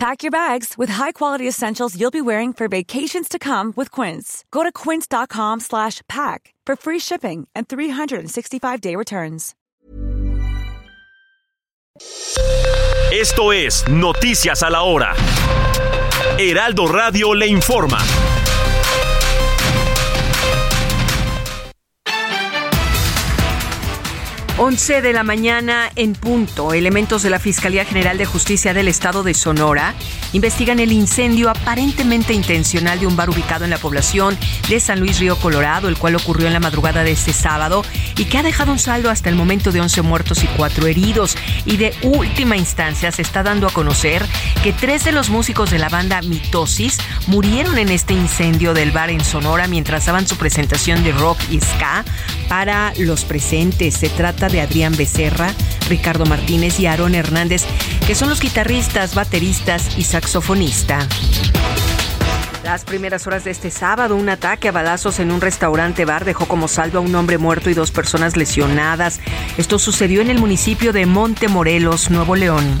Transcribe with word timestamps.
Pack 0.00 0.22
your 0.22 0.30
bags 0.30 0.78
with 0.78 0.88
high-quality 0.88 1.46
essentials 1.46 1.94
you'll 1.94 2.10
be 2.10 2.22
wearing 2.22 2.54
for 2.54 2.68
vacations 2.68 3.28
to 3.28 3.38
come 3.38 3.74
with 3.76 3.90
Quince. 3.90 4.46
Go 4.50 4.62
to 4.62 4.72
quince.com 4.72 5.60
slash 5.60 6.00
pack 6.08 6.54
for 6.64 6.74
free 6.74 6.98
shipping 6.98 7.46
and 7.54 7.68
365-day 7.68 8.96
returns. 8.96 9.54
Esto 13.12 13.52
es 13.52 13.86
Noticias 13.88 14.62
a 14.62 14.70
la 14.70 14.84
Hora. 14.84 15.14
Heraldo 16.38 16.86
Radio 16.86 17.34
le 17.34 17.46
informa. 17.46 17.98
11 24.62 25.00
de 25.00 25.14
la 25.14 25.22
mañana 25.22 25.90
en 25.96 26.12
punto, 26.12 26.74
elementos 26.74 27.22
de 27.22 27.30
la 27.30 27.38
Fiscalía 27.38 27.86
General 27.86 28.18
de 28.18 28.26
Justicia 28.26 28.74
del 28.74 28.88
Estado 28.88 29.22
de 29.22 29.32
Sonora 29.32 29.94
investigan 30.34 30.80
el 30.80 30.92
incendio 30.92 31.48
aparentemente 31.48 32.34
intencional 32.34 33.00
de 33.00 33.06
un 33.06 33.16
bar 33.16 33.30
ubicado 33.30 33.64
en 33.64 33.70
la 33.70 33.78
población 33.78 34.36
de 34.68 34.78
San 34.78 35.00
Luis 35.00 35.18
Río 35.18 35.36
Colorado, 35.36 35.88
el 35.88 35.96
cual 35.96 36.14
ocurrió 36.14 36.46
en 36.46 36.52
la 36.52 36.60
madrugada 36.60 37.04
de 37.04 37.12
este 37.12 37.32
sábado 37.32 37.82
y 38.18 38.26
que 38.26 38.36
ha 38.36 38.42
dejado 38.42 38.70
un 38.70 38.78
saldo 38.78 39.08
hasta 39.08 39.30
el 39.30 39.34
momento 39.34 39.72
de 39.72 39.80
11 39.80 40.02
muertos 40.02 40.44
y 40.44 40.46
4 40.48 40.86
heridos. 40.88 41.38
Y 41.64 41.78
de 41.78 41.94
última 42.02 42.58
instancia 42.58 43.10
se 43.12 43.22
está 43.22 43.42
dando 43.42 43.66
a 43.66 43.72
conocer 43.72 44.22
que 44.62 44.74
tres 44.74 45.04
de 45.04 45.12
los 45.12 45.30
músicos 45.30 45.70
de 45.70 45.78
la 45.78 45.88
banda 45.88 46.20
Mitosis 46.20 46.98
murieron 47.28 47.78
en 47.78 47.88
este 47.88 48.12
incendio 48.12 48.74
del 48.74 48.90
bar 48.90 49.08
en 49.08 49.24
Sonora 49.24 49.68
mientras 49.68 50.04
daban 50.04 50.28
su 50.28 50.36
presentación 50.36 51.02
de 51.02 51.12
rock 51.12 51.38
y 51.50 51.60
ska 51.60 52.04
para 52.50 52.92
los 52.98 53.24
presentes. 53.24 53.94
Se 53.94 54.10
trata 54.10 54.49
de 54.50 54.60
Adrián 54.60 54.94
Becerra, 54.96 55.54
Ricardo 55.88 56.26
Martínez 56.26 56.78
y 56.80 56.86
Aarón 56.86 57.14
Hernández, 57.14 57.64
que 58.06 58.14
son 58.14 58.28
los 58.28 58.40
guitarristas, 58.40 59.14
bateristas 59.14 59.98
y 59.98 60.04
saxofonista. 60.04 61.06
Las 62.64 62.84
primeras 62.84 63.26
horas 63.26 63.44
de 63.44 63.50
este 63.50 63.70
sábado, 63.70 64.16
un 64.16 64.28
ataque 64.28 64.68
a 64.68 64.72
balazos 64.72 65.18
en 65.18 65.32
un 65.32 65.40
restaurante 65.40 66.04
bar 66.04 66.24
dejó 66.24 66.46
como 66.46 66.68
saldo 66.68 66.98
a 66.98 67.02
un 67.02 67.14
hombre 67.14 67.38
muerto 67.38 67.70
y 67.70 67.74
dos 67.74 67.90
personas 67.90 68.36
lesionadas. 68.36 69.20
Esto 69.56 69.78
sucedió 69.78 70.20
en 70.20 70.30
el 70.30 70.38
municipio 70.38 70.92
de 70.92 71.06
Montemorelos, 71.06 72.10
Nuevo 72.10 72.36
León. 72.36 72.78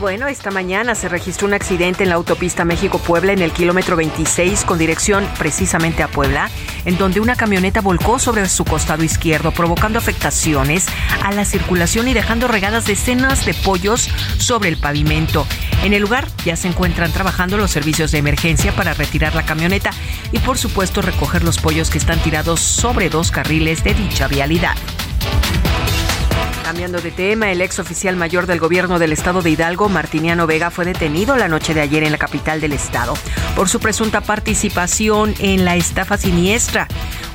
Bueno, 0.00 0.28
esta 0.28 0.52
mañana 0.52 0.94
se 0.94 1.08
registró 1.08 1.48
un 1.48 1.54
accidente 1.54 2.04
en 2.04 2.10
la 2.10 2.14
autopista 2.14 2.64
México-Puebla 2.64 3.32
en 3.32 3.42
el 3.42 3.50
kilómetro 3.50 3.96
26 3.96 4.64
con 4.64 4.78
dirección 4.78 5.26
precisamente 5.38 6.04
a 6.04 6.08
Puebla, 6.08 6.50
en 6.84 6.96
donde 6.98 7.18
una 7.18 7.34
camioneta 7.34 7.80
volcó 7.80 8.20
sobre 8.20 8.48
su 8.48 8.64
costado 8.64 9.02
izquierdo, 9.02 9.50
provocando 9.50 9.98
afectaciones 9.98 10.86
a 11.24 11.32
la 11.32 11.44
circulación 11.44 12.06
y 12.06 12.14
dejando 12.14 12.46
regadas 12.46 12.86
decenas 12.86 13.44
de 13.44 13.54
pollos 13.54 14.08
sobre 14.38 14.68
el 14.68 14.76
pavimento. 14.76 15.44
En 15.82 15.92
el 15.92 16.02
lugar 16.02 16.28
ya 16.44 16.54
se 16.54 16.68
encuentran 16.68 17.10
trabajando 17.10 17.56
los 17.56 17.72
servicios 17.72 18.12
de 18.12 18.18
emergencia 18.18 18.70
para 18.76 18.94
retirar 18.94 19.34
la 19.34 19.44
camioneta 19.44 19.90
y 20.30 20.38
por 20.38 20.58
supuesto 20.58 21.02
recoger 21.02 21.42
los 21.42 21.58
pollos 21.58 21.90
que 21.90 21.98
están 21.98 22.20
tirados 22.20 22.60
sobre 22.60 23.10
dos 23.10 23.32
carriles 23.32 23.82
de 23.82 23.94
dicha 23.94 24.28
vialidad. 24.28 24.76
Cambiando 26.68 27.00
de 27.00 27.10
tema, 27.10 27.50
el 27.50 27.62
ex 27.62 27.78
oficial 27.78 28.14
mayor 28.16 28.44
del 28.44 28.60
gobierno 28.60 28.98
del 28.98 29.12
estado 29.12 29.40
de 29.40 29.48
Hidalgo, 29.48 29.88
Martiniano 29.88 30.46
Vega, 30.46 30.70
fue 30.70 30.84
detenido 30.84 31.34
la 31.38 31.48
noche 31.48 31.72
de 31.72 31.80
ayer 31.80 32.02
en 32.02 32.12
la 32.12 32.18
capital 32.18 32.60
del 32.60 32.74
estado 32.74 33.14
por 33.56 33.70
su 33.70 33.80
presunta 33.80 34.20
participación 34.20 35.34
en 35.38 35.64
la 35.64 35.76
estafa 35.76 36.18
siniestra, 36.18 36.86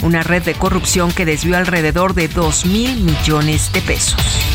una 0.03 0.21
red 0.21 0.44
de 0.44 0.53
corrupción 0.53 1.11
que 1.11 1.25
desvió 1.25 1.57
alrededor 1.57 2.13
de 2.13 2.27
2 2.27 2.67
mil 2.67 3.01
millones 3.01 3.73
de 3.73 3.81
pesos. 3.81 4.52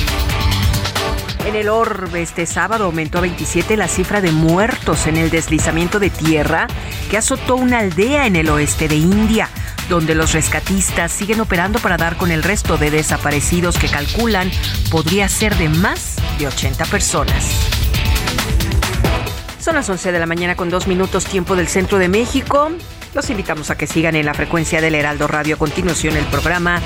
En 1.49 1.57
el 1.57 1.71
orbe 1.71 2.21
este 2.21 2.45
sábado 2.45 2.85
aumentó 2.85 3.17
a 3.17 3.23
27 3.23 3.79
la 3.79 3.89
cifra 3.89 4.21
de 4.21 4.33
muertos 4.33 5.07
en 5.07 5.17
el 5.17 5.31
deslizamiento 5.31 5.99
de 5.99 6.11
tierra 6.11 6.67
que 7.11 7.17
azotó 7.17 7.57
una 7.57 7.79
aldea 7.79 8.27
en 8.27 8.37
el 8.37 8.51
oeste 8.51 8.87
de 8.87 8.97
India 8.97 9.49
donde 9.89 10.15
los 10.15 10.35
rescatistas 10.35 11.11
siguen 11.11 11.41
operando 11.41 11.79
para 11.79 11.97
dar 11.97 12.19
con 12.19 12.31
el 12.31 12.43
resto 12.43 12.77
de 12.77 12.91
desaparecidos 12.91 13.79
que 13.79 13.89
calculan 13.89 14.51
podría 14.91 15.27
ser 15.31 15.57
de 15.57 15.71
más 15.71 16.17
de 16.39 16.49
80 16.49 16.85
personas. 16.85 17.47
Son 19.59 19.75
las 19.75 19.89
11 19.89 20.13
de 20.13 20.19
la 20.19 20.27
mañana 20.27 20.55
con 20.55 20.69
dos 20.69 20.87
minutos 20.87 21.25
tiempo 21.25 21.57
del 21.57 21.69
centro 21.69 21.97
de 21.97 22.11
México. 22.11 22.73
Los 23.15 23.31
invitamos 23.31 23.71
a 23.71 23.79
que 23.79 23.87
sigan 23.87 24.17
en 24.17 24.27
la 24.27 24.35
frecuencia 24.35 24.83
del 24.83 24.95
Heraldo 24.95 25.27
Radio 25.27 25.55
a 25.55 25.59
continuación 25.59 26.15
el 26.15 26.27
programa 26.27 26.83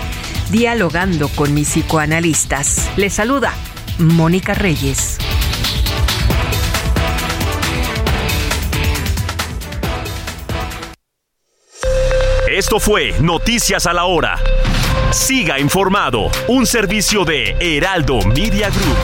Dialogando 0.52 1.28
con 1.30 1.52
mis 1.52 1.68
psicoanalistas. 1.68 2.90
Les 2.96 3.12
saluda 3.12 3.52
Mónica 3.98 4.54
Reyes. 4.54 5.18
Esto 12.48 12.78
fue 12.78 13.14
Noticias 13.20 13.86
a 13.86 13.92
la 13.92 14.04
Hora. 14.04 14.38
Siga 15.10 15.58
informado, 15.58 16.30
un 16.48 16.66
servicio 16.66 17.24
de 17.24 17.56
Heraldo 17.60 18.20
Media 18.20 18.68
Group. 18.68 18.96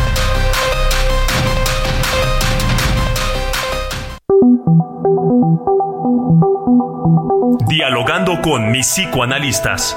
Dialogando 7.69 8.41
con 8.43 8.71
mis 8.71 8.87
psicoanalistas. 8.87 9.97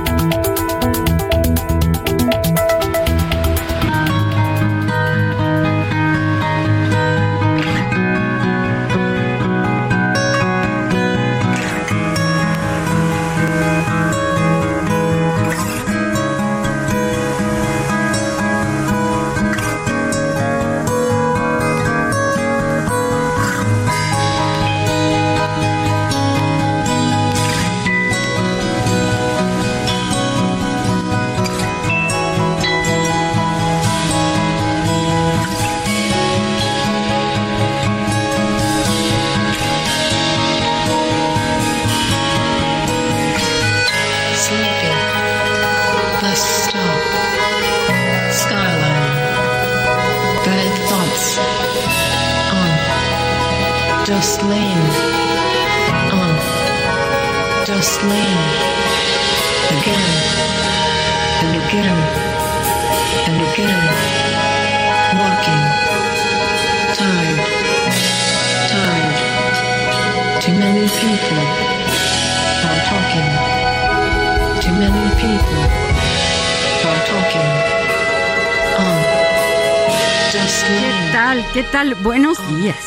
¿Qué 81.53 81.63
tal? 81.63 81.95
Buenos 81.95 82.37
días. 82.55 82.77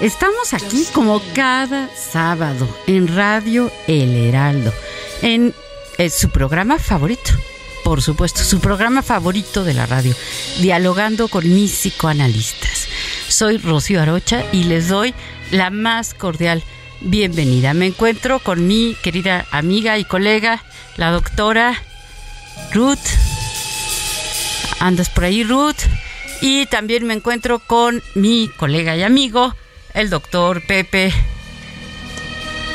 Estamos 0.00 0.54
aquí 0.54 0.86
como 0.92 1.22
cada 1.34 1.88
sábado 1.94 2.68
en 2.86 3.14
Radio 3.14 3.70
El 3.86 4.16
Heraldo, 4.16 4.72
en, 5.22 5.54
en 5.98 6.10
su 6.10 6.30
programa 6.30 6.78
favorito, 6.78 7.30
por 7.84 8.02
supuesto, 8.02 8.42
su 8.42 8.60
programa 8.60 9.02
favorito 9.02 9.62
de 9.62 9.74
la 9.74 9.86
radio, 9.86 10.14
dialogando 10.60 11.28
con 11.28 11.48
mis 11.48 11.72
psicoanalistas. 11.72 12.88
Soy 13.28 13.58
Rocío 13.58 14.02
Arocha 14.02 14.44
y 14.52 14.64
les 14.64 14.88
doy 14.88 15.14
la 15.52 15.70
más 15.70 16.14
cordial 16.14 16.64
bienvenida. 17.00 17.72
Me 17.72 17.86
encuentro 17.86 18.40
con 18.40 18.66
mi 18.66 18.96
querida 19.02 19.46
amiga 19.52 19.96
y 19.98 20.04
colega, 20.04 20.64
la 20.96 21.10
doctora 21.10 21.80
Ruth. 22.72 22.98
¿Andas 24.80 25.08
por 25.08 25.24
ahí, 25.24 25.44
Ruth? 25.44 25.76
Y 26.40 26.66
también 26.66 27.06
me 27.06 27.14
encuentro 27.14 27.58
con 27.58 28.02
mi 28.14 28.48
colega 28.56 28.96
y 28.96 29.02
amigo, 29.02 29.54
el 29.94 30.10
doctor 30.10 30.62
Pepe. 30.66 31.12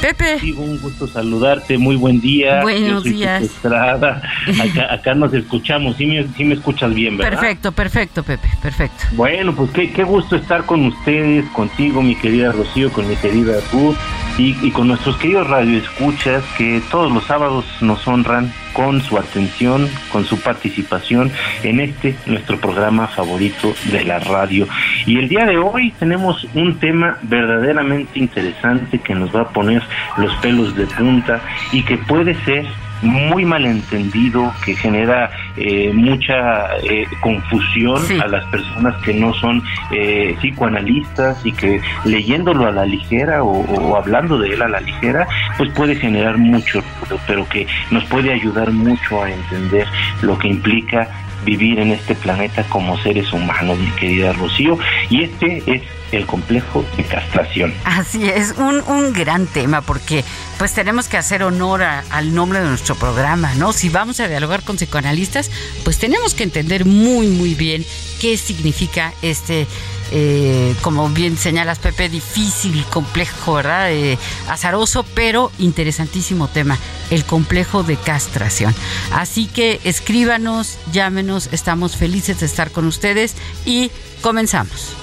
Pepe. 0.02 0.38
Sí, 0.42 0.52
un 0.52 0.82
gusto 0.82 1.08
saludarte, 1.08 1.78
muy 1.78 1.96
buen 1.96 2.20
día. 2.20 2.62
Buenos 2.62 3.06
días. 3.06 3.42
Estrada. 3.42 4.22
Acá, 4.62 4.94
acá 4.94 5.16
nos 5.16 5.34
escuchamos, 5.34 5.96
sí 5.96 6.06
me, 6.06 6.28
sí 6.36 6.44
me 6.44 6.56
escuchas 6.56 6.94
bien, 6.94 7.16
¿verdad? 7.16 7.40
Perfecto, 7.40 7.72
perfecto, 7.72 8.22
Pepe, 8.22 8.50
perfecto. 8.62 9.06
Bueno, 9.14 9.56
pues 9.56 9.72
qué, 9.72 9.94
qué 9.94 10.04
gusto 10.04 10.36
estar 10.36 10.66
con 10.66 10.86
ustedes, 10.88 11.46
contigo, 11.52 12.02
mi 12.02 12.16
querida 12.16 12.52
Rocío, 12.52 12.92
con 12.92 13.08
mi 13.08 13.16
querida 13.16 13.54
Ruth 13.72 13.96
y, 14.38 14.58
y 14.62 14.72
con 14.72 14.88
nuestros 14.88 15.18
queridos 15.18 15.48
radioescuchas 15.48 16.44
que 16.58 16.82
todos 16.90 17.12
los 17.12 17.24
sábados 17.26 17.66
nos 17.82 18.08
honran 18.08 18.52
con 18.74 19.02
su 19.02 19.18
atención, 19.18 19.88
con 20.12 20.26
su 20.26 20.40
participación 20.40 21.32
en 21.64 21.80
este 21.80 22.16
nuestro 22.26 22.60
programa 22.60 23.08
favorito 23.08 23.74
de 23.92 24.04
la 24.04 24.20
radio. 24.20 24.68
Y 25.06 25.18
el 25.18 25.30
día 25.30 25.46
de 25.46 25.58
hoy 25.58 25.92
tenemos 26.00 26.48
un 26.54 26.80
tema 26.80 27.18
verdaderamente 27.22 28.20
interesante 28.20 29.00
que 29.00 29.16
nos 29.16 29.34
va 29.34 29.42
a 29.42 29.50
poner 29.50 29.84
los 30.18 30.34
pelos 30.38 30.76
de 30.76 30.88
punta 30.88 31.42
y 31.72 31.84
que 31.84 31.98
puede 31.98 32.36
ser 32.44 32.66
muy 33.04 33.46
malentendido, 33.46 34.52
que 34.66 34.76
genera 34.76 35.30
eh, 35.58 35.92
mucha 35.94 36.76
eh, 36.84 37.06
confusión 37.22 38.02
Sí. 38.08 38.18
a 38.20 38.28
las 38.28 38.46
personas 38.46 38.96
que 39.04 39.14
no 39.14 39.34
son 39.36 39.62
eh, 39.92 40.36
psicoanalistas 40.40 41.46
y 41.46 41.52
que 41.52 41.80
leyéndolo 42.06 42.68
a 42.68 42.72
la 42.72 42.86
ligera 42.86 43.44
o, 43.44 43.52
o 43.62 43.96
hablando 43.98 44.38
de 44.40 44.54
él 44.54 44.62
a 44.62 44.68
la 44.68 44.80
ligera, 44.80 45.28
pues 45.58 45.70
puede 45.72 45.96
generar 45.96 46.38
mucho 46.38 46.82
pero 47.28 47.48
que 47.48 47.68
nos 47.92 48.04
puede 48.06 48.34
ayudar 48.34 48.72
mucho 48.72 49.22
a 49.24 49.30
entender 49.30 49.88
lo 50.22 50.38
que 50.38 50.48
implica 50.48 51.08
vivir 51.46 51.80
en 51.80 51.92
este 51.92 52.16
planeta 52.16 52.64
como 52.70 52.98
seres 53.00 53.32
humanos, 53.34 53.78
mi 53.78 53.90
querida 53.92 54.34
Rocío, 54.34 54.78
y 55.10 55.24
este 55.24 55.62
es 55.68 55.82
el 56.18 56.26
complejo 56.26 56.86
de 56.98 57.04
castración. 57.04 57.74
Así 57.86 58.30
es, 58.30 58.54
un, 58.58 58.82
un 58.88 59.14
gran 59.14 59.48
tema 59.48 59.82
porque 59.82 60.24
pues 60.58 60.74
tenemos 60.74 61.08
que 61.08 61.18
hacer 61.18 61.44
honor 61.44 61.84
al 61.84 62.34
nombre 62.34 62.60
de 62.60 62.68
nuestro 62.68 62.96
programa, 62.96 63.54
¿no? 63.56 63.74
Si 63.74 63.90
vamos 63.90 64.20
a 64.20 64.28
dialogar 64.28 64.64
con 64.64 64.78
psicoanalistas, 64.78 65.52
pues 65.84 65.98
tenemos 65.98 66.34
que 66.34 66.44
entender 66.44 66.86
muy, 66.86 67.28
muy 67.28 67.56
bien 67.56 67.86
qué 68.22 68.38
significa 68.38 69.14
este, 69.22 69.68
eh, 70.12 70.76
como 70.82 71.10
bien 71.10 71.38
señalas 71.38 71.80
Pepe, 71.80 72.08
difícil, 72.08 72.86
complejo, 72.86 73.56
¿verdad? 73.56 73.92
Eh, 73.92 74.18
azaroso, 74.48 75.04
pero 75.16 75.52
interesantísimo 75.58 76.48
tema, 76.48 76.78
el 77.10 77.26
complejo 77.26 77.84
de 77.84 77.98
castración. 77.98 78.76
Así 79.12 79.48
que 79.48 79.82
escríbanos, 79.84 80.78
llámenos, 80.92 81.50
estamos 81.52 81.98
felices 81.98 82.40
de 82.40 82.46
estar 82.46 82.72
con 82.72 82.86
ustedes 82.86 83.36
y 83.66 83.92
comenzamos. 84.22 84.96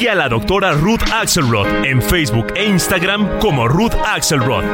Sigue 0.00 0.12
a 0.12 0.14
la 0.14 0.30
doctora 0.30 0.72
Ruth 0.72 1.02
Axelrod 1.12 1.84
en 1.84 2.00
Facebook 2.00 2.54
e 2.56 2.64
Instagram 2.64 3.38
como 3.38 3.68
Ruth 3.68 3.92
Axelrod. 4.02 4.64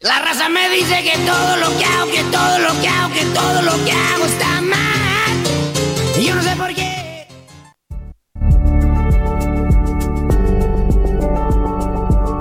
La 0.00 0.18
raza 0.20 0.50
me 0.50 0.68
dice 0.68 1.02
que 1.02 1.16
todo 1.24 1.56
lo 1.56 1.78
que 1.78 1.84
hago, 1.86 2.10
que 2.10 2.24
todo 2.24 2.58
lo 2.58 2.80
que 2.82 2.88
hago, 2.88 3.14
que 3.14 3.24
todo 3.24 3.62
lo 3.62 3.84
que 3.86 3.92
hago 3.92 4.26
está 4.26 4.60
mal. 4.60 6.18
Y 6.18 6.26
yo 6.26 6.34
no 6.34 6.42
sé 6.42 6.54
por 6.54 6.74
qué. 6.74 7.03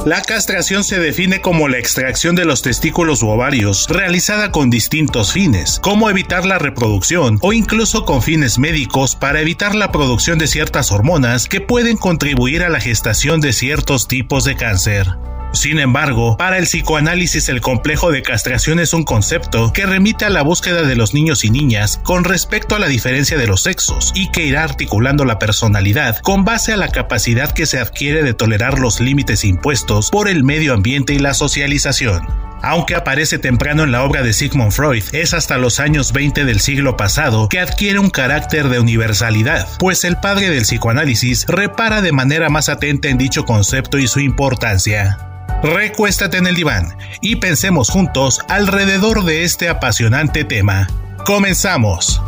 La 0.05 0.21
castración 0.21 0.83
se 0.83 1.00
define 1.00 1.39
como 1.39 1.69
la 1.69 1.77
extracción 1.77 2.35
de 2.35 2.44
los 2.44 2.61
testículos 2.61 3.23
u 3.23 3.29
ovarios, 3.29 3.88
realizada 3.88 4.51
con 4.51 4.69
distintos 4.69 5.31
fines, 5.31 5.79
como 5.81 6.09
evitar 6.09 6.45
la 6.45 6.59
reproducción 6.59 7.39
o 7.41 7.53
incluso 7.53 8.03
con 8.03 8.21
fines 8.21 8.59
médicos 8.59 9.15
para 9.15 9.39
evitar 9.39 9.75
la 9.75 9.94
producción 9.94 10.38
de 10.39 10.47
ciertas 10.47 10.91
hormonas 10.91 11.47
que 11.47 11.61
pueden 11.61 11.95
contribuir 11.95 12.63
a 12.63 12.69
la 12.69 12.81
gestación 12.81 13.39
de 13.39 13.53
ciertos 13.53 14.09
tipos 14.09 14.44
de 14.44 14.57
cáncer. 14.57 15.07
Sin 15.53 15.79
embargo, 15.79 16.35
para 16.35 16.57
el 16.57 16.65
psicoanálisis 16.65 17.47
el 17.47 17.61
complejo 17.61 18.11
de 18.11 18.23
castración 18.23 18.79
es 18.79 18.91
un 18.91 19.03
concepto 19.03 19.71
que 19.71 19.85
remite 19.85 20.25
a 20.25 20.31
la 20.31 20.41
búsqueda 20.41 20.81
de 20.81 20.95
los 20.95 21.13
niños 21.13 21.44
y 21.45 21.51
niñas 21.51 22.00
con 22.03 22.23
respecto 22.23 22.75
a 22.75 22.79
la 22.79 22.88
diferencia 22.88 23.38
de 23.38 23.45
los 23.45 23.61
sexos 23.61 24.11
y 24.15 24.31
que 24.31 24.45
irá 24.45 24.63
articulando 24.63 25.25
la 25.25 25.38
personalidad 25.38 26.17
con 26.17 26.44
base 26.44 26.73
a 26.73 26.77
la 26.77 26.88
capacidad 26.88 27.51
que 27.51 27.67
se 27.67 27.79
adquiere 27.79 28.23
de 28.23 28.33
tolerar 28.33 28.79
los 28.79 29.00
límites 29.00 29.45
impuestos 29.45 30.09
por 30.09 30.27
el 30.27 30.44
medio 30.44 30.73
ambiente 30.73 31.13
y 31.13 31.19
la 31.19 31.35
socialización. 31.35 32.27
Aunque 32.63 32.95
aparece 32.95 33.38
temprano 33.38 33.83
en 33.83 33.91
la 33.91 34.03
obra 34.03 34.23
de 34.23 34.33
Sigmund 34.33 34.71
Freud, 34.71 35.03
es 35.11 35.33
hasta 35.33 35.57
los 35.57 35.79
años 35.79 36.13
20 36.13 36.45
del 36.45 36.61
siglo 36.61 36.97
pasado 36.97 37.47
que 37.50 37.59
adquiere 37.59 38.00
un 38.00 38.09
carácter 38.09 38.69
de 38.69 38.79
universalidad, 38.79 39.67
pues 39.77 40.03
el 40.03 40.17
padre 40.17 40.50
del 40.50 40.63
psicoanálisis 40.63 41.45
repara 41.47 42.01
de 42.01 42.13
manera 42.13 42.50
más 42.50 42.69
atenta 42.69 43.09
en 43.09 43.17
dicho 43.17 43.45
concepto 43.45 44.00
y 44.00 44.07
su 44.07 44.19
importancia. 44.21 45.17
Recuéstate 45.63 46.38
en 46.38 46.45
el 46.45 46.56
diván 46.56 46.98
y 47.21 47.38
pensemos 47.38 47.89
juntos 47.89 48.42
alrededor 48.50 49.24
de 49.24 49.44
este 49.44 49.69
apasionante 49.69 50.44
tema. 50.44 50.88
Comenzamos. 51.25 52.21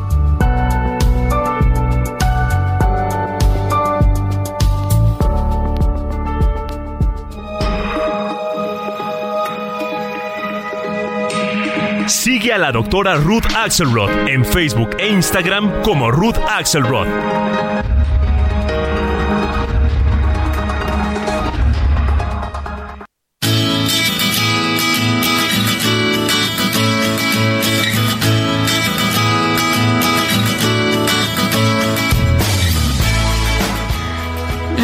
Sigue 12.08 12.54
a 12.54 12.58
la 12.58 12.72
doctora 12.72 13.16
Ruth 13.16 13.48
Axelrod 13.54 14.30
en 14.30 14.46
Facebook 14.46 14.92
e 14.98 15.10
Instagram 15.10 15.82
como 15.82 16.10
Ruth 16.10 16.38
Axelrod. 16.48 17.08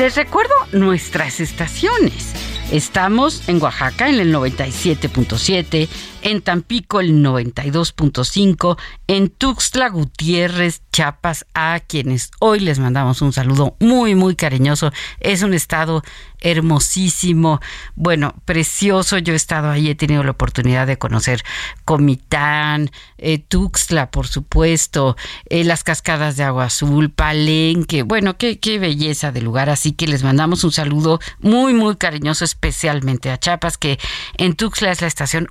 Les 0.01 0.15
recuerdo 0.15 0.55
nuestras 0.71 1.39
estaciones. 1.39 2.33
Estamos 2.71 3.47
en 3.47 3.61
Oaxaca 3.61 4.09
en 4.09 4.19
el 4.19 4.33
97.7, 4.33 5.87
en 6.21 6.41
Tampico 6.41 6.99
el 6.99 7.23
92.5, 7.23 8.77
en 9.07 9.29
Tuxtla 9.29 9.89
Gutiérrez, 9.89 10.81
Chiapas, 10.91 11.45
a 11.53 11.79
quienes 11.79 12.31
hoy 12.39 12.59
les 12.59 12.79
mandamos 12.79 13.21
un 13.21 13.33
saludo 13.33 13.75
muy, 13.79 14.15
muy 14.15 14.35
cariñoso. 14.35 14.91
Es 15.19 15.43
un 15.43 15.53
estado 15.53 16.03
hermosísimo, 16.41 17.61
bueno, 17.95 18.35
precioso. 18.45 19.17
Yo 19.19 19.33
he 19.33 19.35
estado 19.35 19.69
ahí, 19.69 19.89
he 19.89 19.95
tenido 19.95 20.23
la 20.23 20.31
oportunidad 20.31 20.87
de 20.87 20.97
conocer 20.97 21.43
Comitán, 21.85 22.91
eh, 23.17 23.39
Tuxtla, 23.39 24.11
por 24.11 24.27
supuesto, 24.27 25.15
eh, 25.49 25.63
las 25.63 25.83
cascadas 25.83 26.37
de 26.37 26.43
agua 26.43 26.65
azul, 26.65 27.11
Palenque. 27.11 28.03
Bueno, 28.03 28.37
qué, 28.37 28.59
qué 28.59 28.79
belleza 28.79 29.31
de 29.31 29.41
lugar. 29.41 29.69
Así 29.69 29.93
que 29.93 30.07
les 30.07 30.23
mandamos 30.23 30.63
un 30.63 30.71
saludo 30.71 31.19
muy, 31.39 31.73
muy 31.73 31.95
cariñoso, 31.95 32.43
especialmente 32.43 33.29
a 33.31 33.39
Chiapas, 33.39 33.77
que 33.77 33.99
en 34.37 34.55
Tuxtla 34.55 34.91
es 34.91 35.01
la 35.01 35.07
estación 35.07 35.47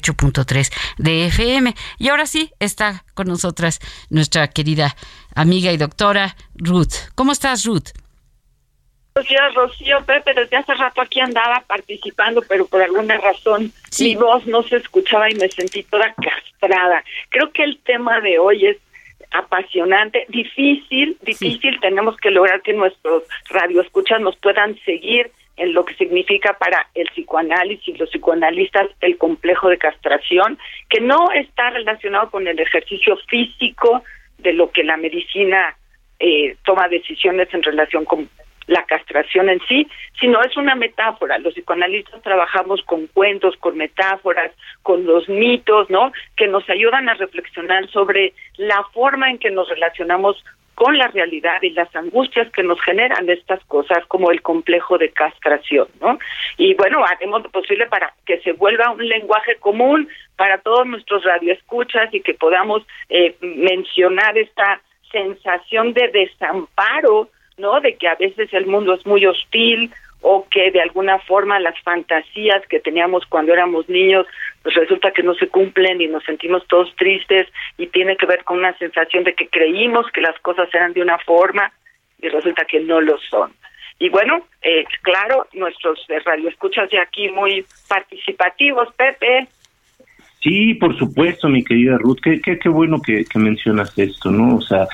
88.3 0.00 0.72
de 0.98 1.26
FM. 1.26 1.74
Y 1.98 2.08
ahora 2.08 2.26
sí 2.26 2.50
está 2.58 3.04
con 3.14 3.28
nosotras 3.28 3.80
nuestra 4.10 4.48
querida 4.48 4.96
amiga 5.34 5.72
y 5.72 5.76
doctora 5.76 6.36
Ruth. 6.54 6.94
¿Cómo 7.14 7.32
estás, 7.32 7.64
Ruth? 7.64 7.90
Buenos 9.14 9.30
días, 9.30 9.54
Rocío. 9.54 10.04
Pepe, 10.04 10.32
desde 10.32 10.56
hace 10.56 10.74
rato 10.74 11.00
aquí 11.00 11.18
andaba 11.18 11.64
participando, 11.66 12.40
pero 12.48 12.66
por 12.66 12.82
alguna 12.82 13.16
razón 13.18 13.72
mi 13.98 14.14
voz 14.14 14.46
no 14.46 14.62
se 14.62 14.76
escuchaba 14.76 15.28
y 15.28 15.34
me 15.34 15.48
sentí 15.48 15.82
toda 15.82 16.14
castrada. 16.14 17.02
Creo 17.30 17.50
que 17.50 17.64
el 17.64 17.78
tema 17.78 18.20
de 18.20 18.38
hoy 18.38 18.66
es 18.66 18.76
apasionante, 19.32 20.24
difícil, 20.28 21.18
difícil. 21.22 21.80
Tenemos 21.80 22.16
que 22.18 22.30
lograr 22.30 22.62
que 22.62 22.72
nuestros 22.72 23.24
radioescuchas 23.50 24.20
nos 24.20 24.36
puedan 24.36 24.78
seguir 24.84 25.32
en 25.58 25.74
lo 25.74 25.84
que 25.84 25.94
significa 25.94 26.56
para 26.58 26.86
el 26.94 27.08
psicoanálisis, 27.08 27.98
los 27.98 28.10
psicoanalistas, 28.10 28.88
el 29.00 29.18
complejo 29.18 29.68
de 29.68 29.78
castración, 29.78 30.58
que 30.88 31.00
no 31.00 31.30
está 31.32 31.70
relacionado 31.70 32.30
con 32.30 32.46
el 32.46 32.58
ejercicio 32.58 33.16
físico 33.28 34.02
de 34.38 34.52
lo 34.52 34.70
que 34.70 34.84
la 34.84 34.96
medicina 34.96 35.76
eh, 36.20 36.56
toma 36.64 36.88
decisiones 36.88 37.52
en 37.52 37.62
relación 37.62 38.04
con 38.04 38.28
la 38.68 38.84
castración 38.84 39.48
en 39.48 39.60
sí, 39.66 39.88
sino 40.20 40.40
es 40.42 40.56
una 40.56 40.74
metáfora. 40.74 41.38
Los 41.38 41.54
psicoanalistas 41.54 42.22
trabajamos 42.22 42.82
con 42.82 43.06
cuentos, 43.08 43.56
con 43.56 43.76
metáforas, 43.76 44.52
con 44.82 45.04
los 45.06 45.28
mitos, 45.28 45.90
¿no? 45.90 46.12
Que 46.36 46.46
nos 46.46 46.68
ayudan 46.68 47.08
a 47.08 47.14
reflexionar 47.14 47.88
sobre 47.88 48.34
la 48.56 48.84
forma 48.92 49.30
en 49.30 49.38
que 49.38 49.50
nos 49.50 49.68
relacionamos 49.68 50.44
con 50.78 50.96
la 50.96 51.08
realidad 51.08 51.60
y 51.60 51.70
las 51.70 51.94
angustias 51.96 52.48
que 52.52 52.62
nos 52.62 52.80
generan 52.80 53.28
estas 53.28 53.58
cosas 53.64 54.06
como 54.06 54.30
el 54.30 54.42
complejo 54.42 54.96
de 54.96 55.10
castración, 55.10 55.88
¿no? 56.00 56.20
Y 56.56 56.74
bueno, 56.74 57.04
haremos 57.04 57.42
lo 57.42 57.50
posible 57.50 57.88
para 57.88 58.14
que 58.24 58.38
se 58.42 58.52
vuelva 58.52 58.92
un 58.92 59.04
lenguaje 59.08 59.56
común 59.56 60.08
para 60.36 60.58
todos 60.58 60.86
nuestros 60.86 61.24
radioescuchas 61.24 62.14
y 62.14 62.20
que 62.20 62.34
podamos 62.34 62.86
eh, 63.08 63.34
mencionar 63.40 64.38
esta 64.38 64.80
sensación 65.10 65.94
de 65.94 66.10
desamparo, 66.12 67.28
¿no? 67.56 67.80
De 67.80 67.96
que 67.96 68.06
a 68.06 68.14
veces 68.14 68.48
el 68.52 68.66
mundo 68.66 68.94
es 68.94 69.04
muy 69.04 69.26
hostil 69.26 69.90
o 70.20 70.46
que 70.50 70.70
de 70.70 70.80
alguna 70.80 71.18
forma 71.20 71.60
las 71.60 71.78
fantasías 71.82 72.66
que 72.68 72.80
teníamos 72.80 73.24
cuando 73.26 73.52
éramos 73.52 73.88
niños 73.88 74.26
pues 74.62 74.74
resulta 74.74 75.12
que 75.12 75.22
no 75.22 75.34
se 75.34 75.48
cumplen 75.48 76.00
y 76.00 76.08
nos 76.08 76.24
sentimos 76.24 76.66
todos 76.66 76.94
tristes 76.96 77.46
y 77.76 77.86
tiene 77.86 78.16
que 78.16 78.26
ver 78.26 78.44
con 78.44 78.58
una 78.58 78.76
sensación 78.78 79.24
de 79.24 79.34
que 79.34 79.48
creímos 79.48 80.06
que 80.12 80.20
las 80.20 80.38
cosas 80.40 80.68
eran 80.74 80.92
de 80.92 81.02
una 81.02 81.18
forma 81.18 81.72
y 82.20 82.28
resulta 82.28 82.64
que 82.64 82.80
no 82.80 83.00
lo 83.00 83.18
son. 83.18 83.52
Y 84.00 84.08
bueno, 84.10 84.44
eh, 84.62 84.84
claro, 85.02 85.46
nuestros 85.52 86.04
radioescuchas 86.24 86.90
de 86.90 87.00
aquí 87.00 87.28
muy 87.30 87.64
participativos, 87.88 88.92
Pepe, 88.94 89.48
Sí, 90.40 90.74
por 90.74 90.96
supuesto, 90.96 91.48
mi 91.48 91.64
querida 91.64 91.98
Ruth, 91.98 92.18
qué, 92.22 92.40
qué, 92.40 92.58
qué 92.58 92.68
bueno 92.68 93.00
que, 93.02 93.24
mencionas 93.34 93.98
esto, 93.98 94.30
¿no? 94.30 94.56
O 94.56 94.60
sea, 94.60 94.86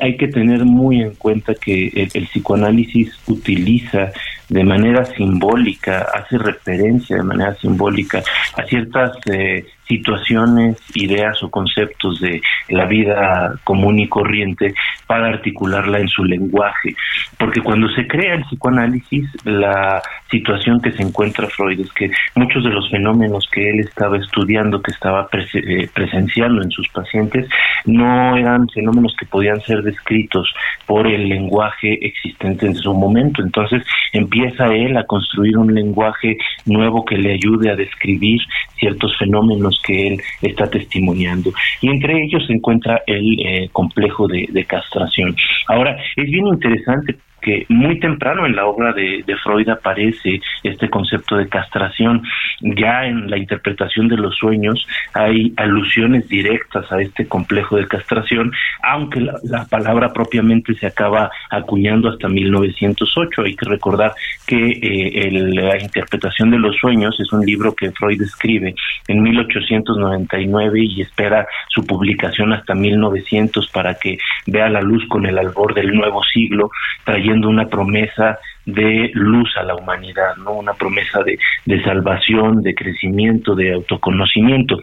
hay, 0.00 0.16
que 0.16 0.28
tener 0.28 0.64
muy 0.64 1.00
en 1.00 1.16
cuenta 1.16 1.52
que 1.54 1.88
el, 1.94 2.26
psicoanálisis 2.28 3.18
utiliza 3.26 4.12
de 4.48 4.64
manera 4.64 5.04
simbólica, 5.04 6.06
hace 6.14 6.38
referencia 6.38 7.16
de 7.16 7.22
manera 7.22 7.54
simbólica 7.56 8.22
a 8.54 8.62
ciertas 8.64 9.16
eh, 9.26 9.64
situaciones, 9.86 10.76
ideas 10.94 11.42
o 11.42 11.50
conceptos 11.50 12.20
de 12.20 12.40
la 12.68 12.86
vida 12.86 13.54
común 13.64 13.98
y 13.98 14.08
corriente 14.08 14.74
para 15.06 15.28
articularla 15.28 15.98
en 15.98 16.08
su 16.08 16.24
lenguaje. 16.24 16.94
Porque 17.38 17.60
cuando 17.60 17.88
se 17.90 18.06
crea 18.06 18.34
el 18.34 18.44
psicoanálisis, 18.44 19.28
la 19.44 20.02
situación 20.30 20.80
que 20.80 20.92
se 20.92 21.02
encuentra 21.02 21.48
Freud 21.48 21.80
es 21.80 21.92
que 21.92 22.10
muchos 22.34 22.64
de 22.64 22.70
los 22.70 22.90
fenómenos 22.90 23.48
que 23.52 23.70
él 23.70 23.80
estaba 23.80 24.16
estudiando, 24.16 24.80
que 24.80 24.92
estaba 24.92 25.28
eh, 25.32 25.88
presenciando 25.92 26.62
en 26.62 26.70
sus 26.70 26.88
pacientes, 26.88 27.48
no 27.84 28.36
eran 28.36 28.68
fenómenos 28.68 29.14
que 29.18 29.26
podían 29.26 29.60
ser 29.60 29.82
descritos 29.82 30.52
por 30.86 31.06
el 31.06 31.28
lenguaje 31.28 31.98
existente 32.04 32.66
en 32.66 32.74
su 32.74 32.92
momento. 32.94 33.42
Entonces 33.42 33.82
empieza 34.12 34.66
él 34.66 34.96
a 34.96 35.04
construir 35.04 35.58
un 35.58 35.74
lenguaje 35.74 36.36
nuevo 36.66 37.04
que 37.04 37.16
le 37.16 37.34
ayude 37.34 37.70
a 37.70 37.76
describir 37.76 38.40
ciertos 38.78 39.16
fenómenos 39.18 39.73
que 39.82 40.08
él 40.08 40.22
está 40.42 40.68
testimoniando. 40.68 41.52
Y 41.80 41.88
entre 41.88 42.22
ellos 42.22 42.46
se 42.46 42.52
encuentra 42.52 43.02
el 43.06 43.40
eh, 43.40 43.68
complejo 43.72 44.26
de, 44.28 44.46
de 44.50 44.64
castración. 44.64 45.36
Ahora, 45.68 45.96
es 46.16 46.30
bien 46.30 46.46
interesante 46.46 47.16
que 47.44 47.66
muy 47.68 48.00
temprano 48.00 48.46
en 48.46 48.56
la 48.56 48.64
obra 48.64 48.92
de, 48.92 49.22
Freud 49.42 49.68
aparece 49.68 50.40
este 50.62 50.88
concepto 50.88 51.36
de 51.36 51.48
castración. 51.48 52.22
Ya 52.60 53.04
en 53.04 53.28
la 53.28 53.36
interpretación 53.36 54.08
de 54.08 54.16
los 54.16 54.34
sueños 54.36 54.86
hay 55.12 55.52
alusiones 55.56 56.26
directas 56.28 56.90
a 56.90 57.00
este 57.02 57.26
complejo 57.28 57.76
de 57.76 57.86
castración, 57.86 58.52
aunque 58.82 59.20
la, 59.20 59.66
palabra 59.68 60.12
propiamente 60.12 60.74
se 60.74 60.86
acaba 60.86 61.30
acuñando 61.50 62.08
hasta 62.08 62.28
1908. 62.28 63.42
Hay 63.42 63.54
que 63.54 63.68
recordar 63.68 64.12
que 64.46 64.56
eh, 64.56 65.30
la 65.30 65.78
interpretación 65.78 66.50
de 66.50 66.58
los 66.58 66.76
sueños 66.76 67.18
es 67.20 67.30
un 67.32 67.44
libro 67.44 67.74
que 67.74 67.90
Freud 67.92 68.22
escribe 68.22 68.74
en 69.08 69.22
1899 69.22 70.80
y 70.80 71.02
espera 71.02 71.46
su 71.68 71.84
publicación 71.84 72.52
hasta 72.52 72.74
1900 72.74 73.68
para 73.70 73.94
que 73.94 74.16
vea 74.46 74.68
la 74.70 74.80
luz 74.80 75.04
con 75.08 75.26
el 75.26 75.36
albor 75.38 75.74
del 75.74 75.92
nuevo 75.92 76.22
siglo, 76.32 76.70
trayendo 77.04 77.33
una 77.42 77.66
promesa 77.66 78.38
de 78.66 79.10
luz 79.14 79.56
a 79.56 79.62
la 79.62 79.74
humanidad, 79.74 80.36
¿no? 80.36 80.52
Una 80.52 80.74
promesa 80.74 81.22
de, 81.22 81.38
de 81.64 81.82
salvación, 81.82 82.62
de 82.62 82.74
crecimiento, 82.74 83.54
de 83.54 83.72
autoconocimiento. 83.72 84.78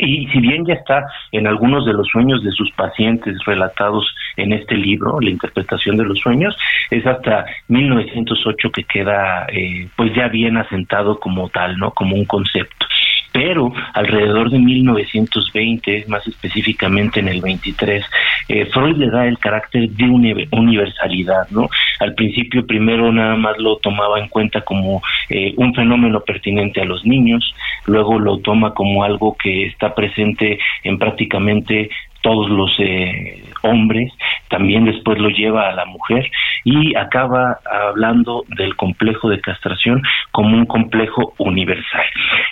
Y 0.00 0.26
si 0.28 0.40
bien 0.40 0.64
ya 0.64 0.74
está 0.74 1.04
en 1.32 1.46
algunos 1.46 1.84
de 1.84 1.92
los 1.92 2.06
sueños 2.08 2.42
de 2.44 2.52
sus 2.52 2.70
pacientes 2.72 3.36
relatados 3.44 4.14
en 4.36 4.52
este 4.52 4.76
libro, 4.76 5.20
la 5.20 5.30
interpretación 5.30 5.96
de 5.96 6.04
los 6.04 6.18
sueños, 6.18 6.56
es 6.90 7.04
hasta 7.06 7.46
1908 7.68 8.70
que 8.70 8.84
queda 8.84 9.46
eh, 9.48 9.88
pues 9.96 10.14
ya 10.14 10.28
bien 10.28 10.56
asentado 10.56 11.18
como 11.18 11.48
tal, 11.48 11.76
¿no? 11.78 11.90
Como 11.90 12.14
un 12.14 12.24
concepto 12.24 12.86
pero 13.38 13.72
alrededor 13.94 14.50
de 14.50 14.58
1920, 14.58 16.06
más 16.08 16.26
específicamente 16.26 17.20
en 17.20 17.28
el 17.28 17.40
23, 17.40 18.04
eh, 18.48 18.66
Freud 18.66 18.96
le 18.96 19.10
da 19.10 19.28
el 19.28 19.38
carácter 19.38 19.88
de 19.90 20.04
universalidad, 20.50 21.48
¿no? 21.50 21.68
Al 22.00 22.14
principio 22.14 22.66
primero 22.66 23.12
nada 23.12 23.36
más 23.36 23.56
lo 23.58 23.76
tomaba 23.76 24.18
en 24.18 24.26
cuenta 24.26 24.62
como 24.62 25.02
eh, 25.28 25.54
un 25.56 25.72
fenómeno 25.72 26.20
pertinente 26.22 26.80
a 26.80 26.84
los 26.84 27.06
niños, 27.06 27.54
luego 27.86 28.18
lo 28.18 28.38
toma 28.38 28.74
como 28.74 29.04
algo 29.04 29.36
que 29.36 29.66
está 29.66 29.94
presente 29.94 30.58
en 30.82 30.98
prácticamente 30.98 31.90
todos 32.28 32.50
los 32.50 32.70
eh, 32.78 33.42
hombres, 33.62 34.12
también 34.50 34.84
después 34.84 35.18
lo 35.18 35.30
lleva 35.30 35.70
a 35.70 35.72
la 35.72 35.86
mujer 35.86 36.30
y 36.62 36.94
acaba 36.94 37.58
hablando 37.88 38.44
del 38.48 38.76
complejo 38.76 39.30
de 39.30 39.40
castración 39.40 40.02
como 40.30 40.54
un 40.54 40.66
complejo 40.66 41.32
universal. 41.38 42.04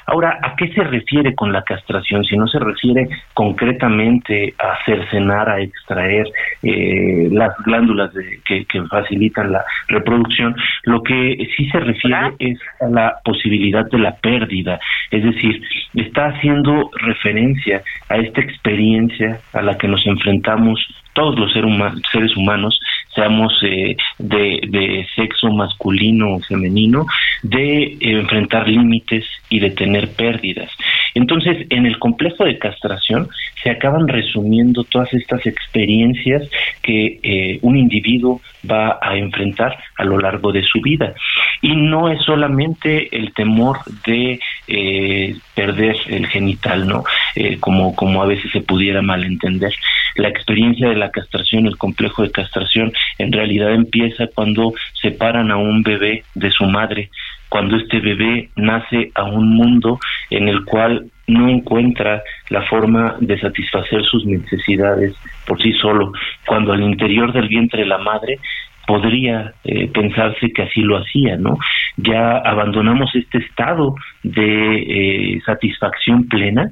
Ahora, 0.06 0.38
¿a 0.42 0.56
qué 0.56 0.68
se 0.68 0.82
refiere 0.82 1.34
con 1.34 1.52
la 1.52 1.62
castración? 1.62 2.24
Si 2.24 2.38
no 2.38 2.46
se 2.46 2.58
refiere 2.58 3.06
concretamente 3.34 4.54
a 4.58 4.82
cercenar, 4.86 5.50
a 5.50 5.60
extraer 5.60 6.26
eh, 6.62 7.28
las 7.30 7.50
glándulas 7.64 8.10
que, 8.46 8.64
que, 8.64 8.82
facilitan 8.86 9.52
la 9.52 9.64
reproducción, 9.88 10.56
lo 10.84 11.02
que 11.02 11.36
sí 11.54 11.68
se 11.68 11.80
refiere 11.80 12.32
es 12.38 12.58
a 12.80 12.88
la 12.88 13.16
posibilidad 13.24 13.84
de 13.90 13.98
la 13.98 14.16
pérdida, 14.16 14.78
es 15.10 15.22
decir, 15.22 15.60
está 15.94 16.28
haciendo 16.28 16.90
referencia 16.94 17.82
a 18.08 18.16
esta 18.16 18.40
experiencia 18.40 19.40
a 19.52 19.62
la 19.66 19.76
que 19.76 19.88
nos 19.88 20.06
enfrentamos 20.06 20.80
todos 21.16 21.38
los 21.38 21.50
seres 21.50 22.36
humanos, 22.36 22.78
seamos 23.14 23.50
eh, 23.62 23.96
de, 24.18 25.06
sexo 25.16 25.48
masculino 25.50 26.34
o 26.34 26.40
femenino, 26.40 27.06
de 27.42 27.96
enfrentar 28.00 28.68
límites 28.68 29.24
y 29.48 29.58
de 29.58 29.70
tener 29.70 30.10
pérdidas. 30.10 30.70
Entonces, 31.14 31.66
en 31.70 31.86
el 31.86 31.98
complejo 31.98 32.44
de 32.44 32.58
castración 32.58 33.28
se 33.62 33.70
acaban 33.70 34.06
resumiendo 34.06 34.84
todas 34.84 35.12
estas 35.14 35.46
experiencias 35.46 36.48
que 36.82 37.18
eh, 37.22 37.58
un 37.62 37.78
individuo 37.78 38.42
va 38.70 38.98
a 39.00 39.16
enfrentar 39.16 39.78
a 39.96 40.04
lo 40.04 40.18
largo 40.18 40.52
de 40.52 40.62
su 40.62 40.82
vida. 40.82 41.14
Y 41.62 41.74
no 41.74 42.10
es 42.10 42.20
solamente 42.22 43.16
el 43.16 43.32
temor 43.32 43.78
de 44.06 44.38
eh, 44.68 45.36
perder 45.54 45.96
el 46.08 46.26
genital, 46.26 46.86
¿no? 46.86 47.04
Eh, 47.34 47.58
como, 47.60 47.94
como 47.94 48.22
a 48.22 48.26
veces 48.26 48.50
se 48.52 48.60
pudiera 48.60 49.00
malentender. 49.02 49.72
La 50.16 50.28
experiencia 50.28 50.88
de 50.88 50.96
la 50.96 51.05
castración, 51.10 51.66
el 51.66 51.76
complejo 51.76 52.22
de 52.22 52.30
castración, 52.30 52.92
en 53.18 53.32
realidad 53.32 53.72
empieza 53.72 54.26
cuando 54.34 54.72
separan 55.00 55.50
a 55.50 55.56
un 55.56 55.82
bebé 55.82 56.24
de 56.34 56.50
su 56.50 56.64
madre, 56.64 57.10
cuando 57.48 57.76
este 57.76 58.00
bebé 58.00 58.50
nace 58.56 59.10
a 59.14 59.24
un 59.24 59.50
mundo 59.50 59.98
en 60.30 60.48
el 60.48 60.64
cual 60.64 61.06
no 61.26 61.48
encuentra 61.48 62.22
la 62.50 62.62
forma 62.62 63.16
de 63.20 63.38
satisfacer 63.38 64.02
sus 64.04 64.24
necesidades 64.26 65.14
por 65.46 65.60
sí 65.62 65.72
solo, 65.72 66.12
cuando 66.46 66.72
al 66.72 66.82
interior 66.82 67.32
del 67.32 67.48
vientre 67.48 67.82
de 67.82 67.88
la 67.88 67.98
madre 67.98 68.38
podría 68.86 69.52
eh, 69.64 69.88
pensarse 69.88 70.52
que 70.52 70.62
así 70.62 70.80
lo 70.80 70.96
hacía, 70.96 71.36
¿no? 71.36 71.58
Ya 71.96 72.38
abandonamos 72.38 73.14
este 73.14 73.38
estado 73.38 73.94
de 74.22 75.34
eh, 75.34 75.40
satisfacción 75.44 76.28
plena 76.28 76.70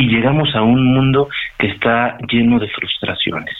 y 0.00 0.08
llegamos 0.08 0.54
a 0.54 0.62
un 0.62 0.94
mundo 0.94 1.28
que 1.58 1.66
está 1.66 2.16
lleno 2.32 2.58
de 2.58 2.68
frustraciones. 2.68 3.54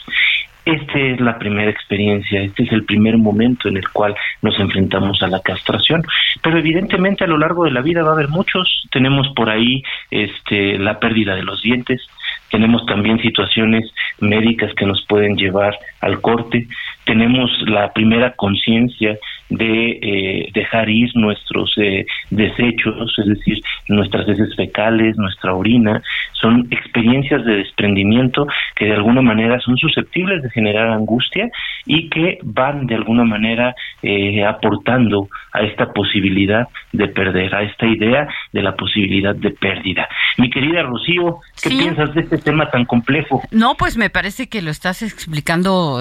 Esta 0.65 0.99
es 0.99 1.19
la 1.19 1.37
primera 1.37 1.69
experiencia, 1.69 2.41
este 2.41 2.63
es 2.63 2.71
el 2.71 2.83
primer 2.83 3.17
momento 3.17 3.67
en 3.67 3.77
el 3.77 3.87
cual 3.89 4.15
nos 4.41 4.59
enfrentamos 4.59 5.21
a 5.21 5.27
la 5.27 5.39
castración, 5.41 6.03
pero 6.41 6.57
evidentemente 6.57 7.23
a 7.23 7.27
lo 7.27 7.37
largo 7.37 7.65
de 7.65 7.71
la 7.71 7.81
vida 7.81 8.01
va 8.01 8.09
a 8.09 8.13
haber 8.13 8.29
muchos, 8.29 8.87
tenemos 8.91 9.27
por 9.35 9.51
ahí 9.51 9.83
este 10.09 10.79
la 10.79 10.99
pérdida 10.99 11.35
de 11.35 11.43
los 11.43 11.61
dientes, 11.61 12.01
tenemos 12.49 12.85
también 12.87 13.19
situaciones 13.21 13.91
médicas 14.19 14.73
que 14.75 14.85
nos 14.85 15.05
pueden 15.07 15.35
llevar 15.35 15.77
al 15.99 16.21
corte, 16.21 16.67
tenemos 17.05 17.51
la 17.67 17.93
primera 17.93 18.33
conciencia 18.33 19.17
de 19.51 19.99
eh, 20.01 20.49
dejar 20.53 20.89
ir 20.89 21.11
nuestros 21.15 21.73
eh, 21.77 22.05
desechos, 22.29 23.13
es 23.17 23.25
decir, 23.25 23.61
nuestras 23.89 24.27
heces 24.27 24.55
fecales, 24.55 25.17
nuestra 25.17 25.53
orina, 25.53 26.01
son 26.39 26.67
experiencias 26.71 27.45
de 27.45 27.57
desprendimiento 27.57 28.47
que 28.75 28.85
de 28.85 28.93
alguna 28.93 29.21
manera 29.21 29.59
son 29.59 29.77
susceptibles 29.77 30.41
de 30.41 30.49
generar 30.51 30.89
angustia 30.89 31.49
y 31.85 32.09
que 32.09 32.39
van 32.43 32.87
de 32.87 32.95
alguna 32.95 33.25
manera 33.25 33.75
eh, 34.01 34.43
aportando 34.45 35.27
a 35.51 35.61
esta 35.61 35.91
posibilidad 35.91 36.67
de 36.93 37.09
perder, 37.09 37.53
a 37.53 37.63
esta 37.63 37.85
idea 37.85 38.27
de 38.53 38.61
la 38.61 38.75
posibilidad 38.75 39.35
de 39.35 39.51
pérdida. 39.51 40.07
Mi 40.37 40.49
querida 40.49 40.81
Rocío, 40.83 41.39
¿qué 41.61 41.69
piensas 41.69 42.13
de 42.13 42.21
este 42.21 42.37
tema 42.37 42.69
tan 42.71 42.85
complejo? 42.85 43.43
No, 43.51 43.75
pues 43.75 43.97
me 43.97 44.09
parece 44.09 44.47
que 44.47 44.61
lo 44.61 44.71
estás 44.71 45.01
explicando 45.01 45.99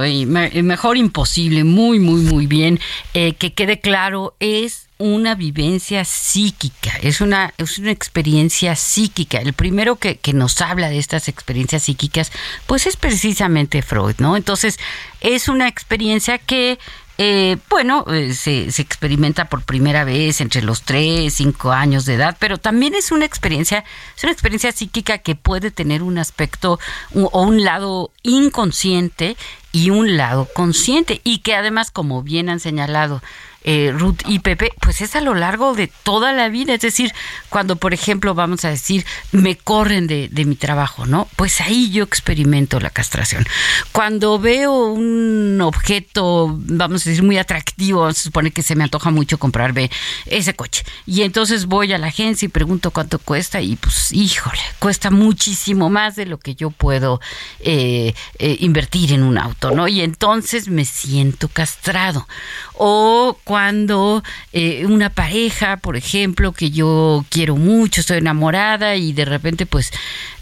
mejor 0.62 0.96
imposible, 0.96 1.64
muy, 1.64 1.98
muy, 1.98 2.22
muy 2.22 2.46
bien. 2.46 2.78
Eh, 3.12 3.34
que 3.40 3.54
quede 3.54 3.80
claro, 3.80 4.34
es 4.38 4.86
una 4.98 5.34
vivencia 5.34 6.04
psíquica, 6.04 6.92
es 7.00 7.22
una, 7.22 7.54
es 7.56 7.78
una 7.78 7.90
experiencia 7.90 8.76
psíquica. 8.76 9.38
El 9.38 9.54
primero 9.54 9.96
que, 9.96 10.16
que, 10.16 10.34
nos 10.34 10.60
habla 10.60 10.90
de 10.90 10.98
estas 10.98 11.26
experiencias 11.26 11.84
psíquicas, 11.84 12.32
pues 12.66 12.86
es 12.86 12.98
precisamente 12.98 13.80
Freud, 13.80 14.16
¿no? 14.18 14.36
Entonces, 14.36 14.78
es 15.22 15.48
una 15.48 15.68
experiencia 15.68 16.36
que 16.36 16.78
eh, 17.22 17.58
bueno, 17.68 18.06
eh, 18.10 18.32
se, 18.32 18.72
se, 18.72 18.80
experimenta 18.80 19.50
por 19.50 19.62
primera 19.62 20.04
vez 20.04 20.40
entre 20.40 20.62
los 20.62 20.84
3, 20.84 21.30
5 21.30 21.70
años 21.70 22.06
de 22.06 22.14
edad, 22.14 22.34
pero 22.40 22.56
también 22.56 22.94
es 22.94 23.12
una 23.12 23.26
experiencia, 23.26 23.84
es 24.16 24.24
una 24.24 24.32
experiencia 24.32 24.72
psíquica 24.72 25.18
que 25.18 25.34
puede 25.34 25.70
tener 25.70 26.02
un 26.02 26.16
aspecto 26.16 26.80
o 27.12 27.42
un 27.42 27.62
lado 27.62 28.10
inconsciente 28.22 29.36
y 29.70 29.90
un 29.90 30.16
lado 30.16 30.48
consciente 30.54 31.20
y 31.22 31.40
que 31.40 31.54
además, 31.54 31.90
como 31.90 32.22
bien 32.22 32.48
han 32.48 32.58
señalado, 32.58 33.22
eh, 33.62 33.92
Ruth 33.96 34.22
y 34.26 34.38
Pepe, 34.38 34.72
pues 34.80 35.00
es 35.00 35.16
a 35.16 35.20
lo 35.20 35.34
largo 35.34 35.74
de 35.74 35.90
toda 36.02 36.32
la 36.32 36.48
vida. 36.48 36.74
Es 36.74 36.80
decir, 36.80 37.12
cuando, 37.48 37.76
por 37.76 37.92
ejemplo, 37.92 38.34
vamos 38.34 38.64
a 38.64 38.70
decir, 38.70 39.04
me 39.32 39.56
corren 39.56 40.06
de, 40.06 40.30
mi 40.44 40.56
trabajo, 40.56 41.06
¿no? 41.06 41.28
Pues 41.36 41.60
ahí 41.60 41.90
yo 41.90 42.02
experimento 42.02 42.80
la 42.80 42.90
castración. 42.90 43.46
Cuando 43.92 44.38
veo 44.38 44.86
un 44.86 45.60
objeto, 45.60 46.56
vamos 46.58 47.06
a 47.06 47.10
decir, 47.10 47.22
muy 47.22 47.38
atractivo, 47.38 48.10
se 48.12 48.22
supone 48.22 48.50
que 48.50 48.62
se 48.62 48.74
me 48.74 48.84
antoja 48.84 49.10
mucho 49.10 49.38
comprarme 49.38 49.90
ese 50.26 50.54
coche. 50.54 50.84
Y 51.06 51.22
entonces 51.22 51.66
voy 51.66 51.92
a 51.92 51.98
la 51.98 52.06
agencia 52.08 52.46
y 52.46 52.48
pregunto 52.48 52.90
cuánto 52.90 53.18
cuesta 53.18 53.60
y 53.60 53.76
pues, 53.76 54.12
híjole, 54.12 54.60
cuesta 54.78 55.10
muchísimo 55.10 55.90
más 55.90 56.16
de 56.16 56.26
lo 56.26 56.38
que 56.38 56.54
yo 56.54 56.70
puedo 56.70 57.20
eh, 57.60 58.14
eh, 58.38 58.56
invertir 58.60 59.12
en 59.12 59.22
un 59.22 59.36
auto, 59.38 59.70
¿no? 59.72 59.86
Y 59.88 60.00
entonces 60.00 60.68
me 60.68 60.84
siento 60.84 61.48
castrado. 61.48 62.26
O 62.74 63.38
cuando 63.50 64.22
eh, 64.52 64.86
una 64.86 65.10
pareja, 65.10 65.78
por 65.78 65.96
ejemplo, 65.96 66.52
que 66.52 66.70
yo 66.70 67.24
quiero 67.30 67.56
mucho, 67.56 68.00
estoy 68.00 68.18
enamorada 68.18 68.94
y 68.94 69.12
de 69.12 69.24
repente 69.24 69.66
pues 69.66 69.90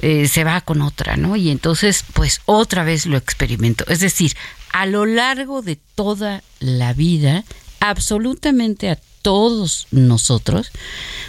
eh, 0.00 0.28
se 0.28 0.44
va 0.44 0.60
con 0.60 0.82
otra, 0.82 1.16
¿no? 1.16 1.34
Y 1.34 1.48
entonces 1.48 2.04
pues 2.12 2.42
otra 2.44 2.84
vez 2.84 3.06
lo 3.06 3.16
experimento. 3.16 3.86
Es 3.88 4.00
decir, 4.00 4.36
a 4.74 4.84
lo 4.84 5.06
largo 5.06 5.62
de 5.62 5.78
toda 5.94 6.42
la 6.60 6.92
vida, 6.92 7.44
absolutamente 7.80 8.90
a 8.90 8.98
todos 9.22 9.86
nosotros 9.90 10.70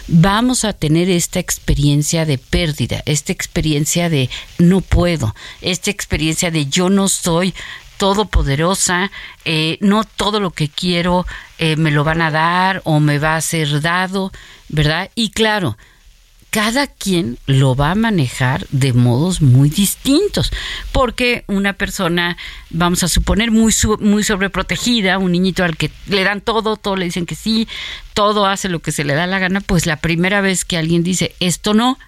vamos 0.06 0.66
a 0.66 0.74
tener 0.74 1.08
esta 1.08 1.40
experiencia 1.40 2.26
de 2.26 2.36
pérdida, 2.36 3.02
esta 3.06 3.32
experiencia 3.32 4.10
de 4.10 4.28
no 4.58 4.82
puedo, 4.82 5.34
esta 5.62 5.90
experiencia 5.90 6.50
de 6.50 6.66
yo 6.66 6.90
no 6.90 7.08
soy 7.08 7.54
todopoderosa, 8.00 9.10
eh, 9.44 9.76
no 9.82 10.04
todo 10.04 10.40
lo 10.40 10.52
que 10.52 10.70
quiero 10.70 11.26
eh, 11.58 11.76
me 11.76 11.90
lo 11.90 12.02
van 12.02 12.22
a 12.22 12.30
dar 12.30 12.80
o 12.84 12.98
me 12.98 13.18
va 13.18 13.36
a 13.36 13.40
ser 13.42 13.82
dado, 13.82 14.32
¿verdad? 14.70 15.10
Y 15.14 15.32
claro, 15.32 15.76
cada 16.48 16.86
quien 16.86 17.36
lo 17.44 17.76
va 17.76 17.90
a 17.90 17.94
manejar 17.94 18.66
de 18.70 18.94
modos 18.94 19.42
muy 19.42 19.68
distintos, 19.68 20.50
porque 20.92 21.44
una 21.46 21.74
persona, 21.74 22.38
vamos 22.70 23.02
a 23.02 23.08
suponer, 23.08 23.50
muy, 23.50 23.74
muy 23.98 24.24
sobreprotegida, 24.24 25.18
un 25.18 25.32
niñito 25.32 25.62
al 25.62 25.76
que 25.76 25.90
le 26.06 26.24
dan 26.24 26.40
todo, 26.40 26.76
todo 26.76 26.96
le 26.96 27.04
dicen 27.04 27.26
que 27.26 27.34
sí, 27.34 27.68
todo 28.14 28.46
hace 28.46 28.70
lo 28.70 28.78
que 28.78 28.92
se 28.92 29.04
le 29.04 29.12
da 29.12 29.26
la 29.26 29.38
gana, 29.38 29.60
pues 29.60 29.84
la 29.84 29.96
primera 29.96 30.40
vez 30.40 30.64
que 30.64 30.78
alguien 30.78 31.02
dice 31.02 31.34
esto 31.38 31.74
no, 31.74 31.98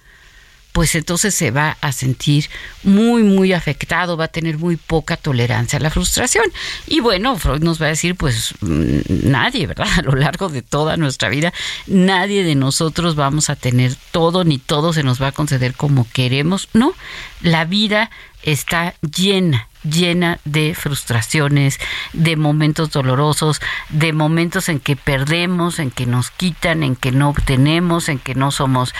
pues 0.73 0.95
entonces 0.95 1.35
se 1.35 1.51
va 1.51 1.77
a 1.81 1.93
sentir 1.93 2.49
muy, 2.83 3.23
muy 3.23 3.53
afectado, 3.53 4.17
va 4.17 4.25
a 4.25 4.29
tener 4.29 4.59
muy 4.59 4.77
poca 4.77 5.17
tolerancia 5.17 5.79
a 5.79 5.83
la 5.83 5.91
frustración. 5.91 6.45
Y 6.87 7.01
bueno, 7.01 7.37
Freud 7.39 7.63
nos 7.63 7.81
va 7.81 7.87
a 7.87 7.91
decir, 7.91 8.17
pues 8.17 8.55
mm, 8.61 9.01
nadie, 9.25 9.67
¿verdad? 9.67 9.89
A 9.99 10.03
lo 10.03 10.13
largo 10.13 10.49
de 10.49 10.63
toda 10.63 10.97
nuestra 10.97 11.29
vida, 11.29 11.53
nadie 11.87 12.43
de 12.43 12.55
nosotros 12.55 13.15
vamos 13.15 13.51
a 13.51 13.57
tener 13.57 13.95
todo, 14.11 14.45
ni 14.45 14.59
todo 14.59 14.93
se 14.93 15.03
nos 15.03 15.21
va 15.21 15.29
a 15.29 15.33
conceder 15.33 15.75
como 15.75 16.07
queremos. 16.11 16.69
No, 16.73 16.95
la 17.43 17.65
vida 17.65 18.11
está 18.43 18.95
llena 19.01 19.69
llena 19.83 20.39
de 20.45 20.75
frustraciones, 20.75 21.79
de 22.13 22.37
momentos 22.37 22.91
dolorosos, 22.91 23.61
de 23.89 24.13
momentos 24.13 24.69
en 24.69 24.81
que 24.81 24.97
perdemos, 24.97 25.79
en 25.79 25.91
que 25.91 26.07
nos 26.07 26.31
quitan, 26.31 26.83
en 26.83 26.97
que 26.97 27.13
no 27.13 27.31
obtenemos, 27.31 28.09
en 28.09 28.19
que 28.19 28.35
no 28.35 28.51
somos 28.51 28.95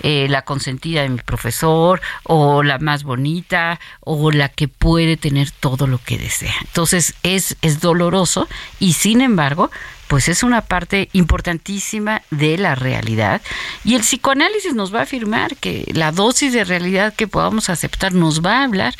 eh, 0.00 0.26
la 0.28 0.42
consentida 0.42 1.02
de 1.02 1.08
mi 1.08 1.18
profesor 1.18 2.00
o 2.22 2.62
la 2.62 2.78
más 2.78 3.02
bonita 3.02 3.80
o 4.00 4.30
la 4.30 4.50
que 4.50 4.68
puede 4.68 5.16
tener 5.16 5.50
todo 5.50 5.86
lo 5.86 5.98
que 5.98 6.18
desea. 6.18 6.54
Entonces 6.62 7.14
es, 7.22 7.56
es 7.62 7.80
doloroso 7.80 8.48
y 8.78 8.92
sin 8.92 9.20
embargo 9.20 9.70
pues 10.06 10.28
es 10.28 10.42
una 10.42 10.60
parte 10.60 11.08
importantísima 11.12 12.22
de 12.30 12.58
la 12.58 12.74
realidad 12.74 13.42
y 13.84 13.94
el 13.94 14.02
psicoanálisis 14.02 14.74
nos 14.74 14.94
va 14.94 15.00
a 15.00 15.04
afirmar 15.04 15.56
que 15.56 15.90
la 15.92 16.12
dosis 16.12 16.52
de 16.52 16.64
realidad 16.64 17.14
que 17.14 17.26
podamos 17.26 17.70
aceptar 17.70 18.12
nos 18.12 18.44
va 18.44 18.60
a 18.60 18.64
hablar 18.64 18.94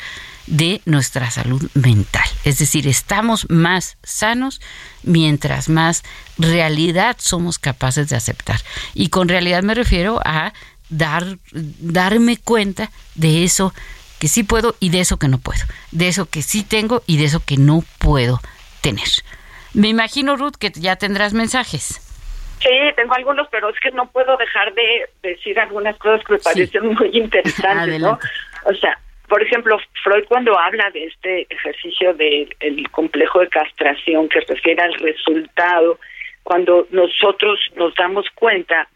de 0.47 0.81
nuestra 0.85 1.29
salud 1.29 1.69
mental. 1.73 2.25
Es 2.43 2.59
decir, 2.59 2.87
estamos 2.87 3.49
más 3.49 3.97
sanos 4.03 4.61
mientras 5.03 5.69
más 5.69 6.03
realidad 6.37 7.17
somos 7.19 7.59
capaces 7.59 8.09
de 8.09 8.15
aceptar. 8.15 8.59
Y 8.93 9.09
con 9.09 9.29
realidad 9.29 9.63
me 9.63 9.75
refiero 9.75 10.19
a 10.25 10.53
dar, 10.89 11.23
darme 11.51 12.37
cuenta 12.37 12.89
de 13.15 13.43
eso 13.43 13.73
que 14.19 14.27
sí 14.27 14.43
puedo 14.43 14.75
y 14.79 14.89
de 14.89 15.01
eso 15.01 15.17
que 15.17 15.27
no 15.27 15.37
puedo, 15.37 15.63
de 15.91 16.07
eso 16.07 16.27
que 16.27 16.41
sí 16.41 16.63
tengo 16.63 17.03
y 17.05 17.17
de 17.17 17.25
eso 17.25 17.43
que 17.45 17.57
no 17.57 17.83
puedo 17.99 18.39
tener. 18.81 19.07
Me 19.73 19.89
imagino, 19.89 20.35
Ruth, 20.37 20.55
que 20.57 20.71
ya 20.71 20.95
tendrás 20.95 21.33
mensajes. 21.33 22.01
Sí, 22.59 22.69
tengo 22.95 23.13
algunos, 23.13 23.47
pero 23.51 23.69
es 23.69 23.79
que 23.79 23.91
no 23.91 24.09
puedo 24.09 24.35
dejar 24.37 24.73
de 24.73 25.09
decir 25.21 25.59
algunas 25.59 25.95
cosas 25.97 26.25
que 26.25 26.33
me 26.33 26.39
parecen 26.39 26.87
muy 26.87 27.09
interesantes, 27.13 27.99
¿no? 27.99 28.17
O 28.65 28.73
sea, 28.73 28.97
por 29.27 29.43
ejemplo, 29.43 29.77
Freud 30.03 30.25
cuando 30.27 30.57
habla 30.57 30.89
de 30.91 31.05
este 31.05 31.47
ejercicio 31.49 32.13
del 32.13 32.89
complejo 32.91 33.39
de 33.39 33.49
castración 33.49 34.29
que 34.29 34.39
refiere 34.41 34.81
al 34.81 34.93
resultado, 34.93 35.99
cuando 36.43 36.87
nosotros 36.91 37.59
nos 37.75 37.93
damos 37.95 38.25
cuenta 38.35 38.87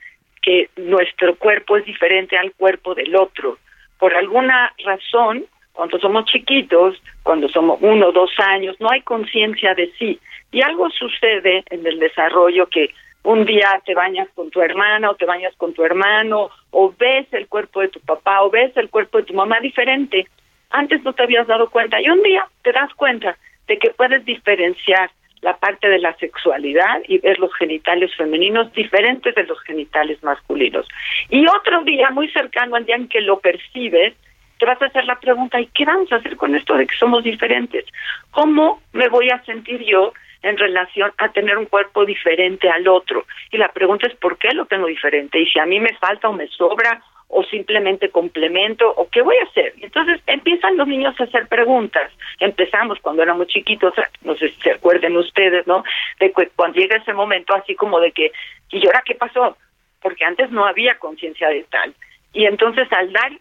que 0.42 0.70
nuestro 0.78 1.36
cuerpo 1.36 1.78
es 1.78 1.86
diferente 1.86 2.38
al 2.38 2.54
cuerpo 2.54 2.96
del 2.96 3.16
otro. 3.16 3.58
Por 4.00 4.16
alguna 4.16 4.74
razón, 4.86 5.46
cuando 5.74 6.00
somos 6.00 6.26
chiquitos, 6.26 7.02
cuando 7.24 7.50
somos 7.50 7.80
uno 7.82 8.08
o 8.08 8.12
dos 8.12 8.32
años, 8.38 8.78
no 8.80 8.90
hay 8.90 9.02
conciencia 9.02 9.76
de 9.76 9.92
sí. 10.00 10.20
Y 10.52 10.62
algo 10.62 10.90
sucede 10.90 11.64
en 11.70 11.86
el 11.86 12.00
desarrollo 12.00 12.68
que 12.68 12.90
un 13.24 13.46
día 13.46 13.82
te 13.86 13.94
bañas 13.94 14.28
con 14.34 14.50
tu 14.50 14.62
hermana 14.62 15.10
o 15.10 15.16
te 15.16 15.26
bañas 15.26 15.54
con 15.58 15.74
tu 15.74 15.84
hermano 15.84 16.50
o 16.72 16.94
ves 16.98 17.28
el 17.32 17.48
cuerpo 17.48 17.82
de 17.82 17.90
tu 17.90 18.00
papá 18.00 18.42
o 18.42 18.50
ves 18.50 18.76
el 18.78 18.90
cuerpo 18.90 19.20
de 19.20 19.26
tu 19.26 19.34
mamá 19.34 19.60
diferente. 19.60 20.28
Antes 20.70 21.04
no 21.04 21.14
te 21.14 21.24
habías 21.24 21.48
dado 21.48 21.70
cuenta 21.70 22.02
y 22.02 22.10
un 22.10 22.22
día 22.24 22.46
te 22.64 22.72
das 22.72 22.94
cuenta 22.96 23.38
de 23.68 23.78
que 23.78 23.92
puedes 23.92 24.26
diferenciar 24.26 25.12
la 25.42 25.58
parte 25.58 25.90
de 25.90 26.00
la 26.00 26.16
sexualidad 26.18 27.02
y 27.08 27.18
ver 27.18 27.40
los 27.40 27.54
genitales 27.56 28.16
femeninos 28.16 28.72
diferentes 28.74 29.34
de 29.34 29.44
los 29.44 29.60
genitales 29.62 30.22
masculinos. 30.24 30.88
Y 31.30 31.46
otro 31.48 31.84
día, 31.84 32.12
muy 32.12 32.30
cercano 32.30 32.76
al 32.76 32.86
día 32.86 32.96
en 32.96 33.08
que 33.08 33.22
lo 33.22 33.40
percibes, 33.40 34.14
te 34.60 34.66
vas 34.68 34.80
a 34.82 34.86
hacer 34.86 35.06
la 35.06 35.20
pregunta, 35.20 35.60
¿y 35.60 35.66
qué 35.68 35.86
vamos 35.86 36.12
a 36.12 36.18
hacer 36.18 36.38
con 36.38 36.54
esto 36.56 36.76
de 36.76 36.86
que 36.86 36.96
somos 36.96 37.24
diferentes? 37.24 37.86
¿Cómo 38.30 38.82
me 38.94 39.10
voy 39.10 39.30
a 39.32 39.44
sentir 39.44 39.84
yo 39.84 40.14
en 40.42 40.58
relación 40.58 41.12
a 41.18 41.32
tener 41.32 41.58
un 41.58 41.66
cuerpo 41.66 42.06
diferente 42.06 42.70
al 42.70 42.88
otro? 42.88 43.26
Y 43.52 43.58
la 43.58 43.70
pregunta 43.70 44.08
es, 44.08 44.16
¿por 44.16 44.38
qué 44.38 44.52
lo 44.54 44.66
tengo 44.66 44.88
diferente? 44.88 45.40
Y 45.40 45.48
si 45.48 45.60
a 45.60 45.66
mí 45.66 45.80
me 45.80 45.96
falta 45.98 46.30
o 46.30 46.34
me 46.34 46.48
sobra 46.48 47.02
o 47.32 47.44
simplemente 47.46 48.10
complemento 48.10 48.90
o 48.90 49.10
qué 49.10 49.22
voy 49.22 49.38
a 49.38 49.44
hacer. 49.44 49.74
Entonces 49.80 50.22
empiezan 50.28 50.78
los 50.78 50.88
niños 50.88 51.16
a 51.20 51.24
hacer 51.24 51.48
preguntas. 51.48 52.12
Empezamos 52.40 53.00
cuando 53.00 53.24
éramos 53.24 53.48
chiquitos, 53.48 53.94
no 54.22 54.36
sé 54.36 54.50
si 54.50 54.62
se 54.62 54.72
acuerden 54.72 55.16
ustedes, 55.16 55.66
¿no? 55.66 55.84
De 56.20 56.32
que 56.32 56.50
cuando 56.56 56.80
llega 56.80 56.98
ese 56.98 57.14
momento 57.14 57.56
así 57.56 57.74
como 57.76 58.00
de 58.00 58.12
que, 58.12 58.32
¿y 58.70 58.86
ahora 58.86 59.02
qué 59.06 59.16
pasó? 59.16 59.58
Porque 60.02 60.26
antes 60.26 60.52
no 60.52 60.66
había 60.66 61.00
conciencia 61.00 61.48
de 61.48 61.64
tal. 61.64 61.94
Y 62.34 62.46
entonces 62.46 62.92
al 62.92 63.12
dar 63.14 63.32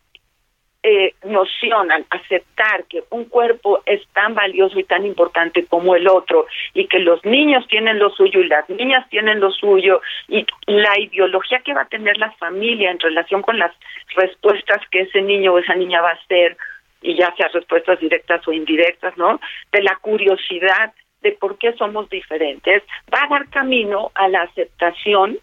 eh, 0.82 1.14
noción, 1.24 1.92
al 1.92 2.06
aceptar 2.08 2.84
que 2.84 3.04
un 3.10 3.26
cuerpo 3.26 3.82
es 3.84 4.00
tan 4.14 4.34
valioso 4.34 4.78
y 4.78 4.84
tan 4.84 5.04
importante 5.04 5.66
como 5.66 5.94
el 5.94 6.08
otro 6.08 6.46
y 6.72 6.86
que 6.86 7.00
los 7.00 7.22
niños 7.24 7.66
tienen 7.68 7.98
lo 7.98 8.08
suyo 8.10 8.40
y 8.40 8.48
las 8.48 8.68
niñas 8.70 9.06
tienen 9.10 9.40
lo 9.40 9.50
suyo 9.50 10.00
y 10.28 10.46
la 10.66 10.98
ideología 10.98 11.60
que 11.60 11.74
va 11.74 11.82
a 11.82 11.88
tener 11.88 12.16
la 12.16 12.30
familia 12.32 12.90
en 12.90 12.98
relación 12.98 13.42
con 13.42 13.58
las 13.58 13.72
respuestas 14.16 14.80
que 14.90 15.02
ese 15.02 15.20
niño 15.20 15.52
o 15.52 15.58
esa 15.58 15.74
niña 15.74 16.00
va 16.00 16.10
a 16.10 16.14
hacer 16.14 16.56
y 17.02 17.14
ya 17.14 17.34
sea 17.36 17.48
respuestas 17.48 18.00
directas 18.00 18.46
o 18.48 18.52
indirectas, 18.52 19.16
¿no? 19.18 19.38
De 19.72 19.82
la 19.82 19.96
curiosidad 19.96 20.94
de 21.20 21.32
por 21.32 21.58
qué 21.58 21.74
somos 21.74 22.08
diferentes, 22.08 22.82
va 23.12 23.24
a 23.24 23.28
dar 23.28 23.50
camino 23.50 24.10
a 24.14 24.28
la 24.28 24.42
aceptación 24.42 25.38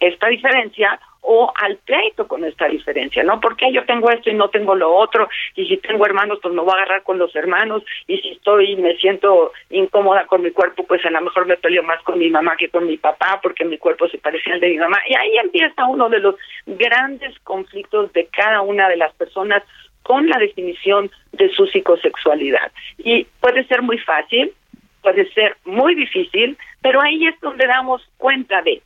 esta 0.00 0.28
diferencia 0.28 0.98
o 1.30 1.52
al 1.54 1.76
pleito 1.78 2.26
con 2.26 2.44
esta 2.44 2.68
diferencia, 2.68 3.22
¿no? 3.22 3.38
Porque 3.38 3.70
yo 3.72 3.84
tengo 3.84 4.10
esto 4.10 4.30
y 4.30 4.34
no 4.34 4.48
tengo 4.48 4.74
lo 4.74 4.94
otro, 4.94 5.28
y 5.54 5.66
si 5.66 5.76
tengo 5.76 6.06
hermanos, 6.06 6.38
pues 6.40 6.54
me 6.54 6.62
voy 6.62 6.70
a 6.70 6.76
agarrar 6.76 7.02
con 7.02 7.18
los 7.18 7.34
hermanos, 7.36 7.82
y 8.06 8.16
si 8.18 8.30
estoy 8.30 8.76
me 8.76 8.96
siento 8.96 9.52
incómoda 9.68 10.26
con 10.26 10.42
mi 10.42 10.52
cuerpo, 10.52 10.84
pues 10.84 11.04
a 11.04 11.10
lo 11.10 11.20
mejor 11.20 11.46
me 11.46 11.56
peleo 11.56 11.82
más 11.82 12.02
con 12.02 12.18
mi 12.18 12.30
mamá 12.30 12.56
que 12.56 12.70
con 12.70 12.86
mi 12.86 12.96
papá, 12.96 13.40
porque 13.42 13.64
mi 13.64 13.76
cuerpo 13.76 14.08
se 14.08 14.18
parecía 14.18 14.54
al 14.54 14.60
de 14.60 14.70
mi 14.70 14.78
mamá. 14.78 14.98
Y 15.06 15.14
ahí 15.14 15.36
empieza 15.36 15.86
uno 15.86 16.08
de 16.08 16.20
los 16.20 16.36
grandes 16.66 17.38
conflictos 17.40 18.10
de 18.14 18.26
cada 18.26 18.62
una 18.62 18.88
de 18.88 18.96
las 18.96 19.12
personas 19.14 19.62
con 20.02 20.26
la 20.28 20.38
definición 20.38 21.10
de 21.32 21.50
su 21.50 21.66
psicosexualidad. 21.66 22.72
Y 22.96 23.24
puede 23.40 23.64
ser 23.64 23.82
muy 23.82 23.98
fácil, 23.98 24.52
puede 25.02 25.30
ser 25.32 25.56
muy 25.66 25.94
difícil, 25.94 26.56
pero 26.80 27.02
ahí 27.02 27.26
es 27.26 27.38
donde 27.40 27.66
damos 27.66 28.02
cuenta 28.16 28.62
de 28.62 28.80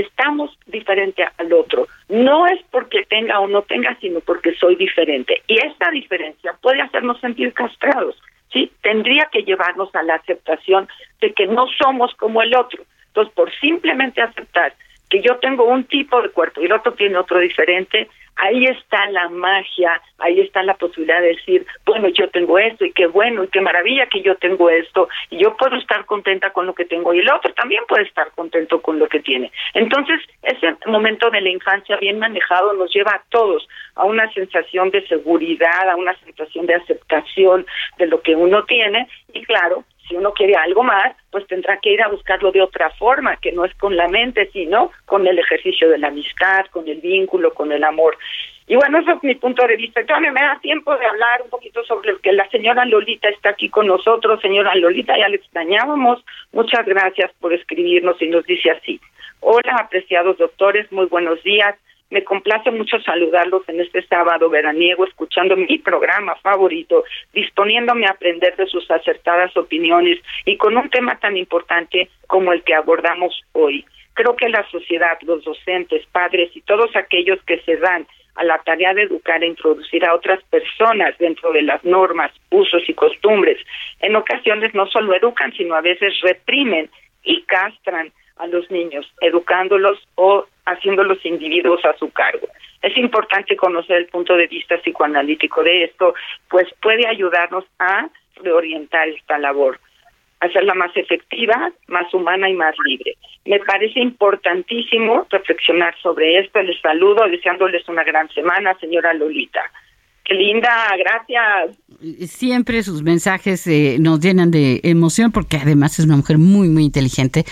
estamos 0.00 0.56
diferente 0.66 1.26
al 1.38 1.52
otro. 1.52 1.88
No 2.08 2.46
es 2.46 2.60
porque 2.70 3.04
tenga 3.08 3.40
o 3.40 3.48
no 3.48 3.62
tenga, 3.62 3.96
sino 4.00 4.20
porque 4.20 4.54
soy 4.54 4.76
diferente. 4.76 5.42
Y 5.46 5.58
esta 5.64 5.90
diferencia 5.90 6.56
puede 6.60 6.82
hacernos 6.82 7.20
sentir 7.20 7.52
castrados, 7.52 8.20
¿sí? 8.52 8.70
Tendría 8.82 9.28
que 9.32 9.42
llevarnos 9.42 9.94
a 9.94 10.02
la 10.02 10.16
aceptación 10.16 10.88
de 11.20 11.32
que 11.32 11.46
no 11.46 11.66
somos 11.82 12.14
como 12.14 12.42
el 12.42 12.54
otro. 12.54 12.84
Entonces, 13.08 13.34
por 13.34 13.52
simplemente 13.58 14.22
aceptar 14.22 14.74
que 15.08 15.20
yo 15.20 15.36
tengo 15.38 15.64
un 15.64 15.84
tipo 15.84 16.20
de 16.22 16.30
cuerpo 16.30 16.60
y 16.60 16.66
el 16.66 16.72
otro 16.72 16.92
tiene 16.92 17.16
otro 17.16 17.38
diferente, 17.38 18.08
ahí 18.38 18.64
está 18.66 19.10
la 19.10 19.28
magia, 19.28 20.00
ahí 20.18 20.40
está 20.40 20.62
la 20.62 20.74
posibilidad 20.74 21.20
de 21.20 21.28
decir, 21.28 21.66
bueno, 21.84 22.08
yo 22.08 22.28
tengo 22.30 22.58
esto 22.58 22.84
y 22.84 22.92
qué 22.92 23.06
bueno 23.06 23.44
y 23.44 23.48
qué 23.48 23.60
maravilla 23.60 24.06
que 24.06 24.22
yo 24.22 24.36
tengo 24.36 24.70
esto 24.70 25.08
y 25.30 25.38
yo 25.38 25.56
puedo 25.56 25.76
estar 25.76 26.04
contenta 26.06 26.50
con 26.50 26.66
lo 26.66 26.74
que 26.74 26.84
tengo 26.84 27.12
y 27.12 27.18
el 27.18 27.30
otro 27.30 27.52
también 27.54 27.82
puede 27.88 28.04
estar 28.04 28.30
contento 28.32 28.80
con 28.80 28.98
lo 28.98 29.08
que 29.08 29.20
tiene. 29.20 29.50
Entonces, 29.74 30.20
ese 30.42 30.76
momento 30.86 31.30
de 31.30 31.40
la 31.40 31.50
infancia 31.50 31.96
bien 31.96 32.18
manejado 32.18 32.72
nos 32.74 32.92
lleva 32.94 33.12
a 33.12 33.22
todos 33.28 33.68
a 33.96 34.04
una 34.04 34.32
sensación 34.32 34.90
de 34.90 35.06
seguridad, 35.08 35.88
a 35.90 35.96
una 35.96 36.16
sensación 36.20 36.66
de 36.66 36.74
aceptación 36.74 37.66
de 37.98 38.06
lo 38.06 38.22
que 38.22 38.36
uno 38.36 38.64
tiene 38.64 39.08
y 39.32 39.44
claro, 39.44 39.84
si 40.08 40.16
uno 40.16 40.32
quiere 40.32 40.54
algo 40.54 40.82
más, 40.82 41.14
pues 41.30 41.46
tendrá 41.46 41.78
que 41.78 41.92
ir 41.92 42.02
a 42.02 42.08
buscarlo 42.08 42.50
de 42.50 42.62
otra 42.62 42.90
forma, 42.90 43.36
que 43.36 43.52
no 43.52 43.64
es 43.64 43.74
con 43.74 43.96
la 43.96 44.08
mente, 44.08 44.48
sino 44.52 44.90
con 45.04 45.26
el 45.26 45.38
ejercicio 45.38 45.88
de 45.88 45.98
la 45.98 46.08
amistad, 46.08 46.66
con 46.70 46.88
el 46.88 47.00
vínculo, 47.00 47.52
con 47.52 47.70
el 47.72 47.84
amor. 47.84 48.16
Y 48.66 48.76
bueno, 48.76 48.98
eso 48.98 49.12
es 49.12 49.22
mi 49.22 49.34
punto 49.34 49.66
de 49.66 49.76
vista. 49.76 50.00
Entonces 50.00 50.32
me 50.32 50.40
da 50.40 50.58
tiempo 50.60 50.94
de 50.96 51.06
hablar 51.06 51.42
un 51.42 51.50
poquito 51.50 51.82
sobre 51.84 52.12
lo 52.12 52.18
que 52.18 52.32
la 52.32 52.48
señora 52.50 52.84
Lolita 52.84 53.28
está 53.28 53.50
aquí 53.50 53.70
con 53.70 53.86
nosotros. 53.86 54.40
Señora 54.42 54.74
Lolita, 54.74 55.16
ya 55.18 55.28
le 55.28 55.36
extrañábamos. 55.36 56.22
Muchas 56.52 56.84
gracias 56.84 57.32
por 57.40 57.54
escribirnos 57.54 58.20
y 58.20 58.28
nos 58.28 58.44
dice 58.44 58.70
así. 58.70 59.00
Hola, 59.40 59.76
apreciados 59.80 60.36
doctores, 60.36 60.90
muy 60.92 61.06
buenos 61.06 61.42
días. 61.42 61.76
Me 62.10 62.24
complace 62.24 62.70
mucho 62.70 62.98
saludarlos 63.00 63.68
en 63.68 63.80
este 63.80 64.02
sábado 64.06 64.48
veraniego, 64.48 65.04
escuchando 65.04 65.56
mi 65.56 65.78
programa 65.78 66.36
favorito, 66.36 67.04
disponiéndome 67.34 68.06
a 68.06 68.12
aprender 68.12 68.56
de 68.56 68.66
sus 68.66 68.90
acertadas 68.90 69.54
opiniones 69.58 70.18
y 70.46 70.56
con 70.56 70.76
un 70.78 70.88
tema 70.88 71.18
tan 71.18 71.36
importante 71.36 72.08
como 72.26 72.54
el 72.54 72.62
que 72.62 72.74
abordamos 72.74 73.38
hoy. 73.52 73.84
Creo 74.14 74.36
que 74.36 74.48
la 74.48 74.66
sociedad, 74.70 75.18
los 75.20 75.44
docentes, 75.44 76.06
padres 76.06 76.50
y 76.56 76.62
todos 76.62 76.96
aquellos 76.96 77.42
que 77.44 77.60
se 77.60 77.76
dan 77.76 78.06
a 78.36 78.44
la 78.44 78.58
tarea 78.58 78.94
de 78.94 79.02
educar 79.02 79.42
e 79.42 79.48
introducir 79.48 80.04
a 80.06 80.14
otras 80.14 80.42
personas 80.44 81.16
dentro 81.18 81.52
de 81.52 81.62
las 81.62 81.84
normas, 81.84 82.32
usos 82.50 82.88
y 82.88 82.94
costumbres, 82.94 83.58
en 84.00 84.16
ocasiones 84.16 84.74
no 84.74 84.86
solo 84.86 85.14
educan, 85.14 85.52
sino 85.52 85.74
a 85.74 85.82
veces 85.82 86.14
reprimen 86.22 86.88
y 87.22 87.42
castran 87.42 88.12
a 88.38 88.46
los 88.46 88.70
niños, 88.70 89.06
educándolos 89.20 89.98
o 90.14 90.46
haciendo 90.68 91.02
los 91.04 91.24
individuos 91.24 91.84
a 91.84 91.96
su 91.96 92.10
cargo. 92.10 92.46
Es 92.82 92.96
importante 92.96 93.56
conocer 93.56 93.96
el 93.96 94.06
punto 94.06 94.36
de 94.36 94.46
vista 94.46 94.76
psicoanalítico 94.78 95.62
de 95.62 95.84
esto, 95.84 96.14
pues 96.48 96.68
puede 96.80 97.06
ayudarnos 97.08 97.64
a 97.78 98.08
reorientar 98.36 99.08
esta 99.08 99.38
labor, 99.38 99.80
hacerla 100.40 100.74
más 100.74 100.96
efectiva, 100.96 101.72
más 101.88 102.12
humana 102.14 102.48
y 102.48 102.54
más 102.54 102.74
libre. 102.84 103.16
Me 103.44 103.58
parece 103.60 104.00
importantísimo 104.00 105.26
reflexionar 105.30 105.94
sobre 106.00 106.38
esto. 106.38 106.62
Les 106.62 106.80
saludo 106.80 107.26
deseándoles 107.28 107.88
una 107.88 108.04
gran 108.04 108.28
semana, 108.30 108.76
señora 108.78 109.12
Lolita. 109.14 109.62
Qué 110.28 110.34
linda, 110.34 110.70
gracias. 110.98 111.78
Siempre 112.30 112.82
sus 112.82 113.02
mensajes 113.02 113.66
eh, 113.66 113.96
nos 113.98 114.20
llenan 114.20 114.50
de 114.50 114.80
emoción 114.82 115.32
porque 115.32 115.56
además 115.56 115.98
es 115.98 116.04
una 116.04 116.18
mujer 116.18 116.36
muy, 116.36 116.68
muy 116.68 116.84
inteligente 116.84 117.44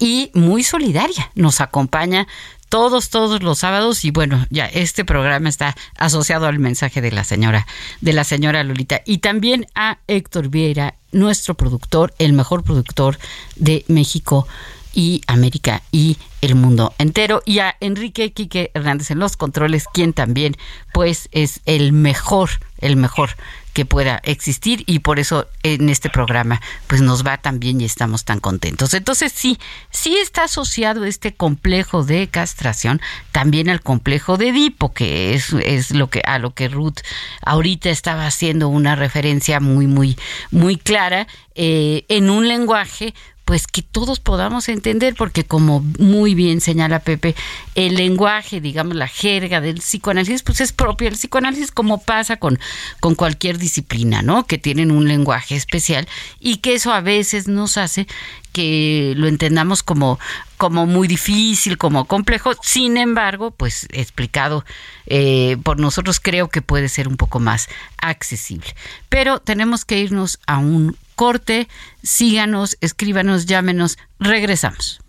y 0.00 0.32
muy 0.34 0.64
solidaria. 0.64 1.30
Nos 1.36 1.60
acompaña 1.60 2.26
todos, 2.74 3.08
todos 3.08 3.40
los 3.44 3.60
sábados. 3.60 4.04
Y 4.04 4.10
bueno, 4.10 4.48
ya 4.50 4.66
este 4.66 5.04
programa 5.04 5.48
está 5.48 5.76
asociado 5.96 6.46
al 6.48 6.58
mensaje 6.58 7.00
de 7.00 7.12
la 7.12 7.22
señora, 7.22 7.68
de 8.00 8.12
la 8.12 8.24
señora 8.24 8.64
Lolita. 8.64 9.00
Y 9.06 9.18
también 9.18 9.68
a 9.76 9.98
Héctor 10.08 10.48
Vieira, 10.48 10.96
nuestro 11.12 11.54
productor, 11.54 12.12
el 12.18 12.32
mejor 12.32 12.64
productor 12.64 13.16
de 13.54 13.84
México 13.86 14.48
y 14.94 15.22
América 15.26 15.82
y 15.92 16.16
el 16.40 16.54
mundo 16.54 16.94
entero 16.98 17.42
y 17.44 17.58
a 17.58 17.76
Enrique 17.80 18.32
Quique 18.32 18.70
Hernández 18.74 19.10
en 19.10 19.18
los 19.18 19.36
controles, 19.36 19.86
quien 19.92 20.12
también 20.12 20.56
pues 20.92 21.28
es 21.32 21.60
el 21.64 21.92
mejor, 21.92 22.50
el 22.78 22.96
mejor 22.96 23.30
que 23.74 23.84
pueda 23.84 24.20
existir 24.22 24.84
y 24.86 25.00
por 25.00 25.18
eso 25.18 25.48
en 25.64 25.88
este 25.88 26.08
programa 26.08 26.62
pues 26.86 27.02
nos 27.02 27.26
va 27.26 27.38
tan 27.38 27.58
bien 27.58 27.80
y 27.80 27.84
estamos 27.84 28.24
tan 28.24 28.38
contentos. 28.38 28.94
Entonces 28.94 29.32
sí, 29.34 29.58
sí 29.90 30.16
está 30.16 30.44
asociado 30.44 31.04
este 31.04 31.34
complejo 31.34 32.04
de 32.04 32.28
castración 32.28 33.02
también 33.32 33.68
al 33.68 33.80
complejo 33.80 34.36
de 34.36 34.50
Edipo, 34.50 34.94
que 34.94 35.34
es, 35.34 35.52
es 35.52 35.90
lo 35.90 36.08
que 36.08 36.22
a 36.24 36.38
lo 36.38 36.54
que 36.54 36.68
Ruth 36.68 37.00
ahorita 37.42 37.90
estaba 37.90 38.26
haciendo 38.26 38.68
una 38.68 38.94
referencia 38.94 39.58
muy 39.58 39.88
muy 39.88 40.16
muy 40.52 40.76
clara 40.76 41.26
eh, 41.56 42.04
en 42.08 42.30
un 42.30 42.46
lenguaje 42.46 43.12
pues 43.44 43.66
que 43.66 43.82
todos 43.82 44.20
podamos 44.20 44.68
entender, 44.68 45.14
porque 45.14 45.44
como 45.44 45.80
muy 45.98 46.34
bien 46.34 46.60
señala 46.60 47.00
Pepe, 47.00 47.34
el 47.74 47.94
lenguaje, 47.96 48.60
digamos, 48.60 48.96
la 48.96 49.08
jerga 49.08 49.60
del 49.60 49.76
psicoanálisis, 49.76 50.42
pues 50.42 50.60
es 50.60 50.72
propio 50.72 51.08
del 51.08 51.18
psicoanálisis, 51.18 51.70
como 51.70 51.98
pasa 52.02 52.36
con, 52.36 52.58
con 53.00 53.14
cualquier 53.14 53.58
disciplina, 53.58 54.22
¿no? 54.22 54.46
Que 54.46 54.58
tienen 54.58 54.90
un 54.90 55.08
lenguaje 55.08 55.56
especial 55.56 56.08
y 56.40 56.58
que 56.58 56.74
eso 56.74 56.92
a 56.92 57.00
veces 57.00 57.46
nos 57.48 57.76
hace 57.76 58.06
que 58.54 59.14
lo 59.16 59.26
entendamos 59.26 59.82
como, 59.82 60.20
como 60.58 60.86
muy 60.86 61.08
difícil, 61.08 61.76
como 61.76 62.04
complejo. 62.06 62.52
Sin 62.62 62.96
embargo, 62.96 63.50
pues 63.50 63.88
explicado 63.90 64.64
eh, 65.06 65.56
por 65.64 65.80
nosotros 65.80 66.20
creo 66.20 66.48
que 66.48 66.62
puede 66.62 66.88
ser 66.88 67.08
un 67.08 67.16
poco 67.16 67.40
más 67.40 67.68
accesible. 67.98 68.74
Pero 69.08 69.40
tenemos 69.40 69.84
que 69.84 69.98
irnos 69.98 70.38
a 70.46 70.58
un 70.58 70.96
corte. 71.14 71.68
Síganos, 72.02 72.76
escríbanos, 72.80 73.46
llámenos. 73.46 73.98
Regresamos. 74.18 75.03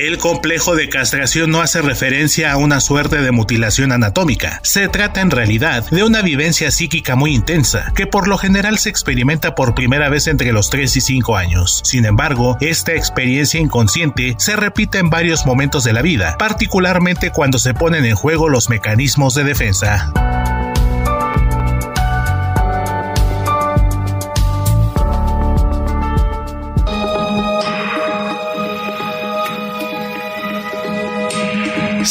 El 0.00 0.16
complejo 0.16 0.76
de 0.76 0.88
castración 0.88 1.50
no 1.50 1.60
hace 1.60 1.82
referencia 1.82 2.52
a 2.52 2.56
una 2.56 2.80
suerte 2.80 3.20
de 3.20 3.32
mutilación 3.32 3.92
anatómica. 3.92 4.58
Se 4.62 4.88
trata 4.88 5.20
en 5.20 5.30
realidad 5.30 5.84
de 5.90 6.02
una 6.04 6.22
vivencia 6.22 6.70
psíquica 6.70 7.16
muy 7.16 7.34
intensa, 7.34 7.92
que 7.94 8.06
por 8.06 8.26
lo 8.26 8.38
general 8.38 8.78
se 8.78 8.88
experimenta 8.88 9.54
por 9.54 9.74
primera 9.74 10.08
vez 10.08 10.26
entre 10.26 10.52
los 10.52 10.70
3 10.70 10.96
y 10.96 11.00
5 11.02 11.36
años. 11.36 11.82
Sin 11.84 12.06
embargo, 12.06 12.56
esta 12.62 12.94
experiencia 12.94 13.60
inconsciente 13.60 14.36
se 14.38 14.56
repite 14.56 14.96
en 14.96 15.10
varios 15.10 15.44
momentos 15.44 15.84
de 15.84 15.92
la 15.92 16.00
vida, 16.00 16.34
particularmente 16.38 17.30
cuando 17.30 17.58
se 17.58 17.74
ponen 17.74 18.06
en 18.06 18.14
juego 18.14 18.48
los 18.48 18.70
mecanismos 18.70 19.34
de 19.34 19.44
defensa. 19.44 20.29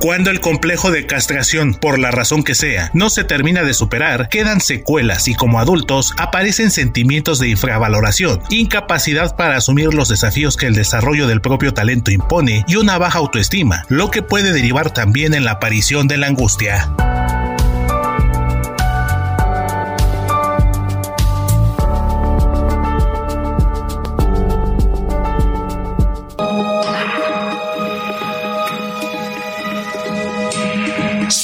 Cuando 0.00 0.30
el 0.30 0.40
complejo 0.40 0.92
de 0.92 1.06
castración, 1.06 1.74
por 1.74 1.98
la 1.98 2.12
razón 2.12 2.44
que 2.44 2.54
sea, 2.54 2.90
no 2.94 3.10
se 3.10 3.24
termina 3.24 3.64
de 3.64 3.74
superar, 3.74 4.28
quedan 4.28 4.60
secuelas 4.60 5.26
y 5.26 5.34
como 5.34 5.58
adultos 5.58 6.14
aparecen 6.18 6.70
sentimientos 6.70 7.40
de 7.40 7.48
infravaloración, 7.48 8.40
incapacidad 8.48 9.34
para 9.34 9.56
asumir 9.56 9.94
los 9.94 10.08
desafíos 10.08 10.56
que 10.56 10.66
el 10.66 10.74
desarrollo 10.74 11.26
del 11.26 11.40
propio 11.40 11.74
talento 11.74 12.12
impone 12.12 12.64
y 12.68 12.76
una 12.76 12.96
baja 12.96 13.18
autoestima, 13.18 13.84
lo 13.88 14.12
que 14.12 14.22
puede 14.22 14.52
derivar 14.52 14.92
también 14.92 15.34
en 15.34 15.44
la 15.44 15.52
aparición 15.52 16.06
de 16.06 16.18
la 16.18 16.28
angustia. 16.28 16.88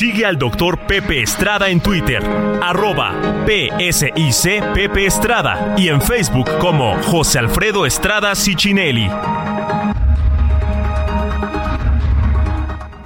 Sigue 0.05 0.27
al 0.27 0.37
doctor 0.37 0.81
Pepe 0.81 1.23
Estrada 1.23 1.71
en 1.71 1.81
Twitter, 1.81 2.23
arroba 2.62 3.14
PSIC 3.47 4.62
Pepe 4.75 5.07
Estrada 5.07 5.75
y 5.79 5.88
en 5.88 6.03
Facebook 6.03 6.59
como 6.59 7.03
José 7.05 7.38
Alfredo 7.38 7.87
Estrada 7.87 8.35
Cicinelli. 8.35 9.09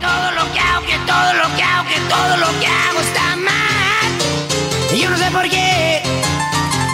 Todo 0.01 0.31
lo 0.33 0.53
que 0.53 0.59
hago, 0.59 0.87
que 0.87 0.99
todo 1.07 1.35
lo 1.35 1.55
que 1.55 1.63
hago, 1.63 1.89
que 1.89 2.01
todo 2.09 2.37
lo 2.37 2.59
que 2.59 2.67
hago 2.67 3.01
está 3.01 3.37
mal. 3.37 4.11
Y 4.93 5.01
yo 5.01 5.09
no 5.09 5.17
sé 5.19 5.31
por 5.31 5.49
qué. 5.49 6.03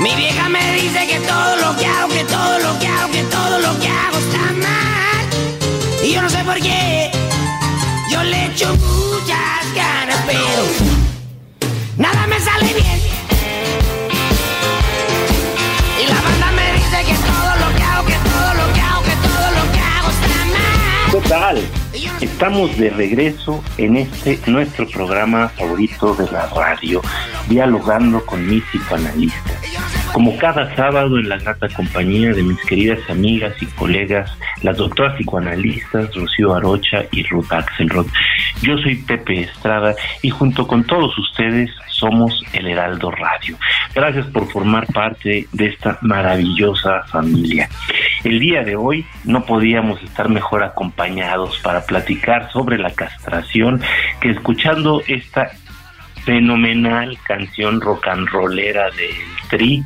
Mi 0.02 0.14
vieja 0.16 0.50
me 0.50 0.74
dice 0.74 1.06
que 1.06 1.18
todo 1.20 1.56
lo 1.56 1.74
que 1.78 1.86
hago, 1.86 2.08
que 2.10 2.24
todo 2.24 2.58
lo 2.58 2.78
que 2.78 2.86
hago, 2.88 3.10
que 3.10 3.22
todo 3.22 3.58
lo 3.58 3.80
que 3.80 3.88
hago 3.88 4.18
está 4.18 4.52
mal. 4.52 5.26
Y 6.04 6.12
yo 6.12 6.20
no 6.20 6.28
sé 6.28 6.44
por 6.44 6.60
qué. 6.60 7.10
Yo 8.10 8.22
le 8.22 8.44
echo 8.48 8.68
ganas, 9.72 10.22
pero 10.26 10.62
nada 11.96 12.26
me 12.26 12.38
sale 12.40 12.72
bien. 12.74 13.00
Y 16.02 16.06
la 16.08 16.20
banda 16.20 16.52
me 16.52 16.72
dice 16.74 17.04
que 17.06 17.14
todo 17.14 17.56
lo 17.56 17.76
que 17.76 17.82
hago, 17.82 18.06
que 18.06 18.18
todo 18.28 18.54
lo 18.54 18.72
que 18.74 18.80
hago, 18.80 19.02
que 19.02 19.16
todo 19.22 19.50
lo 19.50 19.72
que 19.72 19.78
hago 19.78 20.10
está 20.10 20.44
mal. 20.46 21.10
¿Qué 21.12 21.28
tal? 21.28 21.84
Estamos 22.20 22.76
de 22.76 22.90
regreso 22.90 23.62
en 23.78 23.96
este 23.96 24.38
nuestro 24.46 24.88
programa 24.88 25.48
favorito 25.50 26.14
de 26.14 26.30
la 26.30 26.46
radio, 26.48 27.00
dialogando 27.48 28.24
con 28.26 28.46
mis 28.46 28.64
psicoanalistas. 28.64 29.58
Como 30.12 30.36
cada 30.38 30.74
sábado 30.76 31.18
en 31.18 31.28
la 31.28 31.38
grata 31.38 31.68
compañía 31.68 32.32
de 32.32 32.42
mis 32.42 32.60
queridas 32.62 32.98
amigas 33.08 33.54
y 33.60 33.66
colegas, 33.66 34.30
las 34.62 34.76
doctoras 34.76 35.16
psicoanalistas 35.16 36.14
Rocío 36.14 36.54
Arocha 36.54 37.04
y 37.10 37.22
Ruth 37.24 37.52
Axelrod. 37.52 38.06
Yo 38.62 38.78
soy 38.78 38.96
Pepe 38.96 39.42
Estrada 39.42 39.94
y 40.22 40.30
junto 40.30 40.66
con 40.66 40.84
todos 40.84 41.16
ustedes 41.18 41.70
somos 41.88 42.42
el 42.52 42.66
Heraldo 42.66 43.10
Radio. 43.10 43.56
Gracias 43.94 44.26
por 44.26 44.50
formar 44.50 44.86
parte 44.86 45.46
de 45.52 45.66
esta 45.66 45.98
maravillosa 46.02 47.02
familia. 47.04 47.68
El 48.24 48.40
día 48.40 48.62
de 48.62 48.76
hoy 48.76 49.06
no 49.24 49.44
podíamos 49.44 50.02
estar 50.02 50.28
mejor 50.28 50.62
acompañados 50.62 51.58
para 51.62 51.84
platicar 51.84 52.50
sobre 52.52 52.78
la 52.78 52.90
castración 52.90 53.80
que 54.20 54.30
escuchando 54.30 55.02
esta 55.06 55.50
fenomenal 56.24 57.18
canción 57.26 57.80
rock 57.80 58.08
and 58.08 58.28
rollera 58.28 58.84
del 58.90 59.14
Tri, 59.50 59.84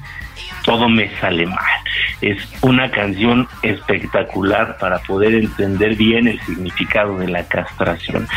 todo 0.69 0.87
me 0.87 1.09
sale 1.17 1.47
mal. 1.47 1.81
Es 2.21 2.37
una 2.61 2.91
canción 2.91 3.49
espectacular 3.63 4.77
para 4.79 4.99
poder 4.99 5.35
entender 5.35 5.97
bien 5.97 6.29
el 6.29 6.39
significado 6.43 7.19
de 7.19 7.27
la 7.27 7.43
castración. 7.45 8.29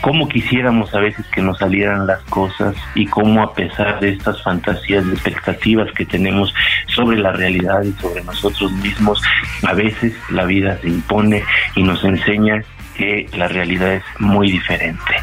Cómo 0.00 0.28
quisiéramos 0.28 0.92
a 0.92 0.98
veces 0.98 1.24
que 1.28 1.40
nos 1.40 1.58
salieran 1.58 2.08
las 2.08 2.20
cosas 2.24 2.74
y 2.96 3.06
cómo 3.06 3.44
a 3.44 3.54
pesar 3.54 4.00
de 4.00 4.10
estas 4.10 4.42
fantasías 4.42 5.04
y 5.06 5.10
expectativas 5.10 5.92
que 5.92 6.04
tenemos 6.04 6.52
sobre 6.88 7.16
la 7.16 7.30
realidad 7.30 7.84
y 7.84 7.92
sobre 7.92 8.24
nosotros 8.24 8.72
mismos, 8.72 9.22
a 9.62 9.72
veces 9.72 10.14
la 10.30 10.46
vida 10.46 10.78
se 10.82 10.88
impone 10.88 11.44
y 11.76 11.84
nos 11.84 12.02
enseña 12.02 12.64
que 12.98 13.26
la 13.36 13.48
realidad 13.48 13.94
es 13.94 14.02
muy 14.18 14.50
diferente. 14.50 15.14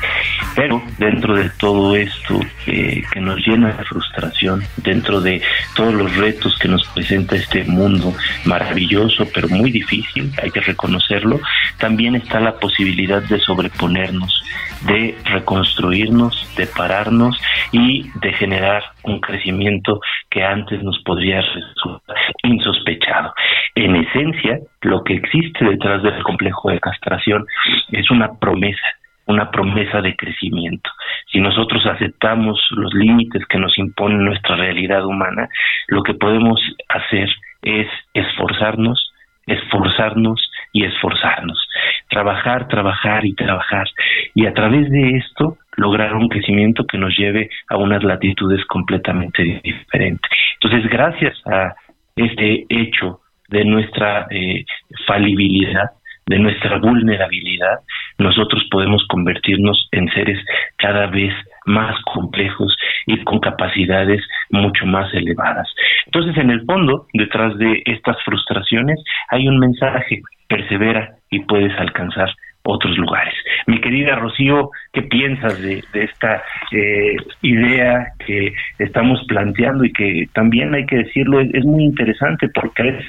Pero 0.55 0.81
dentro 0.97 1.35
de 1.35 1.49
todo 1.51 1.95
esto 1.95 2.39
eh, 2.65 3.03
que 3.11 3.19
nos 3.19 3.45
llena 3.45 3.73
de 3.73 3.83
frustración, 3.83 4.63
dentro 4.77 5.19
de 5.19 5.41
todos 5.75 5.93
los 5.93 6.15
retos 6.15 6.57
que 6.57 6.69
nos 6.69 6.87
presenta 6.87 7.35
este 7.35 7.65
mundo 7.65 8.13
maravilloso, 8.45 9.27
pero 9.33 9.49
muy 9.49 9.69
difícil, 9.71 10.31
hay 10.41 10.49
que 10.49 10.61
reconocerlo, 10.61 11.41
también 11.77 12.15
está 12.15 12.39
la 12.39 12.57
posibilidad 12.57 13.21
de 13.21 13.39
sobreponernos, 13.39 14.43
de 14.87 15.17
reconstruirnos, 15.25 16.47
de 16.55 16.67
pararnos 16.67 17.37
y 17.71 18.09
de 18.21 18.33
generar 18.33 18.83
un 19.03 19.19
crecimiento 19.19 19.99
que 20.35 20.43
antes 20.43 20.83
nos 20.83 20.99
podría 21.05 21.39
resultar 21.39 22.17
insospechado. 22.43 23.33
En 23.73 23.95
esencia, 23.95 24.59
lo 24.81 25.01
que 25.01 25.13
existe 25.13 25.63
detrás 25.63 26.03
del 26.03 26.21
complejo 26.23 26.71
de 26.71 26.81
castración 26.81 27.45
es 27.93 28.11
una 28.11 28.37
promesa, 28.37 28.85
una 29.27 29.49
promesa 29.49 30.01
de 30.01 30.13
crecimiento. 30.17 30.89
Si 31.31 31.39
nosotros 31.39 31.85
aceptamos 31.85 32.59
los 32.71 32.93
límites 32.93 33.45
que 33.45 33.57
nos 33.57 33.77
impone 33.77 34.15
nuestra 34.15 34.57
realidad 34.57 35.05
humana, 35.05 35.47
lo 35.87 36.03
que 36.03 36.15
podemos 36.15 36.59
hacer 36.89 37.29
es 37.61 37.87
esforzarnos, 38.13 39.13
esforzarnos 39.47 40.51
y 40.73 40.83
esforzarnos. 40.83 41.65
Trabajar, 42.09 42.67
trabajar 42.67 43.25
y 43.25 43.33
trabajar. 43.35 43.87
Y 44.33 44.47
a 44.47 44.53
través 44.53 44.91
de 44.91 45.11
esto 45.11 45.57
lograr 45.77 46.13
un 46.15 46.29
crecimiento 46.29 46.85
que 46.85 46.97
nos 46.97 47.15
lleve 47.17 47.49
a 47.69 47.77
unas 47.77 48.03
latitudes 48.03 48.63
completamente 48.65 49.61
diferentes. 49.63 50.29
Entonces, 50.61 50.89
gracias 50.89 51.35
a 51.45 51.75
este 52.15 52.65
hecho 52.69 53.19
de 53.49 53.65
nuestra 53.65 54.27
eh, 54.29 54.65
falibilidad, 55.05 55.91
de 56.27 56.39
nuestra 56.39 56.79
vulnerabilidad, 56.79 57.79
nosotros 58.17 58.63
podemos 58.71 59.05
convertirnos 59.07 59.87
en 59.91 60.09
seres 60.09 60.39
cada 60.77 61.07
vez 61.07 61.33
más 61.65 61.95
complejos 62.03 62.75
y 63.05 63.23
con 63.23 63.39
capacidades 63.39 64.21
mucho 64.49 64.85
más 64.85 65.13
elevadas. 65.13 65.67
Entonces, 66.05 66.37
en 66.37 66.49
el 66.49 66.65
fondo, 66.65 67.07
detrás 67.13 67.57
de 67.57 67.83
estas 67.85 68.17
frustraciones, 68.23 69.03
hay 69.29 69.47
un 69.47 69.59
mensaje, 69.59 70.21
persevera 70.47 71.15
y 71.29 71.39
puedes 71.39 71.77
alcanzar 71.77 72.29
otros 72.65 72.97
lugares. 72.97 73.33
Mi 73.67 73.79
querida 73.79 74.15
Rocío, 74.15 74.71
¿qué 74.91 75.03
piensas 75.03 75.61
de, 75.61 75.83
esta 75.93 76.43
eh, 76.71 77.15
idea 77.41 78.13
que 78.25 78.53
estamos 78.79 79.23
planteando 79.27 79.85
y 79.85 79.93
que 79.93 80.27
también 80.33 80.73
hay 80.73 80.85
que 80.85 80.97
decirlo, 80.97 81.39
es, 81.39 81.65
muy 81.65 81.83
interesante 81.83 82.49
porque 82.49 82.81
a 82.81 82.85
veces 82.85 83.05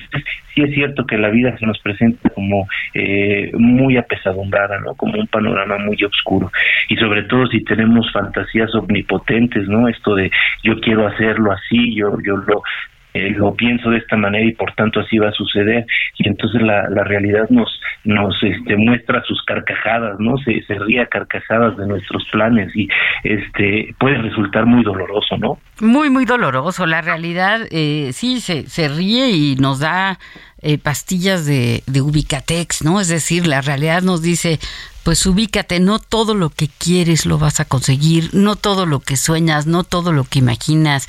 sí 0.54 0.62
es 0.62 0.74
cierto 0.74 1.06
que 1.06 1.18
la 1.18 1.30
vida 1.30 1.56
se 1.58 1.66
nos 1.66 1.78
presenta 1.80 2.28
como 2.30 2.66
eh, 2.94 3.50
muy 3.54 3.96
apesadumbrada, 3.96 4.78
¿no? 4.80 4.94
Como 4.94 5.18
un 5.18 5.26
panorama 5.26 5.78
muy 5.78 5.96
oscuro 6.04 6.50
y 6.88 6.96
sobre 6.96 7.24
todo 7.24 7.46
si 7.46 7.62
tenemos 7.64 8.10
fantasías 8.12 8.74
omnipotentes, 8.74 9.68
¿no? 9.68 9.88
Esto 9.88 10.14
de 10.14 10.30
yo 10.62 10.80
quiero 10.80 11.06
hacerlo 11.06 11.52
así, 11.52 11.94
yo 11.94 12.16
yo 12.24 12.36
lo 12.36 12.62
eh, 13.16 13.31
lo 13.31 13.55
pienso 13.55 13.90
de 13.90 13.98
esta 13.98 14.16
manera 14.16 14.44
y 14.44 14.52
por 14.52 14.72
tanto 14.74 15.00
así 15.00 15.18
va 15.18 15.29
a 15.29 15.33
suceder. 15.33 15.87
Y 16.18 16.29
entonces 16.29 16.62
la, 16.62 16.88
la 16.90 17.05
realidad 17.05 17.48
nos 17.50 17.81
nos 18.05 18.40
este, 18.42 18.76
muestra 18.76 19.22
sus 19.24 19.42
carcajadas 19.42 20.20
no 20.20 20.37
se, 20.38 20.62
se 20.62 20.74
ríe 20.79 21.07
carcajadas 21.09 21.76
de 21.76 21.87
nuestros 21.87 22.24
planes 22.31 22.70
y 22.76 22.88
este 23.24 23.94
puede 23.98 24.18
resultar 24.18 24.64
muy 24.64 24.85
doloroso 24.85 25.37
no 25.38 25.59
muy 25.81 26.09
muy 26.09 26.24
doloroso. 26.24 26.87
La 26.87 27.02
realidad 27.02 27.61
eh, 27.70 28.11
sí 28.12 28.40
se, 28.40 28.66
se 28.68 28.88
ríe 28.88 29.31
y 29.31 29.57
nos 29.57 29.81
da 29.81 30.18
eh, 30.68 30.79
pastillas 30.79 31.46
de, 31.46 31.85
de 31.87 32.02
Ubicatex, 32.02 32.83
¿no? 32.83 33.00
Es 33.00 33.07
decir, 33.07 33.46
la 33.46 33.61
realidad 33.61 34.02
nos 34.02 34.20
dice, 34.20 34.59
pues 35.05 35.24
ubícate, 35.24 35.79
no 35.79 36.00
todo 36.00 36.35
lo 36.35 36.50
que 36.50 36.66
quieres 36.66 37.26
lo 37.26 37.38
vas 37.38 37.61
a 37.61 37.64
conseguir, 37.64 38.31
no 38.35 38.57
todo 38.57 38.85
lo 38.87 38.98
que 38.98 39.16
sueñas, 39.16 39.66
no 39.66 39.85
todo 39.85 40.11
lo 40.11 40.24
que 40.24 40.40
imaginas. 40.40 41.07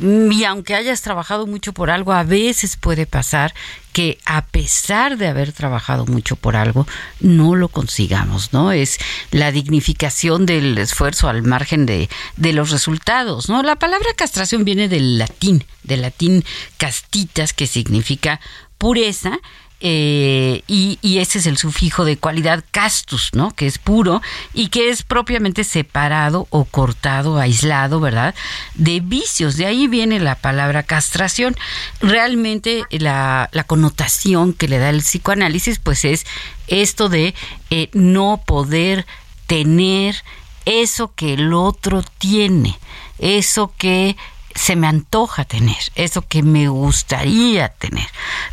Y 0.00 0.44
aunque 0.44 0.76
hayas 0.76 1.02
trabajado 1.02 1.48
mucho 1.48 1.72
por 1.72 1.90
algo, 1.90 2.12
a 2.12 2.22
veces 2.22 2.76
puede 2.76 3.04
pasar 3.04 3.52
que 3.92 4.20
a 4.24 4.46
pesar 4.46 5.18
de 5.18 5.26
haber 5.26 5.52
trabajado 5.52 6.06
mucho 6.06 6.36
por 6.36 6.54
algo, 6.54 6.86
no 7.18 7.56
lo 7.56 7.66
consigamos, 7.66 8.52
¿no? 8.52 8.70
Es 8.70 9.00
la 9.32 9.50
dignificación 9.50 10.46
del 10.46 10.78
esfuerzo 10.78 11.28
al 11.28 11.42
margen 11.42 11.84
de, 11.84 12.08
de 12.36 12.52
los 12.52 12.70
resultados, 12.70 13.48
¿no? 13.48 13.64
La 13.64 13.74
palabra 13.74 14.14
castración 14.14 14.64
viene 14.64 14.88
del 14.88 15.18
latín, 15.18 15.64
del 15.82 16.02
latín 16.02 16.44
castitas, 16.76 17.52
que 17.52 17.66
significa 17.66 18.38
pureza, 18.82 19.38
eh, 19.78 20.64
y, 20.66 20.98
ese 21.18 21.38
es 21.38 21.46
el 21.46 21.56
sufijo 21.56 22.04
de 22.04 22.16
cualidad 22.16 22.64
castus, 22.72 23.30
¿no? 23.32 23.52
Que 23.52 23.68
es 23.68 23.78
puro 23.78 24.20
y 24.52 24.70
que 24.70 24.90
es 24.90 25.04
propiamente 25.04 25.62
separado 25.62 26.48
o 26.50 26.64
cortado, 26.64 27.38
aislado, 27.38 28.00
¿verdad? 28.00 28.34
De 28.74 28.98
vicios. 28.98 29.56
De 29.56 29.66
ahí 29.66 29.86
viene 29.86 30.18
la 30.18 30.34
palabra 30.34 30.82
castración. 30.82 31.54
Realmente 32.00 32.82
la, 32.90 33.48
connotación 33.68 34.52
que 34.52 34.66
le 34.66 34.78
da 34.78 34.90
el 34.90 35.02
psicoanálisis, 35.02 35.78
pues 35.78 36.04
es 36.04 36.26
esto 36.66 37.08
de 37.08 37.36
eh, 37.70 37.88
no 37.92 38.42
poder 38.44 39.06
tener 39.46 40.16
eso 40.64 41.12
que 41.14 41.34
el 41.34 41.54
otro 41.54 42.02
tiene, 42.18 42.76
eso 43.20 43.72
que 43.78 44.16
se 44.54 44.76
me 44.76 44.86
antoja 44.86 45.44
tener, 45.44 45.78
eso 45.94 46.22
que 46.22 46.42
me 46.42 46.68
gustaría 46.68 47.68
tener, 47.68 48.06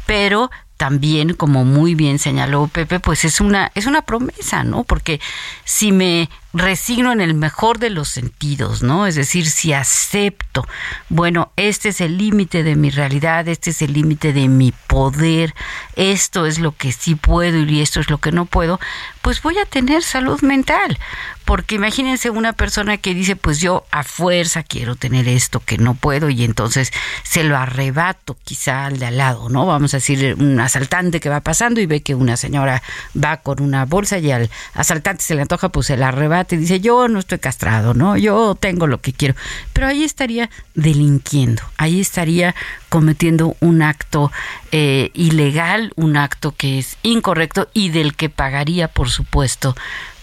pero 0.06 0.50
también, 0.80 1.34
como 1.34 1.66
muy 1.66 1.94
bien 1.94 2.20
señaló 2.20 2.68
Pepe, 2.68 3.02
pues 3.02 3.26
es 3.26 3.42
una, 3.42 3.70
es 3.76 3.86
una 3.86 4.04
promesa, 4.04 4.64
¿no? 4.64 4.86
Porque 4.86 5.20
si 5.66 5.92
me 5.92 6.30
resigno 6.54 7.12
en 7.12 7.22
el 7.22 7.36
mejor 7.36 7.78
de 7.78 7.90
los 7.92 8.10
sentidos, 8.10 8.82
¿no? 8.82 9.06
Es 9.06 9.16
decir, 9.16 9.48
si 9.50 9.74
acepto, 9.74 10.66
bueno, 11.08 11.52
este 11.56 11.90
es 11.90 12.02
el 12.02 12.18
límite 12.18 12.64
de 12.64 12.76
mi 12.76 12.90
realidad, 12.90 13.48
este 13.48 13.70
es 13.70 13.82
el 13.82 13.94
límite 13.94 14.34
de 14.34 14.48
mi 14.48 14.74
poder, 14.88 15.54
esto 15.96 16.46
es 16.48 16.60
lo 16.60 16.76
que 16.76 16.92
sí 16.92 17.16
puedo 17.16 17.60
y 17.60 17.82
esto 17.82 18.00
es 18.00 18.10
lo 18.10 18.18
que 18.18 18.32
no 18.32 18.46
puedo, 18.46 18.80
pues 19.22 19.42
voy 19.44 19.58
a 19.60 19.66
tener 19.66 20.02
salud 20.02 20.42
mental. 20.42 20.98
Porque 21.46 21.76
imagínense 21.76 22.30
una 22.30 22.54
persona 22.54 22.98
que 22.98 23.16
dice, 23.16 23.36
pues 23.36 23.60
yo 23.60 23.84
a 23.90 24.04
fuerza 24.04 24.62
quiero 24.62 24.96
tener 24.96 25.28
esto 25.28 25.60
que 25.60 25.80
no 25.80 25.96
puedo 25.96 26.30
y 26.30 26.44
entonces 26.44 26.94
se 27.24 27.44
lo 27.44 27.58
arrebato 27.58 28.38
quizá 28.44 28.86
al 28.86 29.00
de 29.00 29.08
al 29.08 29.18
lado, 29.18 29.50
¿no? 29.50 29.66
Vamos 29.66 29.96
a 29.96 29.98
decir, 29.98 30.36
un 30.38 30.60
asaltante 30.60 31.20
que 31.20 31.28
va 31.28 31.42
pasando 31.42 31.82
y 31.82 31.88
ve 31.88 32.02
que 32.02 32.14
una 32.14 32.38
señora 32.38 32.84
va 33.16 33.38
con 33.38 33.64
una 33.64 33.86
bolsa 33.86 34.20
y 34.20 34.30
al 34.30 34.52
asaltante 34.76 35.24
se 35.24 35.34
le 35.34 35.42
antoja, 35.42 35.70
pues 35.70 35.88
se 35.88 35.98
la 35.98 36.10
arrebata 36.10 36.39
y 36.50 36.58
dice, 36.58 36.80
yo 36.80 37.08
no 37.08 37.20
estoy 37.20 37.40
castrado, 37.40 37.94
¿no? 37.94 38.18
Yo 38.18 38.56
tengo 38.56 38.88
lo 38.88 39.02
que 39.02 39.14
quiero. 39.14 39.36
Pero 39.74 39.88
ahí 39.88 40.04
estaría 40.04 40.50
delinquiendo, 40.76 41.64
ahí 41.78 42.00
estaría 42.00 42.56
cometiendo 42.90 43.56
un 43.60 43.82
acto 43.82 44.32
eh, 44.72 45.12
ilegal, 45.14 45.92
un 45.96 46.18
acto 46.18 46.54
que 46.56 46.80
es 46.80 46.98
incorrecto 47.04 47.70
y 47.74 47.90
del 47.90 48.16
que 48.16 48.30
pagaría, 48.30 48.88
por 48.88 49.10
supuesto, 49.10 49.76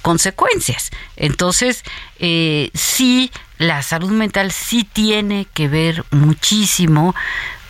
consecuencias. 0.02 0.90
Entonces, 1.16 1.83
eh, 2.18 2.70
sí, 2.74 3.31
la 3.59 3.83
salud 3.83 4.11
mental 4.11 4.52
sí 4.52 4.85
tiene 4.85 5.46
que 5.52 5.68
ver 5.68 6.05
muchísimo 6.11 7.14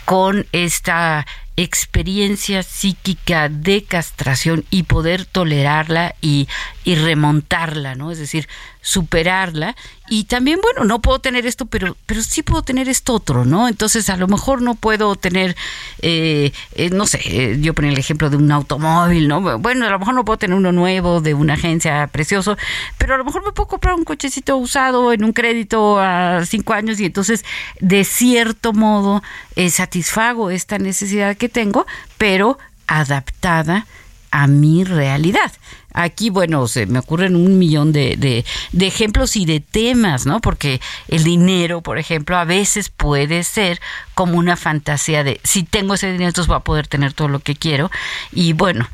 con 0.04 0.46
esta 0.52 1.26
experiencia 1.56 2.62
psíquica 2.62 3.48
de 3.48 3.84
castración 3.84 4.64
y 4.70 4.84
poder 4.84 5.24
tolerarla 5.24 6.14
y, 6.20 6.48
y 6.84 6.94
remontarla, 6.96 7.94
¿no? 7.94 8.10
Es 8.10 8.18
decir, 8.18 8.48
superarla. 8.86 9.74
Y 10.08 10.24
también 10.24 10.60
bueno 10.62 10.84
no 10.84 11.02
puedo 11.02 11.18
tener 11.18 11.44
esto 11.44 11.66
pero 11.66 11.96
pero 12.06 12.22
sí 12.22 12.44
puedo 12.44 12.62
tener 12.62 12.88
esto 12.88 13.14
otro 13.14 13.44
no 13.44 13.66
entonces 13.66 14.08
a 14.08 14.16
lo 14.16 14.28
mejor 14.28 14.62
no 14.62 14.76
puedo 14.76 15.16
tener 15.16 15.56
eh, 16.00 16.52
eh, 16.76 16.90
no 16.90 17.08
sé 17.08 17.20
eh, 17.24 17.58
yo 17.60 17.74
ponía 17.74 17.90
el 17.90 17.98
ejemplo 17.98 18.30
de 18.30 18.36
un 18.36 18.52
automóvil 18.52 19.26
no 19.26 19.58
bueno 19.58 19.84
a 19.84 19.90
lo 19.90 19.98
mejor 19.98 20.14
no 20.14 20.24
puedo 20.24 20.38
tener 20.38 20.56
uno 20.56 20.70
nuevo 20.70 21.20
de 21.20 21.34
una 21.34 21.54
agencia 21.54 22.06
precioso 22.06 22.56
pero 22.98 23.14
a 23.14 23.18
lo 23.18 23.24
mejor 23.24 23.44
me 23.44 23.50
puedo 23.50 23.66
comprar 23.66 23.94
un 23.94 24.04
cochecito 24.04 24.56
usado 24.56 25.12
en 25.12 25.24
un 25.24 25.32
crédito 25.32 25.98
a 25.98 26.44
cinco 26.46 26.72
años 26.72 27.00
y 27.00 27.06
entonces 27.06 27.44
de 27.80 28.04
cierto 28.04 28.72
modo 28.72 29.24
satisfago 29.68 30.50
esta 30.50 30.78
necesidad 30.78 31.36
que 31.36 31.48
tengo 31.48 31.84
pero 32.16 32.60
adaptada 32.86 33.86
a 34.30 34.46
mi 34.46 34.84
realidad. 34.84 35.50
Aquí, 35.98 36.28
bueno, 36.28 36.68
se 36.68 36.84
me 36.84 36.98
ocurren 36.98 37.34
un 37.34 37.58
millón 37.58 37.90
de, 37.90 38.16
de, 38.18 38.86
ejemplos 38.86 39.34
y 39.34 39.46
de 39.46 39.60
temas, 39.60 40.26
¿no? 40.26 40.40
Porque 40.42 40.78
el 41.08 41.24
dinero, 41.24 41.80
por 41.80 41.98
ejemplo, 41.98 42.36
a 42.36 42.44
veces 42.44 42.90
puede 42.90 43.42
ser 43.44 43.80
como 44.14 44.36
una 44.36 44.56
fantasía 44.56 45.24
de 45.24 45.40
si 45.42 45.64
tengo 45.64 45.94
ese 45.94 46.12
dinero, 46.12 46.28
entonces 46.28 46.48
voy 46.48 46.58
a 46.58 46.60
poder 46.60 46.86
tener 46.86 47.14
todo 47.14 47.28
lo 47.28 47.40
que 47.40 47.54
quiero. 47.54 47.90
Y 48.30 48.52
bueno, 48.52 48.86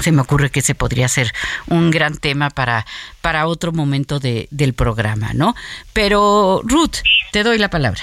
se 0.00 0.10
me 0.10 0.20
ocurre 0.20 0.50
que 0.50 0.58
ese 0.58 0.74
podría 0.74 1.06
ser 1.06 1.32
un 1.68 1.92
gran 1.92 2.18
tema 2.18 2.50
para, 2.50 2.86
para 3.20 3.46
otro 3.46 3.70
momento 3.70 4.18
de, 4.18 4.48
del 4.50 4.74
programa, 4.74 5.32
¿no? 5.32 5.54
Pero, 5.92 6.60
Ruth, 6.64 6.96
te 7.30 7.44
doy 7.44 7.58
la 7.58 7.70
palabra. 7.70 8.02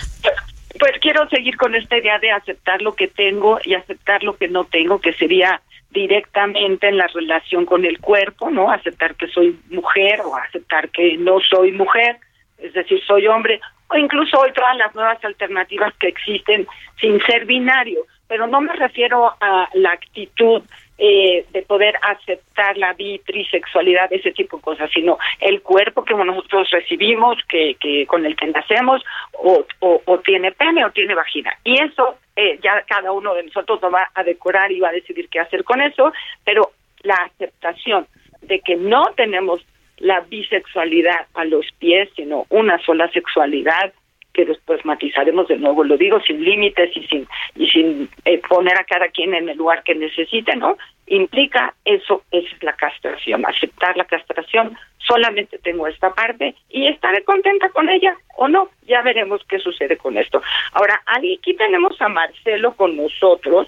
Pues 0.79 0.93
quiero 1.01 1.27
seguir 1.27 1.57
con 1.57 1.75
esta 1.75 1.97
idea 1.97 2.19
de 2.19 2.31
aceptar 2.31 2.81
lo 2.81 2.95
que 2.95 3.09
tengo 3.09 3.59
y 3.65 3.73
aceptar 3.73 4.23
lo 4.23 4.37
que 4.37 4.47
no 4.47 4.63
tengo, 4.63 4.99
que 4.99 5.11
sería 5.11 5.61
directamente 5.93 6.87
en 6.87 6.97
la 6.97 7.07
relación 7.07 7.65
con 7.65 7.85
el 7.85 7.99
cuerpo, 7.99 8.49
¿no? 8.49 8.71
Aceptar 8.71 9.15
que 9.15 9.27
soy 9.27 9.57
mujer 9.69 10.21
o 10.21 10.35
aceptar 10.35 10.89
que 10.89 11.17
no 11.17 11.39
soy 11.39 11.71
mujer, 11.71 12.17
es 12.57 12.73
decir, 12.73 13.01
soy 13.05 13.27
hombre, 13.27 13.61
o 13.89 13.95
incluso 13.95 14.39
hoy 14.39 14.51
todas 14.53 14.75
las 14.77 14.93
nuevas 14.95 15.23
alternativas 15.23 15.93
que 15.99 16.07
existen 16.07 16.67
sin 16.99 17.21
ser 17.21 17.45
binario, 17.45 18.05
pero 18.27 18.47
no 18.47 18.61
me 18.61 18.73
refiero 18.73 19.33
a 19.39 19.69
la 19.73 19.91
actitud 19.91 20.63
eh, 20.97 21.45
de 21.51 21.61
poder 21.63 21.95
aceptar 22.01 22.77
la 22.77 22.93
bitrisexualidad, 22.93 24.13
ese 24.13 24.31
tipo 24.31 24.57
de 24.57 24.63
cosas, 24.63 24.89
sino 24.93 25.17
el 25.39 25.61
cuerpo 25.61 26.03
que 26.03 26.13
nosotros 26.13 26.69
recibimos, 26.69 27.37
que, 27.49 27.75
que 27.79 28.05
con 28.05 28.25
el 28.25 28.35
que 28.35 28.47
nacemos, 28.47 29.03
o, 29.33 29.65
o, 29.79 30.19
tiene 30.19 30.51
pene 30.51 30.85
o 30.85 30.91
tiene 30.91 31.15
vagina. 31.15 31.51
Y 31.63 31.81
eso 31.81 32.17
eh, 32.35 32.59
ya 32.63 32.83
cada 32.87 33.11
uno 33.11 33.33
de 33.33 33.43
nosotros 33.43 33.81
lo 33.81 33.91
va 33.91 34.07
a 34.13 34.23
decorar 34.23 34.71
y 34.71 34.79
va 34.79 34.89
a 34.89 34.93
decidir 34.93 35.29
qué 35.29 35.39
hacer 35.39 35.63
con 35.63 35.81
eso, 35.81 36.13
pero 36.43 36.71
la 37.01 37.15
aceptación 37.15 38.07
de 38.41 38.59
que 38.59 38.75
no 38.75 39.03
tenemos 39.15 39.61
la 39.97 40.19
bisexualidad 40.21 41.27
a 41.33 41.45
los 41.45 41.65
pies, 41.79 42.09
sino 42.15 42.45
una 42.49 42.77
sola 42.79 43.09
sexualidad, 43.11 43.93
que 44.33 44.45
después 44.45 44.83
matizaremos 44.83 45.47
de 45.47 45.57
nuevo, 45.57 45.83
lo 45.83 45.95
digo 45.95 46.19
sin 46.21 46.43
límites 46.43 46.95
y 46.97 47.03
sin 47.07 47.27
y 47.55 47.67
sin 47.67 48.09
eh, 48.25 48.41
poner 48.49 48.77
a 48.77 48.83
cada 48.83 49.07
quien 49.09 49.33
en 49.33 49.47
el 49.47 49.57
lugar 49.57 49.83
que 49.83 49.93
necesite, 49.93 50.55
¿no? 50.55 50.77
Implica 51.05 51.73
eso, 51.85 52.23
es 52.31 52.45
la 52.61 52.73
castración, 52.73 53.45
aceptar 53.45 53.95
la 53.95 54.05
castración, 54.05 54.75
solamente 54.97 55.59
tengo 55.59 55.87
esta 55.87 56.13
parte 56.13 56.55
y 56.69 56.87
estaré 56.87 57.23
contenta 57.23 57.69
con 57.69 57.89
ella 57.89 58.15
o 58.37 58.47
no, 58.47 58.69
ya 58.87 59.01
veremos 59.01 59.41
qué 59.47 59.59
sucede 59.59 59.97
con 59.97 60.17
esto. 60.17 60.41
Ahora, 60.71 61.01
aquí 61.05 61.53
tenemos 61.53 62.01
a 62.01 62.09
Marcelo 62.09 62.73
con 62.73 62.97
nosotros, 62.97 63.67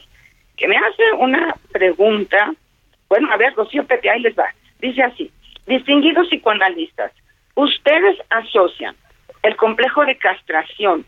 que 0.58 0.68
me 0.68 0.78
hace 0.78 1.04
una 1.18 1.56
pregunta, 1.72 2.54
bueno, 3.08 3.32
a 3.32 3.38
ver, 3.38 3.54
Rocío 3.54 3.86
Pepe, 3.86 4.10
ahí 4.10 4.22
les 4.22 4.38
va, 4.38 4.50
dice 4.80 5.04
así, 5.04 5.32
distinguidos 5.68 6.28
psicoanalistas, 6.30 7.12
ustedes 7.56 8.18
asocian 8.30 8.96
el 9.46 9.56
complejo 9.58 10.04
de 10.06 10.18
castración 10.18 11.06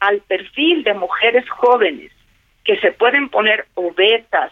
al 0.00 0.20
perfil 0.22 0.82
de 0.82 0.94
mujeres 0.94 1.48
jóvenes 1.48 2.10
que 2.64 2.76
se 2.80 2.90
pueden 2.90 3.28
poner 3.28 3.66
obesas 3.74 4.50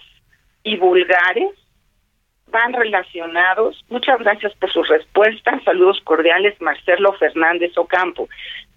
y 0.63 0.77
vulgares 0.77 1.51
van 2.47 2.73
relacionados. 2.73 3.85
Muchas 3.89 4.21
gracias 4.21 4.55
por 4.55 4.71
su 4.71 4.85
respuesta. 4.85 5.61
Saludos 5.65 6.01
cordiales, 6.05 6.55
Marcelo 6.61 7.13
Fernández 7.15 7.77
Ocampo. 7.77 8.29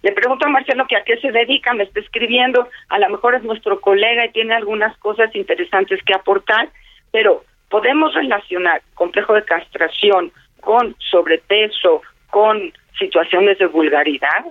Le 0.02 0.10
pregunto 0.10 0.46
a 0.46 0.50
Marcelo 0.50 0.86
que 0.88 0.96
a 0.96 1.04
qué 1.04 1.18
se 1.18 1.30
dedica, 1.30 1.72
me 1.74 1.84
está 1.84 2.00
escribiendo, 2.00 2.68
a 2.88 2.98
lo 2.98 3.08
mejor 3.10 3.36
es 3.36 3.44
nuestro 3.44 3.80
colega 3.80 4.26
y 4.26 4.32
tiene 4.32 4.54
algunas 4.54 4.96
cosas 4.98 5.32
interesantes 5.36 6.02
que 6.02 6.14
aportar, 6.14 6.68
pero 7.12 7.44
podemos 7.70 8.12
relacionar 8.12 8.82
complejo 8.94 9.34
de 9.34 9.44
castración 9.44 10.32
con 10.60 10.96
sobrepeso, 10.98 12.02
con 12.30 12.72
situaciones 12.98 13.58
de 13.58 13.66
vulgaridad? 13.66 14.44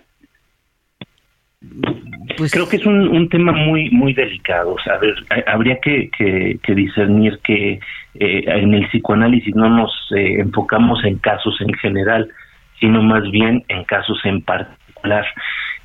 Pues 2.37 2.51
creo 2.51 2.67
que 2.69 2.77
es 2.77 2.85
un, 2.85 3.07
un 3.07 3.29
tema 3.29 3.51
muy 3.51 3.89
muy 3.89 4.13
delicado. 4.13 4.75
a 4.85 4.97
ver, 4.97 5.15
habría 5.47 5.79
que, 5.79 6.09
que, 6.11 6.75
discernir 6.75 7.39
que 7.43 7.79
eh, 8.15 8.43
en 8.45 8.73
el 8.73 8.87
psicoanálisis 8.89 9.55
no 9.55 9.69
nos 9.69 9.91
eh, 10.15 10.39
enfocamos 10.39 11.03
en 11.03 11.17
casos 11.17 11.59
en 11.61 11.73
general, 11.75 12.29
sino 12.79 13.01
más 13.01 13.23
bien 13.31 13.63
en 13.69 13.83
casos 13.85 14.19
en 14.25 14.41
particular. 14.41 15.25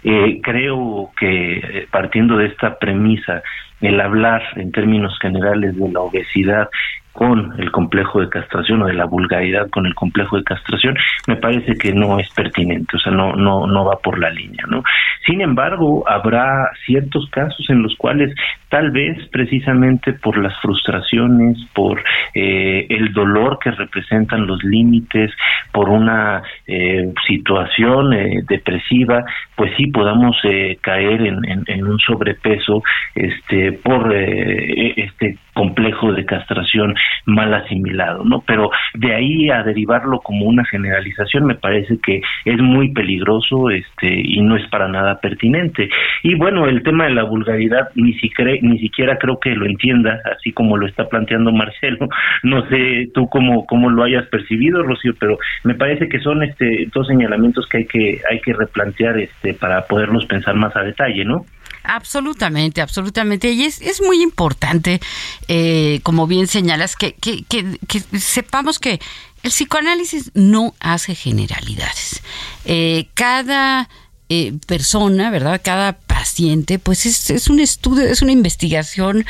Eh, 0.05 0.41
creo 0.43 1.11
que 1.19 1.87
partiendo 1.91 2.37
de 2.37 2.47
esta 2.47 2.79
premisa, 2.79 3.43
el 3.83 4.01
hablar 4.01 4.43
en 4.57 4.73
términos 4.73 5.19
generales 5.21 5.77
de 5.77 5.91
la 5.91 6.01
obesidad 6.01 6.69
con 7.13 7.61
el 7.61 7.71
complejo 7.71 8.21
de 8.21 8.29
castración 8.29 8.83
o 8.83 8.87
de 8.87 8.95
la 8.95 9.05
vulgaridad 9.05 9.69
con 9.69 9.87
el 9.87 9.95
complejo 9.95 10.39
de 10.39 10.45
castración, 10.45 10.97
me 11.27 11.37
parece 11.37 11.75
que 11.75 11.93
no 11.93 12.19
es 12.19 12.29
pertinente, 12.31 12.97
o 12.97 12.99
sea, 12.99 13.13
no, 13.13 13.35
no, 13.35 13.67
no 13.67 13.85
va 13.85 13.99
por 13.99 14.19
la 14.19 14.31
línea, 14.31 14.65
¿no? 14.67 14.83
Sin 15.27 15.41
embargo, 15.41 16.05
habrá 16.09 16.71
ciertos 16.87 17.29
casos 17.31 17.69
en 17.69 17.83
los 17.83 17.95
cuales 17.97 18.35
tal 18.71 18.91
vez 18.91 19.19
precisamente 19.31 20.15
por 20.15 20.39
las 20.39 20.59
frustraciones, 20.61 21.59
por 21.75 22.03
eh, 22.35 22.87
el 22.89 23.13
dolor 23.13 23.59
que 23.63 23.71
representan 23.71 24.47
los 24.47 24.65
límites, 24.65 25.31
por 25.73 25.91
una 25.91 26.43
eh, 26.67 27.13
situación 27.27 28.15
eh, 28.15 28.43
depresiva, 28.49 29.25
pues 29.55 29.73
sí 29.77 29.89
podamos 29.89 30.37
caer 30.81 31.21
en, 31.21 31.45
en, 31.45 31.65
en, 31.67 31.87
un 31.87 31.99
sobrepeso 31.99 32.83
este 33.15 33.72
por 33.73 34.13
e, 34.15 34.95
este 34.97 35.39
complejo 35.55 36.13
de 36.13 36.25
castración 36.25 36.95
mal 37.27 37.53
asimilado, 37.55 38.25
¿no? 38.25 38.43
Pero 38.47 38.71
de 38.95 39.15
ahí 39.15 39.51
a 39.51 39.63
derivarlo 39.63 40.21
como 40.21 40.47
una 40.47 40.65
generalización 40.65 41.45
me 41.45 41.55
parece 41.55 41.99
que 42.03 42.23
es 42.45 42.59
muy 42.59 42.93
peligroso 42.93 43.71
este 43.71 44.09
y 44.09 44.41
no 44.41 44.57
es 44.57 44.67
para 44.69 44.89
nada 44.89 45.21
pertinente. 45.21 45.89
Y 46.23 46.35
bueno, 46.35 46.67
el 46.67 46.83
tema 46.83 47.05
de 47.05 47.15
la 47.15 47.25
vulgaridad 47.25 47.91
ni 47.95 48.15
siquiera 48.15 48.53
ni 48.63 48.79
siquiera 48.79 49.19
creo 49.19 49.39
que 49.39 49.51
lo 49.51 49.67
entienda, 49.67 50.21
así 50.35 50.53
como 50.53 50.77
lo 50.77 50.87
está 50.87 51.09
planteando 51.09 51.53
Marcelo. 51.53 52.09
No 52.45 52.67
sé 52.69 53.09
tú 53.15 53.29
cómo 53.29 53.67
cómo 53.67 53.91
lo 53.91 54.03
hayas 54.03 54.27
percibido, 54.27 54.83
Rocío, 54.83 55.15
pero 55.19 55.39
me 55.65 55.75
parece 55.75 56.09
que 56.09 56.19
son 56.19 56.43
este 56.43 56.89
dos 56.93 57.07
señalamientos 57.07 57.67
que 57.69 57.79
hay 57.79 57.87
que 57.87 58.21
hay 58.29 58.41
que 58.41 58.53
replantear 58.53 59.19
este 59.19 59.55
para 59.55 59.83
poderlos 59.87 60.27
pensar 60.27 60.55
más 60.55 60.75
a 60.77 60.83
detalle, 60.83 61.25
¿no? 61.25 61.45
Absolutamente, 61.85 62.81
absolutamente. 62.81 63.51
Y 63.53 63.65
es, 63.65 63.81
es 63.81 64.01
muy 64.01 64.23
importante, 64.23 65.01
eh, 65.49 66.01
como 66.03 66.27
bien 66.27 66.47
señalas, 66.47 66.97
que, 66.97 67.15
que, 67.15 67.45
que, 67.45 68.19
sepamos 68.19 68.79
que 68.79 69.01
el 69.43 69.51
psicoanálisis 69.51 70.31
no 70.35 70.75
hace 70.81 71.15
generalidades. 71.15 72.23
Eh, 72.65 73.09
cada 73.15 73.89
eh, 74.29 74.55
persona, 74.67 75.31
¿verdad? 75.31 75.61
Cada 75.63 75.99
paciente, 75.99 76.79
pues 76.79 77.07
es, 77.07 77.31
es, 77.31 77.49
un 77.49 77.61
estudio, 77.61 78.05
es 78.05 78.23
una 78.23 78.33
investigación 78.33 79.25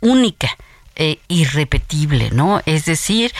única. 0.00 0.56
Eh, 0.96 1.18
irrepetible, 1.26 2.30
¿no? 2.30 2.62
Es 2.66 2.84
decir, 2.84 3.32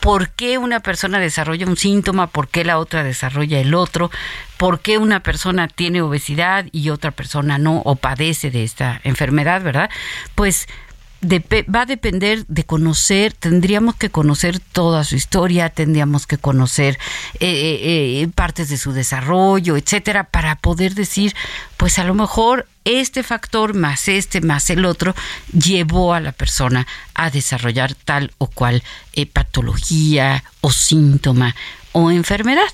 ¿por 0.00 0.30
qué 0.30 0.56
una 0.56 0.80
persona 0.80 1.20
desarrolla 1.20 1.66
un 1.66 1.76
síntoma? 1.76 2.28
¿Por 2.28 2.48
qué 2.48 2.64
la 2.64 2.78
otra 2.78 3.04
desarrolla 3.04 3.60
el 3.60 3.74
otro? 3.74 4.10
¿Por 4.56 4.80
qué 4.80 4.96
una 4.96 5.20
persona 5.20 5.68
tiene 5.68 6.00
obesidad 6.00 6.64
y 6.72 6.88
otra 6.88 7.10
persona 7.10 7.58
no 7.58 7.82
o 7.84 7.96
padece 7.96 8.50
de 8.50 8.64
esta 8.64 8.98
enfermedad, 9.04 9.62
verdad? 9.62 9.90
Pues 10.34 10.68
va 11.22 11.82
a 11.82 11.86
depender 11.86 12.44
de 12.46 12.64
conocer, 12.64 13.32
tendríamos 13.32 13.94
que 13.94 14.10
conocer 14.10 14.58
toda 14.58 15.04
su 15.04 15.14
historia, 15.14 15.68
tendríamos 15.68 16.26
que 16.26 16.36
conocer 16.36 16.98
eh, 17.38 17.48
eh, 17.48 18.22
eh, 18.22 18.28
partes 18.34 18.68
de 18.68 18.76
su 18.76 18.92
desarrollo, 18.92 19.76
etcétera, 19.76 20.24
para 20.24 20.56
poder 20.56 20.94
decir, 20.94 21.34
pues 21.76 21.98
a 21.98 22.04
lo 22.04 22.14
mejor 22.14 22.66
este 22.84 23.22
factor 23.22 23.74
más 23.74 24.08
este 24.08 24.40
más 24.40 24.68
el 24.68 24.84
otro 24.84 25.14
llevó 25.52 26.14
a 26.14 26.20
la 26.20 26.32
persona 26.32 26.88
a 27.14 27.30
desarrollar 27.30 27.94
tal 27.94 28.32
o 28.38 28.48
cual 28.48 28.82
patología 29.32 30.42
o 30.60 30.72
síntoma 30.72 31.54
o 31.92 32.10
enfermedad. 32.10 32.66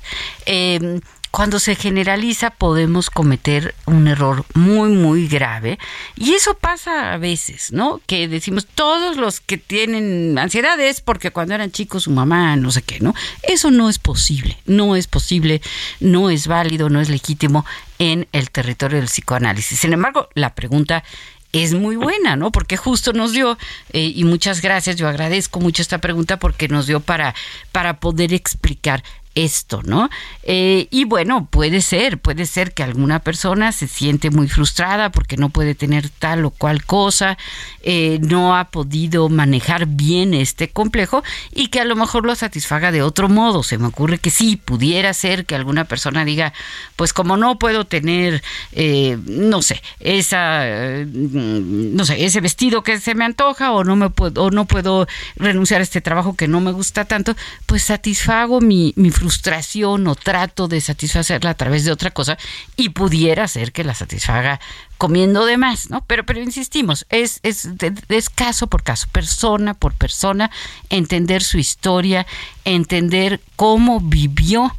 Cuando 1.39 1.61
se 1.61 1.77
generaliza 1.77 2.51
podemos 2.51 3.11
cometer 3.11 3.73
un 3.87 4.09
error 4.09 4.45
muy, 4.55 4.89
muy 4.89 5.29
grave. 5.29 5.79
Y 6.17 6.33
eso 6.33 6.55
pasa 6.55 7.13
a 7.13 7.17
veces, 7.17 7.71
¿no? 7.71 8.01
Que 8.07 8.27
decimos, 8.27 8.67
todos 8.67 9.17
los 9.17 9.39
que 9.41 9.57
tienen 9.57 10.37
ansiedad 10.37 10.81
es 10.81 11.01
porque 11.01 11.31
cuando 11.31 11.55
eran 11.55 11.71
chicos 11.71 12.03
su 12.03 12.11
mamá, 12.11 12.57
no 12.57 12.73
sé 12.73 12.83
qué, 12.83 12.99
¿no? 12.99 13.15
Eso 13.45 13.71
no 13.71 13.89
es 13.89 14.01
posible, 14.01 14.59
no 14.67 14.97
es 14.97 15.07
posible, 15.07 15.63
no 16.01 16.29
es 16.29 16.49
válido, 16.49 16.91
no 16.91 17.01
es 17.01 17.09
legítimo 17.09 17.65
en 18.01 18.27
el 18.33 18.51
territorio 18.51 18.99
del 18.99 19.07
psicoanálisis. 19.07 19.79
Sin 19.79 19.93
embargo, 19.93 20.31
la 20.35 20.57
pregunta 20.57 21.05
es 21.53 21.73
muy 21.73 21.95
buena, 21.95 22.35
¿no? 22.35 22.51
Porque 22.51 22.77
justo 22.77 23.13
nos 23.13 23.31
dio, 23.31 23.57
eh, 23.93 24.13
y 24.13 24.25
muchas 24.25 24.61
gracias, 24.61 24.97
yo 24.97 25.07
agradezco 25.07 25.61
mucho 25.61 25.83
esta 25.83 25.99
pregunta 25.99 26.41
porque 26.41 26.67
nos 26.67 26.89
dio 26.89 26.99
para, 26.99 27.37
para 27.71 28.01
poder 28.01 28.35
explicar 28.35 29.05
esto, 29.45 29.83
¿no? 29.85 30.11
Eh, 30.43 30.89
y 30.91 31.05
bueno, 31.05 31.47
puede 31.51 31.81
ser, 31.81 32.19
puede 32.19 32.45
ser 32.45 32.73
que 32.73 32.83
alguna 32.83 33.21
persona 33.21 33.71
se 33.71 33.87
siente 33.87 34.31
muy 34.31 34.49
frustrada 34.49 35.13
porque 35.13 35.37
no 35.37 35.51
puede 35.51 35.75
tener 35.75 36.09
tal 36.09 36.45
o 36.45 36.51
cual 36.51 36.85
cosa, 36.85 37.39
eh, 37.83 38.19
no 38.21 38.57
ha 38.57 38.71
podido 38.71 39.29
manejar 39.29 39.87
bien 39.87 40.35
este 40.35 40.71
complejo 40.71 41.23
y 41.55 41.69
que 41.69 41.81
a 41.81 41.85
lo 41.85 41.95
mejor 41.95 42.27
lo 42.27 42.35
satisfaga 42.35 42.91
de 42.91 43.03
otro 43.03 43.29
modo. 43.29 43.63
Se 43.63 43.79
me 43.79 43.87
ocurre 43.87 44.19
que 44.19 44.31
sí, 44.31 44.57
pudiera 44.57 45.15
ser 45.15 45.47
que 45.47 45.55
alguna 45.55 45.85
persona 45.85 46.25
diga, 46.25 46.53
pues 46.97 47.13
como 47.13 47.37
no 47.37 47.59
puedo 47.59 47.85
tener, 47.85 48.43
eh, 48.73 49.19
no 49.27 49.63
sé, 49.63 49.81
esa, 50.01 50.65
no 51.07 52.05
sé, 52.05 52.25
ese 52.25 52.41
vestido 52.41 52.83
que 52.83 52.99
se 52.99 53.15
me 53.15 53.25
antoja 53.25 53.71
o 53.73 53.85
no 53.85 53.95
me 53.95 54.11
puedo, 54.11 54.45
o 54.45 54.51
no 54.51 54.65
puedo 54.65 55.07
renunciar 55.37 55.81
a 55.81 55.85
este 55.85 56.01
trabajo 56.01 56.35
que 56.35 56.49
no 56.49 56.61
me 56.61 56.73
gusta 56.73 57.05
tanto, 57.05 57.37
pues 57.67 57.85
satisfago 57.85 58.61
mi, 58.61 58.93
mi 58.97 59.11
frustración 59.11 59.28
frustración 59.29 60.07
o 60.07 60.15
trato 60.15 60.69
de 60.69 60.81
satisfacerla 60.81 61.51
a 61.51 61.55
través 61.55 61.85
de 61.85 61.93
otra 61.93 62.11
cosa 62.11 62.39
y 62.77 62.89
pudiera 62.89 63.47
ser 63.47 63.73
que 63.73 63.85
la 63.85 63.95
satisfaga 63.95 64.59
comiendo 64.97 65.45
de 65.45 65.59
más, 65.59 65.91
¿no? 65.91 66.03
Pero, 66.07 66.25
pero 66.25 66.41
insistimos, 66.41 67.05
es, 67.11 67.41
es, 67.43 67.69
es 68.09 68.31
caso 68.31 68.69
por 68.69 68.83
caso, 68.83 69.07
persona 69.13 69.75
por 69.75 69.93
persona, 69.93 70.51
entender 70.89 71.43
su 71.43 71.59
historia, 71.59 72.27
entender 72.65 73.43
cómo 73.55 74.01
vivió 74.01 74.75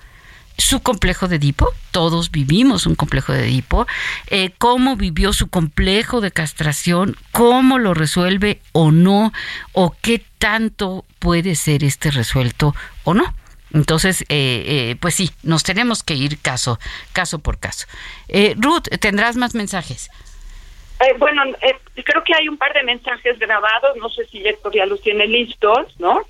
su 0.58 0.80
complejo 0.80 1.28
de 1.28 1.36
Edipo, 1.36 1.72
todos 1.92 2.32
vivimos 2.32 2.88
un 2.88 2.96
complejo 2.96 3.32
de 3.32 3.46
Edipo, 3.46 3.86
eh, 4.32 4.50
cómo 4.58 4.96
vivió 4.96 5.32
su 5.32 5.48
complejo 5.48 6.22
de 6.22 6.32
castración, 6.32 7.16
cómo 7.32 7.78
lo 7.78 7.94
resuelve 7.94 8.62
o 8.72 8.92
no, 8.92 9.32
o 9.74 9.96
qué 10.02 10.26
tanto 10.40 11.06
puede 11.20 11.54
ser 11.54 11.84
este 11.84 12.10
resuelto 12.10 12.74
o 13.04 13.14
no. 13.14 13.36
Entonces, 13.74 14.22
eh, 14.24 14.26
eh, 14.30 14.96
pues 15.00 15.16
sí, 15.16 15.32
nos 15.44 15.64
tenemos 15.64 16.04
que 16.04 16.16
ir 16.16 16.40
caso, 16.42 16.80
caso 17.14 17.40
por 17.40 17.60
caso. 17.60 17.88
Ruth, 18.58 18.88
¿tendrás 19.00 19.36
más 19.36 19.56
mensajes? 19.56 20.10
bueno, 21.18 21.44
creo 22.04 22.24
que 22.26 22.36
hay 22.36 22.50
un 22.50 22.58
par 22.58 22.74
de 22.74 22.84
mensajes 22.84 23.40
grabados, 23.40 23.96
no 23.98 24.10
sé 24.10 24.26
si 24.26 24.46
Héctor 24.46 24.74
ya 24.74 24.86
los 24.86 25.02
tiene 25.02 25.28
listos, 25.28 25.98
¿no? 25.98 26.22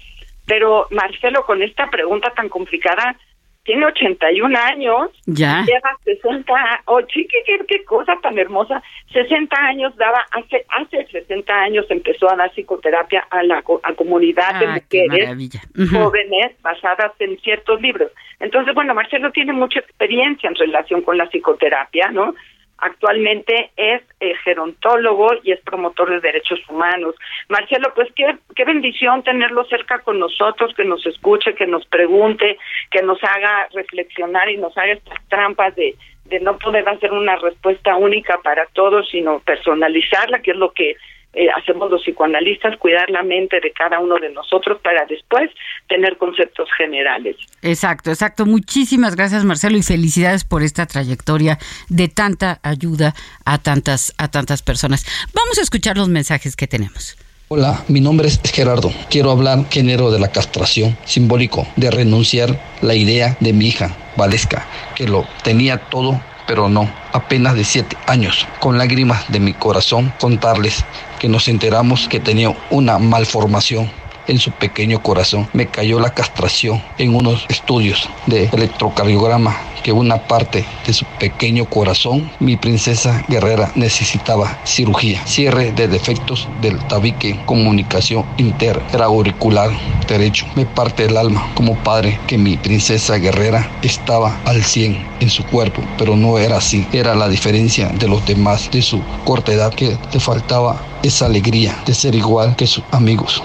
Pero 0.45 0.87
Marcelo, 0.91 1.43
con 1.43 1.63
esta 1.63 1.89
pregunta 1.89 2.31
tan 2.35 2.49
complicada, 2.49 3.15
tiene 3.63 3.85
81 3.85 4.57
años, 4.57 5.11
ya. 5.25 5.63
lleva 5.63 5.97
60, 6.03 6.53
oh, 6.85 6.99
qué, 7.07 7.25
qué, 7.67 7.83
cosa 7.83 8.15
tan 8.21 8.37
hermosa, 8.39 8.81
60 9.13 9.55
años 9.55 9.95
daba, 9.97 10.25
hace 10.31 10.65
hace 10.69 11.05
60 11.11 11.53
años 11.53 11.85
empezó 11.89 12.31
a 12.31 12.35
dar 12.35 12.51
psicoterapia 12.51 13.27
a 13.29 13.43
la 13.43 13.57
a 13.57 13.93
comunidad 13.93 14.59
de 14.59 14.65
Ah, 14.65 14.79
mujeres 14.91 15.51
jóvenes 15.91 16.61
basadas 16.61 17.11
en 17.19 17.37
ciertos 17.39 17.81
libros. 17.81 18.11
Entonces, 18.39 18.73
bueno, 18.73 18.93
Marcelo 18.93 19.31
tiene 19.31 19.53
mucha 19.53 19.79
experiencia 19.79 20.47
en 20.49 20.55
relación 20.55 21.01
con 21.01 21.17
la 21.17 21.27
psicoterapia, 21.29 22.09
¿no? 22.11 22.33
Actualmente 22.81 23.71
es 23.75 24.01
eh, 24.19 24.33
gerontólogo 24.43 25.31
y 25.43 25.51
es 25.51 25.59
promotor 25.61 26.09
de 26.09 26.19
derechos 26.19 26.59
humanos. 26.69 27.15
Marcelo, 27.49 27.91
pues 27.93 28.09
qué, 28.15 28.37
qué 28.55 28.65
bendición 28.65 29.23
tenerlo 29.23 29.65
cerca 29.65 29.99
con 29.99 30.19
nosotros, 30.19 30.73
que 30.75 30.85
nos 30.85 31.05
escuche, 31.05 31.55
que 31.55 31.67
nos 31.67 31.85
pregunte, 31.87 32.57
que 32.91 33.01
nos 33.01 33.21
haga 33.23 33.67
reflexionar 33.73 34.49
y 34.49 34.57
nos 34.57 34.77
haga 34.77 34.93
estas 34.93 35.19
trampas 35.27 35.75
de, 35.75 35.95
de 36.25 36.39
no 36.39 36.57
poder 36.57 36.87
hacer 36.87 37.11
una 37.11 37.35
respuesta 37.35 37.95
única 37.95 38.39
para 38.43 38.65
todos, 38.67 39.09
sino 39.09 39.39
personalizarla, 39.39 40.41
que 40.41 40.51
es 40.51 40.57
lo 40.57 40.71
que 40.71 40.95
eh, 41.33 41.47
hacemos 41.55 41.91
los 41.91 42.01
psicoanalistas, 42.01 42.77
cuidar 42.77 43.09
la 43.09 43.23
mente 43.23 43.59
de 43.61 43.71
cada 43.71 43.99
uno 43.99 44.15
de 44.19 44.31
nosotros 44.31 44.79
para 44.81 45.05
después 45.05 45.49
tener 45.87 46.17
conceptos 46.17 46.67
generales. 46.77 47.35
Exacto, 47.61 48.09
exacto. 48.09 48.45
Muchísimas 48.45 49.15
gracias, 49.15 49.45
Marcelo, 49.45 49.77
y 49.77 49.83
felicidades 49.83 50.43
por 50.43 50.63
esta 50.63 50.85
trayectoria 50.87 51.59
de 51.87 52.07
tanta 52.07 52.59
ayuda 52.63 53.13
a 53.45 53.59
tantas, 53.59 54.13
a 54.17 54.29
tantas 54.29 54.63
personas. 54.63 55.05
Vamos 55.33 55.59
a 55.59 55.61
escuchar 55.61 55.97
los 55.97 56.09
mensajes 56.09 56.55
que 56.55 56.67
tenemos. 56.67 57.17
Hola, 57.51 57.83
mi 57.87 57.99
nombre 57.99 58.27
es 58.27 58.39
Gerardo. 58.53 58.91
Quiero 59.09 59.31
hablar 59.31 59.65
género 59.71 60.11
de 60.11 60.19
la 60.19 60.31
castración, 60.31 60.95
simbólico 61.05 61.67
de 61.77 61.89
renunciar 61.89 62.59
la 62.81 62.93
idea 62.93 63.37
de 63.39 63.53
mi 63.53 63.67
hija, 63.67 63.97
Valesca, 64.15 64.67
que 64.95 65.07
lo 65.07 65.27
tenía 65.43 65.77
todo, 65.77 66.21
pero 66.49 66.67
no, 66.67 66.89
apenas 67.13 67.53
de 67.53 67.63
siete 67.63 67.95
años. 68.07 68.47
Con 68.59 68.79
lágrimas 68.79 69.31
de 69.31 69.39
mi 69.39 69.53
corazón 69.53 70.11
contarles 70.19 70.83
que 71.19 71.29
nos 71.29 71.47
enteramos 71.47 72.07
que 72.09 72.19
tenía 72.19 72.57
una 72.71 72.97
malformación 72.97 73.91
en 74.29 74.39
su 74.39 74.51
pequeño 74.51 75.01
corazón. 75.01 75.49
Me 75.53 75.67
cayó 75.67 75.99
la 75.99 76.13
castración 76.13 76.81
en 76.97 77.15
unos 77.15 77.45
estudios 77.49 78.09
de 78.27 78.49
electrocardiograma 78.53 79.57
que 79.83 79.91
una 79.91 80.17
parte 80.27 80.65
de 80.85 80.93
su 80.93 81.05
pequeño 81.19 81.65
corazón, 81.65 82.29
mi 82.39 82.57
princesa 82.57 83.23
guerrera, 83.27 83.71
necesitaba 83.75 84.59
cirugía. 84.65 85.25
Cierre 85.25 85.71
de 85.71 85.87
defectos 85.87 86.47
del 86.61 86.77
tabique, 86.87 87.39
comunicación 87.45 88.25
interauricular 88.37 89.71
derecho. 90.07 90.45
Me 90.55 90.65
parte 90.65 91.05
el 91.05 91.17
alma 91.17 91.49
como 91.55 91.75
padre 91.77 92.19
que 92.27 92.37
mi 92.37 92.57
princesa 92.57 93.15
guerrera 93.15 93.71
estaba 93.81 94.39
al 94.45 94.63
100 94.63 95.07
en 95.19 95.29
su 95.29 95.45
cuerpo, 95.45 95.81
pero 95.97 96.15
no 96.15 96.37
era 96.37 96.57
así. 96.57 96.87
Era 96.91 97.15
la 97.15 97.29
diferencia 97.29 97.87
de 97.87 98.07
los 98.07 98.25
demás 98.25 98.69
de 98.71 98.81
su 98.81 99.01
corta 99.23 99.53
edad 99.53 99.73
que 99.73 99.97
le 100.11 100.19
faltaba 100.19 100.81
esa 101.03 101.25
alegría 101.25 101.75
de 101.85 101.93
ser 101.93 102.15
igual 102.15 102.55
que 102.55 102.67
sus 102.67 102.83
amigos. 102.91 103.41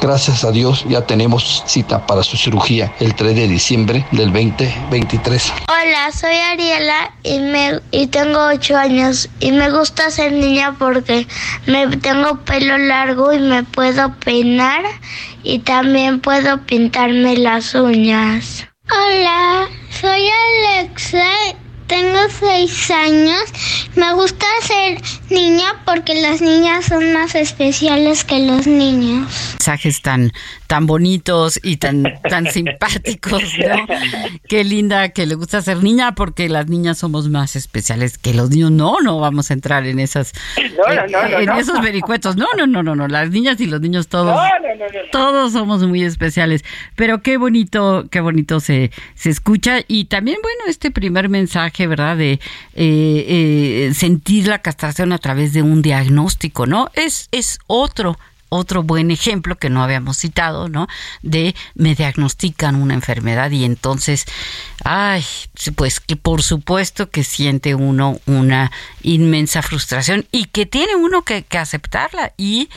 Gracias 0.00 0.44
a 0.44 0.50
Dios 0.50 0.84
ya 0.88 1.06
tenemos 1.06 1.62
cita 1.66 2.06
para 2.06 2.22
su 2.22 2.36
cirugía 2.36 2.92
el 3.00 3.14
3 3.14 3.34
de 3.34 3.48
diciembre 3.48 4.06
del 4.12 4.32
2023. 4.32 5.52
Hola, 5.68 6.12
soy 6.12 6.34
Ariela 6.34 7.14
y, 7.22 7.38
me, 7.38 7.80
y 7.90 8.06
tengo 8.06 8.46
8 8.46 8.76
años 8.76 9.28
y 9.40 9.52
me 9.52 9.70
gusta 9.70 10.10
ser 10.10 10.32
niña 10.32 10.76
porque 10.78 11.26
me 11.66 11.86
tengo 11.98 12.38
pelo 12.44 12.78
largo 12.78 13.32
y 13.32 13.38
me 13.38 13.62
puedo 13.64 14.14
peinar 14.16 14.84
y 15.42 15.60
también 15.60 16.20
puedo 16.20 16.64
pintarme 16.66 17.36
las 17.36 17.74
uñas. 17.74 18.66
Hola, 18.90 19.68
soy 20.00 20.28
Alexa, 20.74 21.24
tengo 21.90 22.20
6 22.38 22.90
años. 22.92 23.42
Me 23.96 24.14
gusta 24.14 24.46
ser 24.62 25.02
niña 25.28 25.82
porque 25.84 26.14
las 26.22 26.40
niñas 26.40 26.86
son 26.86 27.12
más 27.12 27.34
especiales 27.34 28.24
que 28.24 28.38
los 28.46 28.68
niños. 28.68 29.28
Mensajes 29.58 30.00
tan, 30.00 30.32
tan 30.70 30.86
bonitos 30.86 31.58
y 31.64 31.78
tan, 31.78 32.04
tan 32.28 32.46
simpáticos, 32.52 33.42
¿no? 33.58 33.86
Qué 34.48 34.62
linda 34.62 35.08
que 35.08 35.26
le 35.26 35.34
gusta 35.34 35.60
ser 35.62 35.82
niña 35.82 36.14
porque 36.14 36.48
las 36.48 36.68
niñas 36.68 36.98
somos 36.98 37.28
más 37.28 37.56
especiales 37.56 38.18
que 38.18 38.34
los 38.34 38.50
niños. 38.50 38.70
No, 38.70 39.00
no 39.02 39.18
vamos 39.18 39.50
a 39.50 39.54
entrar 39.54 39.84
en 39.88 39.98
esas, 39.98 40.32
No, 40.56 40.94
no, 40.94 41.28
no, 41.28 41.38
en 41.40 41.50
esos 41.58 41.82
vericuetos. 41.82 42.36
No, 42.36 42.46
no, 42.56 42.68
no, 42.68 42.84
no, 42.84 42.94
no. 42.94 43.08
Las 43.08 43.30
niñas 43.30 43.60
y 43.60 43.66
los 43.66 43.80
niños 43.80 44.06
todos, 44.06 44.26
No, 44.26 44.42
no, 44.42 44.74
no, 44.76 44.86
no, 44.86 45.02
no. 45.02 45.10
todos 45.10 45.52
somos 45.54 45.82
muy 45.82 46.04
especiales. 46.04 46.64
Pero 46.94 47.20
qué 47.20 47.36
bonito, 47.36 48.06
qué 48.08 48.20
bonito 48.20 48.60
se, 48.60 48.92
se 49.16 49.30
escucha. 49.30 49.80
Y 49.88 50.04
también, 50.04 50.38
bueno, 50.40 50.60
este 50.68 50.92
primer 50.92 51.28
mensaje, 51.28 51.88
¿verdad? 51.88 52.16
De 52.16 52.34
eh, 52.34 52.38
eh, 52.76 53.90
sentir 53.92 54.46
la 54.46 54.60
castración 54.60 55.12
a 55.12 55.18
través 55.18 55.52
de 55.52 55.62
un 55.62 55.82
diagnóstico, 55.82 56.66
¿no? 56.66 56.92
Es, 56.94 57.26
es 57.32 57.58
otro 57.66 58.16
otro 58.50 58.82
buen 58.82 59.10
ejemplo 59.10 59.56
que 59.56 59.70
no 59.70 59.82
habíamos 59.82 60.18
citado, 60.18 60.68
¿no? 60.68 60.86
De 61.22 61.54
me 61.74 61.94
diagnostican 61.94 62.76
una 62.76 62.92
enfermedad 62.92 63.50
y 63.50 63.64
entonces, 63.64 64.26
ay, 64.84 65.24
pues 65.76 66.00
que 66.00 66.16
por 66.16 66.42
supuesto 66.42 67.08
que 67.08 67.24
siente 67.24 67.74
uno 67.74 68.20
una 68.26 68.70
inmensa 69.02 69.62
frustración 69.62 70.26
y 70.30 70.46
que 70.46 70.66
tiene 70.66 70.96
uno 70.96 71.22
que, 71.22 71.46
aceptarla 71.58 72.32
y 72.36 72.68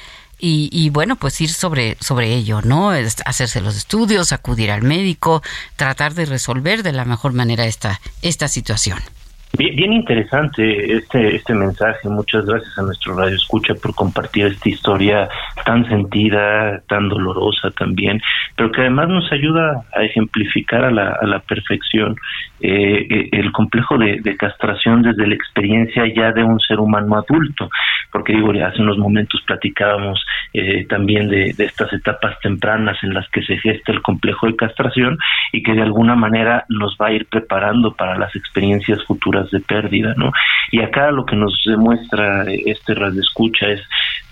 y, 0.46 0.70
y, 0.74 0.90
bueno, 0.90 1.16
pues 1.16 1.40
ir 1.40 1.54
sobre, 1.54 1.96
sobre 2.02 2.34
ello, 2.34 2.62
¿no? 2.62 2.90
Hacerse 3.24 3.62
los 3.62 3.78
estudios, 3.78 4.34
acudir 4.34 4.72
al 4.72 4.82
médico, 4.82 5.42
tratar 5.78 6.16
de 6.16 6.26
resolver 6.26 6.84
de 6.84 6.92
la 6.92 7.06
mejor 7.06 7.32
manera 7.32 7.66
esta, 7.66 8.02
esta 8.22 8.50
situación. 8.50 9.00
Bien, 9.56 9.76
bien, 9.76 9.94
interesante 9.94 10.96
este 10.96 11.36
este 11.36 11.54
mensaje. 11.54 12.10
Muchas 12.10 12.44
gracias 12.44 12.76
a 12.76 12.82
nuestro 12.82 13.16
radio 13.16 13.36
escucha 13.36 13.76
por 13.76 13.94
compartir 13.94 14.48
esta 14.48 14.68
historia 14.68 15.30
tan 15.64 15.88
sentida, 15.88 16.82
tan 16.88 17.08
dolorosa 17.08 17.70
también, 17.70 18.20
pero 18.56 18.72
que 18.72 18.82
además 18.82 19.10
nos 19.10 19.32
ayuda 19.32 19.86
a 19.96 20.02
ejemplificar 20.02 20.84
a 20.86 20.90
la, 20.90 21.20
a 21.22 21.28
la 21.28 21.38
perfección 21.38 22.16
eh, 22.62 23.30
el 23.32 23.52
complejo 23.52 23.96
de, 24.00 24.22
de, 24.22 24.36
castración 24.38 25.04
desde 25.04 25.28
la 25.28 25.36
experiencia 25.36 26.04
ya 26.08 26.32
de 26.32 26.44
un 26.44 26.60
ser 26.60 26.80
humano 26.80 27.16
adulto. 27.16 27.70
Porque 28.12 28.34
digo, 28.34 28.52
hace 28.66 28.82
unos 28.82 28.98
momentos 28.98 29.42
platicábamos 29.46 30.24
eh, 30.54 30.86
también 30.88 31.30
de, 31.30 31.54
de 31.54 31.66
estas 31.66 31.94
etapas 31.94 32.40
tempranas 32.40 32.98
en 33.04 33.14
las 33.14 33.30
que 33.30 33.44
se 33.44 33.58
gesta 33.58 33.92
el 33.92 34.02
complejo 34.02 34.48
de 34.48 34.56
castración 34.56 35.18
y 35.52 35.62
que 35.62 35.74
de 35.74 35.84
alguna 35.84 36.16
manera 36.16 36.66
nos 36.70 36.98
va 37.00 37.08
a 37.08 37.14
ir 37.14 37.28
preparando 37.28 37.94
para 37.94 38.18
las 38.18 38.36
experiencias 38.36 39.04
futuras 39.06 39.43
de 39.52 39.60
pérdida, 39.60 40.14
¿no? 40.18 40.32
Y 40.72 40.82
acá 40.82 41.12
lo 41.12 41.26
que 41.26 41.36
nos 41.36 41.62
demuestra 41.66 42.46
este 42.66 42.94
radio 42.96 43.22
escucha 43.22 43.68
es 43.68 43.82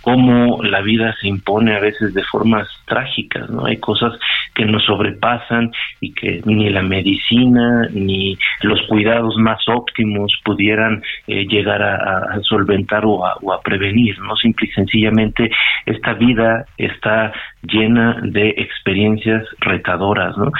cómo 0.02 0.62
la 0.64 0.82
vida 0.82 1.16
se 1.22 1.28
impone 1.28 1.76
a 1.76 1.80
veces 1.80 2.14
de 2.14 2.24
formas 2.24 2.68
trágicas, 2.86 3.50
¿no? 3.50 3.66
Hay 3.66 3.78
cosas 3.78 4.14
que 4.56 4.66
nos 4.66 4.84
sobrepasan 4.86 5.72
y 6.00 6.14
que 6.14 6.42
ni 6.46 6.70
la 6.70 6.82
medicina 6.82 7.88
ni 7.92 8.38
los 8.64 8.82
cuidados 8.88 9.36
más 9.38 9.60
óptimos 9.68 10.34
pudieran 10.44 11.04
eh, 11.28 11.46
llegar 11.48 11.82
a, 11.84 12.36
a 12.36 12.40
solventar 12.42 13.06
o 13.06 13.26
a, 13.26 13.38
o 13.42 13.54
a, 13.54 13.62
prevenir, 13.62 14.20
¿no? 14.20 14.36
Simple 14.36 14.68
y 14.68 14.74
sencillamente 14.74 15.52
esta 15.86 16.14
vida 16.14 16.66
está 16.78 17.32
llena 17.62 18.20
de 18.24 18.50
experiencias 18.58 19.46
retadoras, 19.60 20.36
¿no? 20.38 20.52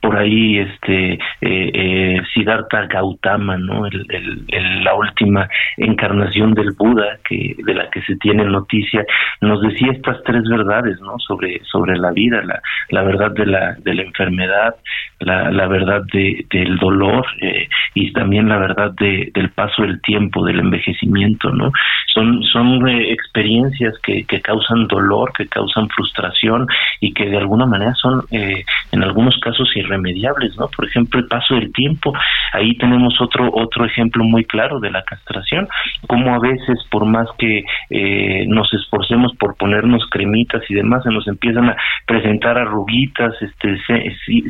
Por 0.00 0.16
ahí, 0.16 0.58
este, 0.58 1.12
eh, 1.12 1.18
eh, 1.42 2.20
Siddhartha 2.32 2.86
Gautama, 2.86 3.56
¿no? 3.58 3.86
El, 3.86 4.84
la 4.84 4.94
última 4.94 5.48
encarnación 5.76 6.54
del 6.54 6.72
Buda, 6.72 7.18
que 7.28 7.54
de 7.58 7.74
la 7.74 7.90
que 7.90 8.02
se 8.02 8.16
tiene 8.16 8.44
noticia, 8.44 9.04
nos 9.40 9.60
decía 9.60 9.92
estas 9.92 10.22
tres 10.24 10.42
verdades, 10.48 11.00
¿no? 11.00 11.18
Sobre 11.18 11.60
sobre 11.64 11.98
la 11.98 12.10
vida, 12.12 12.42
la, 12.42 12.60
la 12.90 13.02
verdad 13.02 13.30
de 13.32 13.46
la 13.46 13.74
de 13.74 13.94
la 13.94 14.02
enfermedad, 14.02 14.76
la, 15.20 15.50
la 15.50 15.66
verdad 15.66 16.02
de, 16.12 16.46
del 16.50 16.76
dolor 16.78 17.26
eh, 17.40 17.68
y 17.94 18.12
también 18.12 18.48
la 18.48 18.58
verdad 18.58 18.92
de, 18.92 19.30
del 19.34 19.50
paso 19.50 19.82
del 19.82 20.00
tiempo, 20.00 20.44
del 20.44 20.60
envejecimiento, 20.60 21.50
¿no? 21.50 21.72
Son 22.12 22.42
son 22.44 22.88
eh, 22.88 23.12
experiencias 23.12 23.94
que, 24.02 24.24
que 24.24 24.40
causan 24.40 24.86
dolor, 24.86 25.32
que 25.32 25.46
causan 25.46 25.88
frustración 25.88 26.66
y 27.00 27.12
que 27.12 27.26
de 27.28 27.38
alguna 27.38 27.66
manera 27.66 27.94
son 27.94 28.24
eh, 28.30 28.64
en 28.92 29.02
algunos 29.02 29.38
casos 29.40 29.70
irremediables, 29.76 30.56
¿no? 30.56 30.68
Por 30.74 30.86
ejemplo, 30.86 31.20
el 31.20 31.26
paso 31.26 31.54
del 31.54 31.72
tiempo. 31.72 32.12
Ahí 32.52 32.76
tenemos 32.76 33.20
otro 33.20 33.50
otro 33.52 33.84
ejemplo 33.84 34.24
muy 34.24 34.44
claro 34.44 34.80
de 34.80 34.90
la 34.90 35.02
castración, 35.02 35.68
como 36.06 36.34
a 36.34 36.38
veces 36.38 36.78
por 36.90 37.04
más 37.04 37.28
que 37.38 37.64
eh, 37.90 38.44
nos 38.46 38.72
esforcemos 38.72 39.34
por 39.36 39.56
ponernos 39.56 40.04
cremitas 40.10 40.62
y 40.68 40.74
demás, 40.74 41.02
se 41.04 41.10
nos 41.10 41.26
empiezan 41.28 41.70
a 41.70 41.76
presentar 42.06 42.58
arruguitas, 42.58 43.34
este 43.40 43.78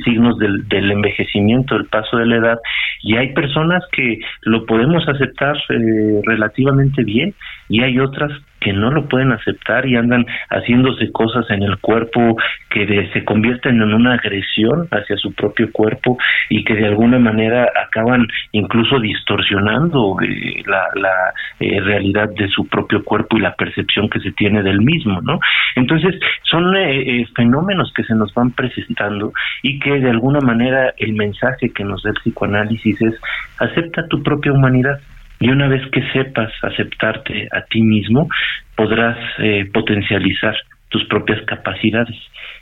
signos 0.05 0.39
del, 0.39 0.69
del 0.69 0.91
envejecimiento, 0.91 1.75
del 1.75 1.87
paso 1.87 2.17
de 2.17 2.27
la 2.27 2.37
edad, 2.37 2.59
y 3.03 3.17
hay 3.17 3.33
personas 3.33 3.83
que 3.93 4.19
lo 4.43 4.67
podemos 4.67 5.07
aceptar 5.09 5.57
eh, 5.69 6.21
relativamente 6.25 7.05
bien 7.05 7.35
y 7.71 7.83
hay 7.83 7.99
otras 8.01 8.33
que 8.61 8.73
no 8.73 8.91
lo 8.91 9.09
pueden 9.09 9.33
aceptar 9.33 9.87
y 9.87 9.97
andan 9.97 10.27
haciéndose 10.51 11.11
cosas 11.13 11.49
en 11.51 11.63
el 11.63 11.79
cuerpo 11.79 12.37
que 12.69 13.09
se 13.13 13.25
convierten 13.25 13.81
en 13.81 13.95
una 13.95 14.15
agresión 14.15 14.87
hacia 14.91 15.17
su 15.17 15.33
propio 15.33 15.73
cuerpo 15.73 16.19
y 16.51 16.63
que 16.65 16.75
de 16.75 16.87
alguna 16.87 17.19
manera 17.19 17.69
acaban 17.87 18.29
incluso 18.53 19.01
distorsionando 19.01 20.19
eh, 20.21 20.63
la, 20.67 20.89
la 20.95 21.33
eh, 21.59 21.81
realidad 21.81 22.29
de 22.37 22.49
su 22.49 22.69
propio 22.69 23.03
cuerpo 23.03 23.39
y 23.39 23.41
la 23.41 23.55
percepción 23.55 24.11
que 24.11 24.21
se 24.21 24.33
tiene 24.33 24.63
del 24.63 24.83
mismo, 24.83 25.21
¿no? 25.23 25.41
Entonces 25.75 26.15
son 26.43 26.77
eh, 26.77 27.27
fenómenos 27.35 27.93
que 27.95 28.05
se 28.05 28.15
nos 28.15 28.33
van 28.35 28.51
presentando 28.51 29.33
y 29.63 29.79
que 29.79 30.01
de 30.01 30.11
alguna 30.11 30.41
manera 30.41 30.93
el 30.99 31.15
mensaje 31.15 31.73
que 31.73 31.85
nos 31.85 32.03
da 32.03 32.11
el 32.11 32.17
psicoanálisis 32.17 33.01
es 33.01 33.15
acepta 33.59 34.07
tu 34.09 34.23
propia 34.23 34.53
humanidad 34.53 35.01
y 35.41 35.49
una 35.49 35.69
vez 35.69 35.83
que 35.91 36.03
sepas 36.13 36.53
aceptarte 36.63 37.49
a 37.51 37.63
ti 37.63 37.81
mismo, 37.81 38.29
podrás 38.77 39.19
eh, 39.39 39.69
potencializar 39.73 40.55
tus 40.91 41.05
propias 41.07 41.41
capacidades. 41.47 42.17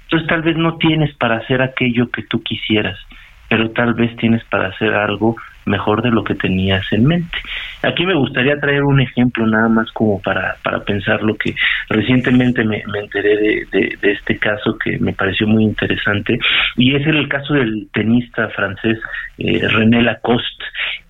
Entonces 0.05 0.29
tal 0.29 0.43
vez 0.43 0.57
no 0.57 0.77
tienes 0.79 1.15
para 1.17 1.39
hacer 1.39 1.61
aquello 1.61 2.11
que 2.11 2.23
tú 2.23 2.43
quisieras, 2.43 2.97
pero 3.49 3.71
tal 3.71 3.95
vez 3.95 4.15
tienes 4.17 4.45
para 4.45 4.69
hacer 4.69 4.95
algo 4.95 5.37
mejor 5.67 6.03
de 6.03 6.11
lo 6.11 6.25
que 6.25 6.35
tenías 6.35 6.85
en 6.93 7.05
mente. 7.05 7.39
Aquí 7.83 8.07
me 8.07 8.15
gustaría 8.15 8.59
traer 8.59 8.83
un 8.85 9.01
ejemplo 9.01 9.47
nada 9.47 9.69
más 9.69 9.91
como 9.93 10.21
para, 10.23 10.57
para 10.63 10.81
pensar 10.85 11.23
lo 11.23 11.37
que 11.37 11.55
recientemente 11.91 12.65
me, 12.65 12.83
enteré 13.01 13.67
de, 13.71 13.99
este 14.03 14.39
caso 14.39 14.79
que 14.79 14.99
me 14.99 15.13
pareció 15.13 15.47
muy 15.47 15.65
interesante 15.65 16.39
y 16.77 16.95
es 16.95 17.07
el 17.07 17.29
caso 17.29 17.55
del 17.55 17.89
tenista 17.93 18.49
francés 18.49 18.99
eh, 19.39 19.67
René 19.69 20.03
Lacoste 20.03 20.65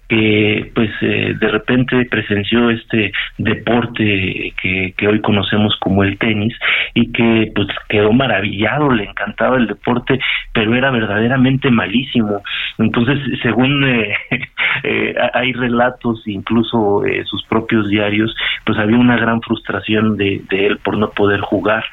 que 0.08 0.70
pues 0.74 0.90
eh, 1.02 1.34
de 1.38 1.48
repente 1.48 2.06
presenció 2.06 2.70
este 2.70 3.12
deporte 3.36 4.54
que, 4.60 4.94
que 4.96 5.06
hoy 5.06 5.20
conocemos 5.20 5.76
como 5.80 6.02
el 6.02 6.18
tenis 6.18 6.54
y 6.94 7.12
que 7.12 7.52
pues 7.54 7.68
quedó 7.88 8.12
maravillado, 8.12 8.90
le 8.90 9.04
encantaba 9.04 9.58
el 9.58 9.66
deporte, 9.66 10.18
pero 10.52 10.74
era 10.74 10.90
verdaderamente 10.90 11.70
malísimo. 11.70 12.42
Entonces, 12.78 13.18
según 13.42 13.84
eh, 13.84 14.14
eh, 14.82 15.14
hay 15.34 15.52
relatos, 15.52 16.22
incluso 16.26 17.02
sus 17.24 17.44
propios 17.44 17.88
diarios, 17.88 18.34
pues 18.64 18.78
había 18.78 18.96
una 18.96 19.16
gran 19.16 19.42
frustración 19.42 20.16
de, 20.16 20.40
de 20.48 20.66
él 20.66 20.78
por 20.78 20.96
no 20.96 21.10
poder 21.10 21.40
jugar. 21.40 21.84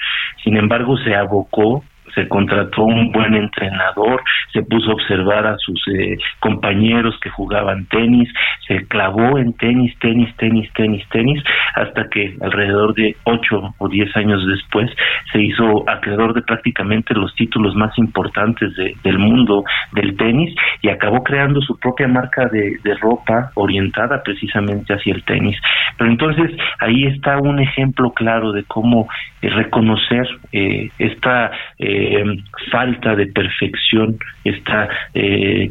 Sin 0.44 0.56
embargo, 0.56 0.98
se 0.98 1.16
abocó 1.16 1.84
se 2.16 2.28
contrató 2.28 2.84
un 2.84 3.12
buen 3.12 3.36
entrenador, 3.36 4.24
se 4.52 4.64
puso 4.64 4.92
a 4.92 4.94
observar 4.94 5.46
a 5.46 5.58
sus 5.58 5.82
eh, 5.90 6.18
compañeros 6.40 7.16
que 7.22 7.30
jugaban 7.30 7.86
tenis, 7.88 8.30
se 8.68 8.88
clavó 8.88 9.38
en 9.38 9.54
tenis, 9.54 9.94
tenis, 10.00 10.34
tenis, 10.38 10.72
tenis, 10.74 11.04
tenis, 11.10 11.44
hasta 11.76 12.10
que 12.10 12.36
alrededor 12.42 12.96
de 12.96 13.16
ocho 13.26 13.76
o 13.78 13.90
diez 13.90 14.16
años 14.16 14.46
después 14.48 14.90
se 15.32 15.42
hizo 15.42 15.88
acreedor 15.90 16.34
de 16.34 16.42
prácticamente 16.42 17.14
los 17.14 17.36
títulos 17.36 17.76
más 17.76 17.96
importantes 17.98 18.72
del 19.04 19.20
mundo 19.20 19.64
del 19.92 20.16
tenis 20.16 20.56
y 20.82 20.90
acabó 20.90 21.24
creando 21.24 21.62
su 21.62 21.78
propia 21.78 22.08
marca 22.08 22.48
de, 22.48 22.78
de 22.84 22.94
ropa 22.96 23.52
orientada 23.56 24.24
precisamente 24.24 24.94
hacia 24.94 25.14
el 25.14 25.24
tenis. 25.24 25.58
Pero 25.98 26.10
entonces 26.10 26.52
ahí 26.80 27.06
está 27.06 27.38
un 27.38 27.60
ejemplo 27.60 28.12
claro 28.12 28.52
de 28.52 28.64
cómo 28.64 29.08
eh, 29.42 29.50
reconocer 29.50 30.28
eh, 30.52 30.90
esta 30.98 31.52
eh, 31.78 32.05
falta 32.72 33.16
de 33.16 33.28
perfección, 33.28 34.18
esta 34.44 34.90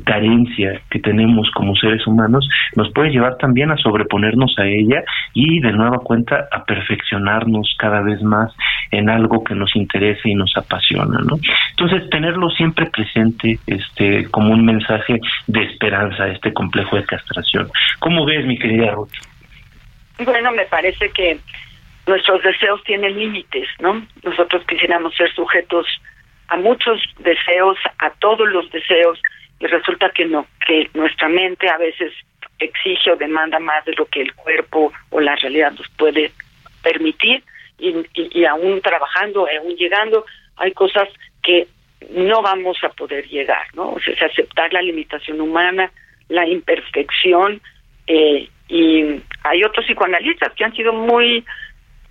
carencia 0.04 0.80
que 0.90 0.98
tenemos 1.00 1.50
como 1.52 1.74
seres 1.76 2.06
humanos, 2.06 2.48
nos 2.76 2.92
puede 2.92 3.10
llevar 3.10 3.36
también 3.36 3.70
a 3.70 3.76
sobreponernos 3.76 4.54
a 4.58 4.66
ella 4.66 5.02
y 5.32 5.60
de 5.60 5.72
nueva 5.72 5.98
cuenta 5.98 6.48
a 6.50 6.64
perfeccionarnos 6.64 7.74
cada 7.78 8.02
vez 8.02 8.22
más 8.22 8.52
en 8.90 9.10
algo 9.10 9.42
que 9.44 9.54
nos 9.54 9.74
interesa 9.76 10.28
y 10.28 10.34
nos 10.34 10.56
apasiona, 10.56 11.18
¿no? 11.24 11.36
Entonces 11.70 12.08
tenerlo 12.10 12.48
siempre 12.50 12.86
presente, 12.86 13.58
este, 13.66 14.26
como 14.30 14.52
un 14.52 14.64
mensaje 14.64 15.20
de 15.46 15.62
esperanza, 15.62 16.28
este 16.28 16.52
complejo 16.52 16.96
de 16.96 17.04
castración. 17.04 17.68
¿Cómo 17.98 18.24
ves, 18.24 18.46
mi 18.46 18.58
querida 18.58 18.92
Ruth? 18.92 19.10
Bueno, 20.24 20.52
me 20.52 20.64
parece 20.66 21.10
que 21.10 21.38
nuestros 22.06 22.42
deseos 22.42 22.82
tienen 22.84 23.18
límites, 23.18 23.68
¿no? 23.80 24.06
Nosotros 24.22 24.64
quisiéramos 24.68 25.14
ser 25.14 25.32
sujetos 25.34 25.86
a 26.48 26.56
muchos 26.56 27.00
deseos, 27.18 27.78
a 27.98 28.10
todos 28.10 28.48
los 28.48 28.70
deseos, 28.70 29.20
y 29.60 29.66
resulta 29.66 30.10
que 30.10 30.26
no, 30.26 30.46
que 30.66 30.90
nuestra 30.94 31.28
mente 31.28 31.68
a 31.68 31.78
veces 31.78 32.12
exige 32.58 33.12
o 33.12 33.16
demanda 33.16 33.58
más 33.58 33.84
de 33.84 33.94
lo 33.94 34.06
que 34.06 34.22
el 34.22 34.34
cuerpo 34.34 34.92
o 35.10 35.20
la 35.20 35.36
realidad 35.36 35.72
nos 35.72 35.88
puede 35.90 36.32
permitir, 36.82 37.42
y, 37.78 37.94
y, 38.14 38.44
aún 38.44 38.80
trabajando, 38.80 39.46
aún 39.46 39.74
llegando, 39.76 40.24
hay 40.56 40.72
cosas 40.72 41.08
que 41.42 41.66
no 42.10 42.42
vamos 42.42 42.76
a 42.84 42.90
poder 42.90 43.26
llegar, 43.26 43.66
¿no? 43.74 43.90
O 43.90 44.00
sea, 44.00 44.14
aceptar 44.26 44.72
la 44.72 44.82
limitación 44.82 45.40
humana, 45.40 45.90
la 46.28 46.46
imperfección, 46.46 47.60
eh, 48.06 48.48
y 48.68 49.20
hay 49.42 49.64
otros 49.64 49.86
psicoanalistas 49.86 50.52
que 50.54 50.64
han 50.64 50.74
sido 50.74 50.92
muy 50.92 51.44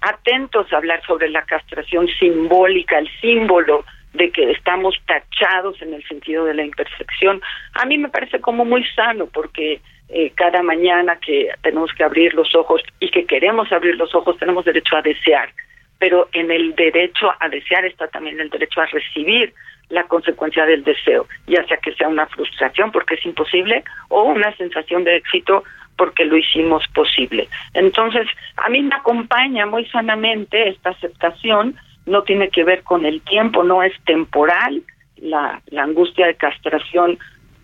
atentos 0.02 0.72
a 0.72 0.78
hablar 0.78 1.02
sobre 1.06 1.30
la 1.30 1.44
castración 1.44 2.08
simbólica, 2.20 3.00
el 3.00 3.10
símbolo 3.22 3.86
de 4.14 4.32
que 4.32 4.52
estamos 4.52 4.96
tachados 5.06 5.82
en 5.82 5.94
el 5.94 6.04
sentido 6.08 6.46
de 6.46 6.54
la 6.54 6.64
imperfección. 6.64 7.42
A 7.74 7.86
mí 7.86 7.98
me 7.98 8.10
parece 8.10 8.40
como 8.40 8.64
muy 8.64 8.86
sano 8.96 9.28
porque 9.28 9.82
eh, 10.10 10.32
cada 10.36 10.62
mañana 10.62 11.18
que 11.20 11.50
tenemos 11.62 11.92
que 11.94 12.04
abrir 12.04 12.34
los 12.34 12.54
ojos 12.56 12.82
y 13.00 13.10
que 13.10 13.26
queremos 13.26 13.72
abrir 13.72 13.96
los 13.96 14.14
ojos 14.14 14.38
tenemos 14.38 14.66
derecho 14.66 14.96
a 14.96 15.02
desear, 15.02 15.50
pero 15.98 16.30
en 16.34 16.52
el 16.52 16.76
derecho 16.76 17.32
a 17.40 17.50
desear 17.50 17.86
está 17.86 18.08
también 18.08 18.40
el 18.40 18.50
derecho 18.50 18.82
a 18.82 18.86
recibir 18.86 19.54
la 19.90 20.04
consecuencia 20.04 20.66
del 20.66 20.84
deseo, 20.84 21.28
ya 21.48 21.64
sea 21.66 21.78
que 21.78 21.94
sea 21.94 22.08
una 22.08 22.28
frustración 22.28 22.92
porque 22.92 23.16
es 23.16 23.26
imposible 23.26 23.84
o 24.10 24.24
una 24.24 24.56
sensación 24.56 25.04
de 25.04 25.18
éxito 25.18 25.64
porque 25.98 26.26
lo 26.26 26.38
hicimos 26.38 26.88
posible. 26.94 27.48
Entonces, 27.74 28.28
a 28.58 28.70
mí 28.70 28.82
me 28.82 28.96
acompaña 28.96 29.66
muy 29.66 29.86
sanamente 29.86 30.70
esta 30.70 30.92
aceptación, 30.92 31.76
no 32.06 32.24
tiene 32.24 32.50
que 32.50 32.64
ver 32.64 32.84
con 32.84 33.06
el 33.06 33.22
tiempo, 33.22 33.64
no 33.64 33.84
es 33.84 33.94
temporal, 34.06 34.84
la, 35.18 35.62
angustia 35.78 36.28
de 36.28 36.36
castración 36.36 37.18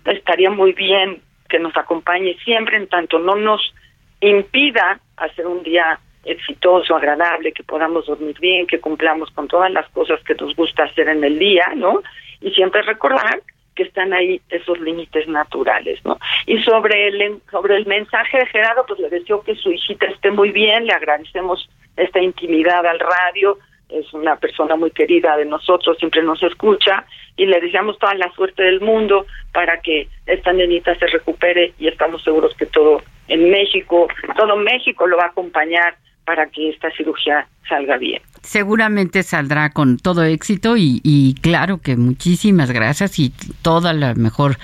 estaría 0.05 0.49
muy 0.49 0.73
bien 0.73 1.21
que 1.49 1.59
nos 1.59 1.75
acompañe 1.75 2.37
siempre 2.43 2.77
en 2.77 2.87
tanto 2.87 3.19
no 3.19 3.35
nos 3.35 3.73
impida 4.21 4.99
hacer 5.17 5.47
un 5.47 5.63
día 5.63 5.99
exitoso, 6.23 6.95
agradable, 6.95 7.51
que 7.51 7.63
podamos 7.63 8.05
dormir 8.05 8.37
bien, 8.39 8.67
que 8.67 8.79
cumplamos 8.79 9.31
con 9.31 9.47
todas 9.47 9.71
las 9.71 9.87
cosas 9.89 10.21
que 10.23 10.35
nos 10.35 10.55
gusta 10.55 10.83
hacer 10.83 11.09
en 11.09 11.23
el 11.23 11.39
día, 11.39 11.71
¿no? 11.75 12.01
Y 12.41 12.51
siempre 12.51 12.81
recordar 12.81 13.41
que 13.75 13.83
están 13.83 14.13
ahí 14.13 14.41
esos 14.49 14.79
límites 14.79 15.27
naturales, 15.27 16.03
¿no? 16.03 16.19
Y 16.45 16.61
sobre 16.63 17.07
el 17.07 17.41
sobre 17.49 17.77
el 17.77 17.85
mensaje 17.85 18.37
de 18.37 18.45
Gerardo, 18.47 18.85
pues 18.85 18.99
le 18.99 19.09
deseo 19.09 19.41
que 19.41 19.55
su 19.55 19.71
hijita 19.71 20.05
esté 20.07 20.31
muy 20.31 20.51
bien, 20.51 20.85
le 20.85 20.93
agradecemos 20.93 21.69
esta 21.95 22.19
intimidad 22.19 22.85
al 22.85 22.99
radio, 22.99 23.57
es 23.89 24.13
una 24.13 24.35
persona 24.37 24.75
muy 24.75 24.91
querida 24.91 25.35
de 25.37 25.45
nosotros, 25.45 25.97
siempre 25.97 26.21
nos 26.23 26.41
escucha 26.43 27.05
y 27.35 27.45
le 27.45 27.59
deseamos 27.59 27.97
toda 27.97 28.13
la 28.15 28.31
suerte 28.31 28.63
del 28.63 28.81
mundo 28.81 29.25
para 29.51 29.81
que 29.81 30.07
esta 30.25 30.53
nenita 30.53 30.95
se 30.95 31.07
recupere 31.07 31.73
y 31.79 31.87
estamos 31.87 32.23
seguros 32.23 32.55
que 32.55 32.65
todo 32.65 33.01
en 33.27 33.49
México, 33.49 34.07
todo 34.37 34.55
México 34.57 35.07
lo 35.07 35.17
va 35.17 35.25
a 35.25 35.27
acompañar 35.27 35.95
para 36.25 36.47
que 36.47 36.69
esta 36.69 36.91
cirugía 36.91 37.47
salga 37.70 37.97
bien. 37.97 38.22
Seguramente 38.41 39.22
saldrá 39.24 39.70
con 39.70 39.97
todo 39.97 40.24
éxito 40.24 40.76
y, 40.78 41.36
claro 41.41 41.80
que 41.80 41.97
muchísimas 41.97 42.72
gracias 42.72 43.20
y 43.20 43.32
toda 43.61 43.93
la 43.93 44.15
mejor, 44.15 44.57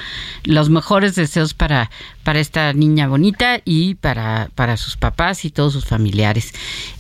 los 0.43 0.70
mejores 0.70 1.16
deseos 1.16 1.53
para, 1.53 1.91
para 2.24 2.39
esta 2.39 2.74
niña 2.74 3.08
bonita 3.08 3.60
y 3.64 3.95
para, 3.95 4.49
para 4.56 4.78
sus 4.78 4.97
papás 4.97 5.45
y 5.45 5.51
todos 5.51 5.74
sus 5.74 5.86
familiares. 5.86 6.53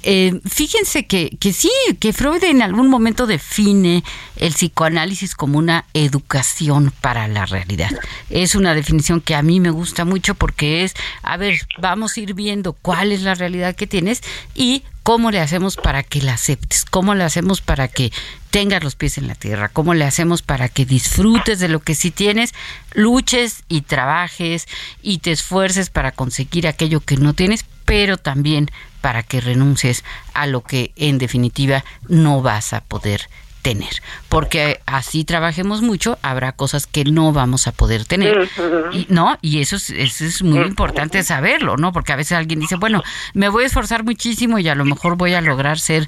Eh, 0.03 0.39
fíjense 0.45 1.07
que, 1.07 1.31
que 1.39 1.53
sí, 1.53 1.71
que 1.99 2.13
Freud 2.13 2.43
en 2.43 2.61
algún 2.61 2.89
momento 2.89 3.25
define 3.25 4.03
el 4.35 4.53
psicoanálisis 4.53 5.33
como 5.33 5.57
una 5.57 5.85
educación 5.93 6.93
para 7.01 7.27
la 7.27 7.45
realidad. 7.45 7.89
Es 8.29 8.53
una 8.53 8.75
definición 8.75 9.21
que 9.21 9.33
a 9.33 9.41
mí 9.41 9.59
me 9.59 9.71
gusta 9.71 10.05
mucho 10.05 10.35
porque 10.35 10.83
es, 10.83 10.93
a 11.23 11.37
ver, 11.37 11.55
vamos 11.79 12.15
a 12.15 12.19
ir 12.19 12.33
viendo 12.33 12.73
cuál 12.73 13.11
es 13.11 13.23
la 13.23 13.33
realidad 13.33 13.75
que 13.75 13.87
tienes 13.87 14.21
y 14.53 14.83
¿Cómo 15.05 15.29
le 15.29 15.39
hacemos 15.39 15.75
para 15.75 16.01
que 16.01 16.19
la 16.19 16.33
aceptes? 16.33 16.83
¿Cómo 16.83 17.13
le 17.13 17.23
hacemos 17.23 17.61
para 17.61 17.87
que 17.87 18.11
tengas 18.49 18.83
los 18.83 18.95
pies 18.95 19.19
en 19.19 19.27
la 19.27 19.35
tierra? 19.35 19.69
¿Cómo 19.69 19.93
le 19.93 20.03
hacemos 20.03 20.41
para 20.41 20.67
que 20.67 20.83
disfrutes 20.83 21.59
de 21.59 21.67
lo 21.67 21.79
que 21.79 21.93
sí 21.93 22.09
tienes, 22.09 22.55
luches 22.91 23.65
y 23.69 23.81
trabajes 23.81 24.65
y 25.03 25.19
te 25.19 25.31
esfuerces 25.31 25.91
para 25.91 26.11
conseguir 26.11 26.67
aquello 26.67 27.01
que 27.01 27.17
no 27.17 27.35
tienes, 27.35 27.65
pero 27.85 28.17
también 28.17 28.71
para 29.01 29.21
que 29.21 29.41
renuncies 29.41 30.03
a 30.33 30.47
lo 30.47 30.63
que 30.63 30.91
en 30.95 31.19
definitiva 31.19 31.85
no 32.07 32.41
vas 32.41 32.73
a 32.73 32.81
poder 32.81 33.29
tener, 33.65 34.03
porque 34.29 34.79
así 34.85 35.23
trabajemos 35.23 35.81
mucho, 35.81 36.19
habrá 36.21 36.51
cosas 36.51 36.85
que 36.85 37.03
no 37.03 37.33
vamos 37.33 37.65
a 37.65 37.71
poder 37.71 38.05
tener, 38.05 38.47
y, 38.91 39.07
¿no? 39.09 39.39
Y 39.41 39.59
eso 39.59 39.77
es, 39.77 39.89
eso 39.89 40.23
es 40.23 40.43
muy 40.43 40.59
importante 40.59 41.23
saberlo, 41.23 41.75
¿no? 41.75 41.91
Porque 41.91 42.13
a 42.13 42.15
veces 42.15 42.37
alguien 42.37 42.59
dice, 42.59 42.75
bueno, 42.75 43.01
me 43.33 43.49
voy 43.49 43.63
a 43.63 43.65
esforzar 43.65 44.03
muchísimo 44.03 44.59
y 44.59 44.69
a 44.69 44.75
lo 44.75 44.85
mejor 44.85 45.17
voy 45.17 45.33
a 45.33 45.41
lograr 45.41 45.79
ser, 45.79 46.07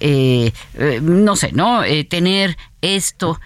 eh, 0.00 0.52
eh, 0.78 1.00
no 1.02 1.36
sé, 1.36 1.52
¿no? 1.52 1.84
Eh, 1.84 2.04
tener 2.04 2.56
esto 2.80 3.38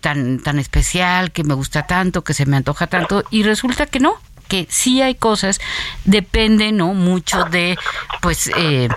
tan, 0.00 0.40
tan 0.40 0.58
especial, 0.58 1.30
que 1.30 1.44
me 1.44 1.54
gusta 1.54 1.86
tanto, 1.86 2.24
que 2.24 2.34
se 2.34 2.44
me 2.44 2.56
antoja 2.56 2.88
tanto, 2.88 3.22
y 3.30 3.44
resulta 3.44 3.86
que 3.86 4.00
no, 4.00 4.16
que 4.48 4.66
sí 4.68 5.00
hay 5.00 5.14
cosas, 5.14 5.60
depende, 6.04 6.72
¿no? 6.72 6.92
Mucho 6.92 7.44
de, 7.44 7.78
pues, 8.20 8.50
eh, 8.56 8.88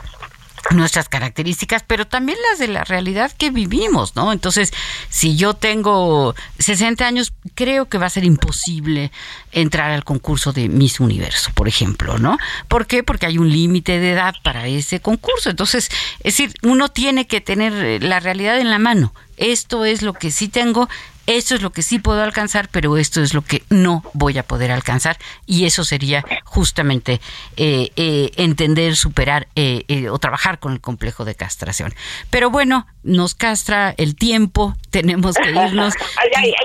nuestras 0.72 1.09
características, 1.09 1.84
pero 1.86 2.07
también 2.07 2.38
las 2.49 2.59
de 2.59 2.67
la 2.67 2.84
realidad 2.84 3.32
que 3.32 3.49
vivimos, 3.49 4.15
¿no? 4.15 4.32
Entonces, 4.32 4.72
si 5.09 5.36
yo 5.36 5.53
tengo 5.53 6.36
60 6.59 7.05
años, 7.05 7.34
creo 7.55 7.88
que 7.88 7.97
va 7.97 8.05
a 8.05 8.09
ser 8.09 8.24
imposible 8.24 9.11
entrar 9.51 9.91
al 9.91 10.03
concurso 10.03 10.53
de 10.53 10.70
Miss 10.70 10.99
Universo, 10.99 11.51
por 11.53 11.67
ejemplo, 11.67 12.17
¿no? 12.17 12.38
¿Por 12.67 12.88
qué? 12.88 13.03
Porque 13.03 13.26
hay 13.26 13.38
un 13.38 13.49
límite 13.49 13.99
de 13.99 14.11
edad 14.11 14.36
para 14.43 14.67
ese 14.67 14.99
concurso. 14.99 15.49
Entonces, 15.49 15.89
es 16.20 16.38
decir, 16.38 16.53
uno 16.63 16.89
tiene 16.89 17.28
que 17.28 17.41
tener 17.41 18.03
la 18.03 18.20
realidad 18.20 18.59
en 18.59 18.70
la 18.70 18.80
mano. 18.80 19.13
Esto 19.38 19.86
es 19.86 20.01
lo 20.01 20.13
que 20.13 20.32
sí 20.32 20.49
tengo, 20.49 20.89
esto 21.38 21.54
es 21.54 21.62
lo 21.62 21.70
que 21.70 21.84
sí 21.84 22.00
puedo 22.00 22.24
alcanzar, 22.24 22.70
pero 22.72 22.98
esto 22.98 23.22
es 23.22 23.36
lo 23.36 23.44
que 23.44 23.62
no 23.70 24.04
voy 24.14 24.38
a 24.40 24.44
poder 24.44 24.72
alcanzar. 24.72 25.18
Y 25.46 25.66
eso 25.66 25.84
sería 25.84 26.26
justamente 26.44 27.22
eh, 27.56 27.92
eh, 27.96 28.32
entender, 28.38 28.96
superar 28.96 29.48
eh, 29.56 30.10
o 30.10 30.18
trabajar 30.18 30.60
con 30.60 30.74
el 30.74 30.82
complejo 30.82 31.26
de 31.26 31.36
castración. 31.36 31.94
Pero 32.32 32.50
bueno, 32.50 32.88
nos 33.04 33.36
castra 33.36 33.94
el 33.98 34.16
tiempo, 34.16 34.76
tenemos 34.90 35.36
que 35.36 35.52
irnos. 35.52 35.94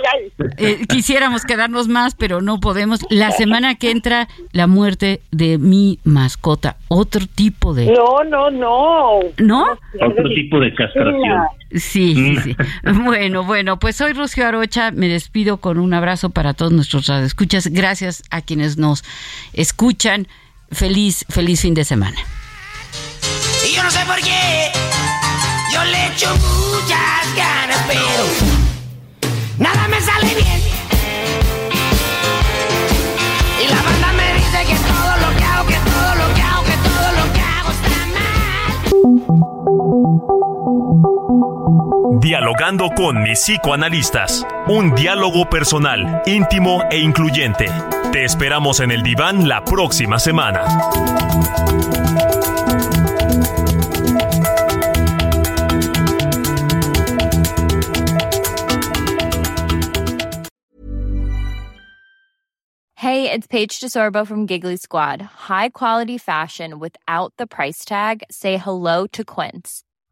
quisiéramos 0.89 1.45
quedarnos 1.45 1.89
más, 1.89 2.15
pero 2.15 2.41
no 2.41 2.59
podemos. 2.59 3.01
La 3.11 3.33
semana 3.33 3.75
que 3.75 3.91
entra, 3.91 4.29
la 4.53 4.67
muerte 4.67 5.21
de 5.31 5.59
mi 5.59 5.99
mascota, 6.05 6.77
otro 6.89 7.27
tipo 7.27 7.75
de... 7.75 7.87
No, 7.87 8.25
no, 8.25 8.51
no. 8.51 9.21
¿No? 9.39 9.67
Otro 10.01 10.29
tipo 10.31 10.59
de 10.59 10.75
castración. 10.75 11.43
Sí, 11.75 12.15
sí, 12.15 12.37
sí. 12.37 12.57
Bueno, 13.05 13.45
bueno, 13.45 13.79
pues 13.79 13.97
soy 13.97 14.13
Rocío 14.13 14.47
Me 14.93 15.09
despido 15.09 15.57
con 15.59 15.79
un 15.79 15.95
abrazo 15.95 16.31
para 16.31 16.55
todos 16.55 16.73
nuestros 16.73 17.07
radioescuchas. 17.07 17.67
Gracias 17.69 18.23
a 18.31 18.41
quienes 18.41 18.77
nos 18.77 19.03
escuchan. 19.53 20.29
Feliz, 20.71 21.25
feliz 21.29 21.61
fin 21.61 21.75
de 21.75 21.85
semana. 21.85 22.19
Y 23.69 23.75
yo 23.75 23.83
no 23.83 23.91
sé 23.91 23.99
por 24.07 24.17
qué, 24.17 24.71
yo 25.73 25.85
le 25.85 26.07
echo 26.07 26.29
muchas 26.37 27.37
ganas, 27.37 27.85
pero 27.89 28.27
nada 29.59 29.89
me 29.89 30.01
sale 30.01 30.35
bien. 30.35 30.44
Dialogando 42.07 42.91
con 42.91 43.23
mis 43.23 43.41
psicoanalistas. 43.41 44.47
Un 44.69 44.95
diálogo 44.95 45.49
personal, 45.49 46.21
íntimo 46.27 46.83
e 46.91 46.99
incluyente. 46.99 47.67
Te 48.13 48.25
esperamos 48.25 48.81
en 48.81 48.91
el 48.91 49.03
diván 49.03 49.49
la 49.49 49.65
próxima 49.65 50.19
semana. 50.19 50.65
Hey, 62.97 63.31
it's 63.31 63.47
Paige 63.47 63.81
DeSorbo 63.81 64.27
from 64.27 64.47
Giggly 64.47 64.77
Squad. 64.77 65.23
High 65.23 65.71
quality 65.71 66.19
fashion 66.19 66.79
without 66.79 67.33
the 67.39 67.47
price 67.47 67.87
tag. 67.87 68.23
Say 68.31 68.59
hello 68.59 69.07
to 69.13 69.25
Quince. 69.25 69.84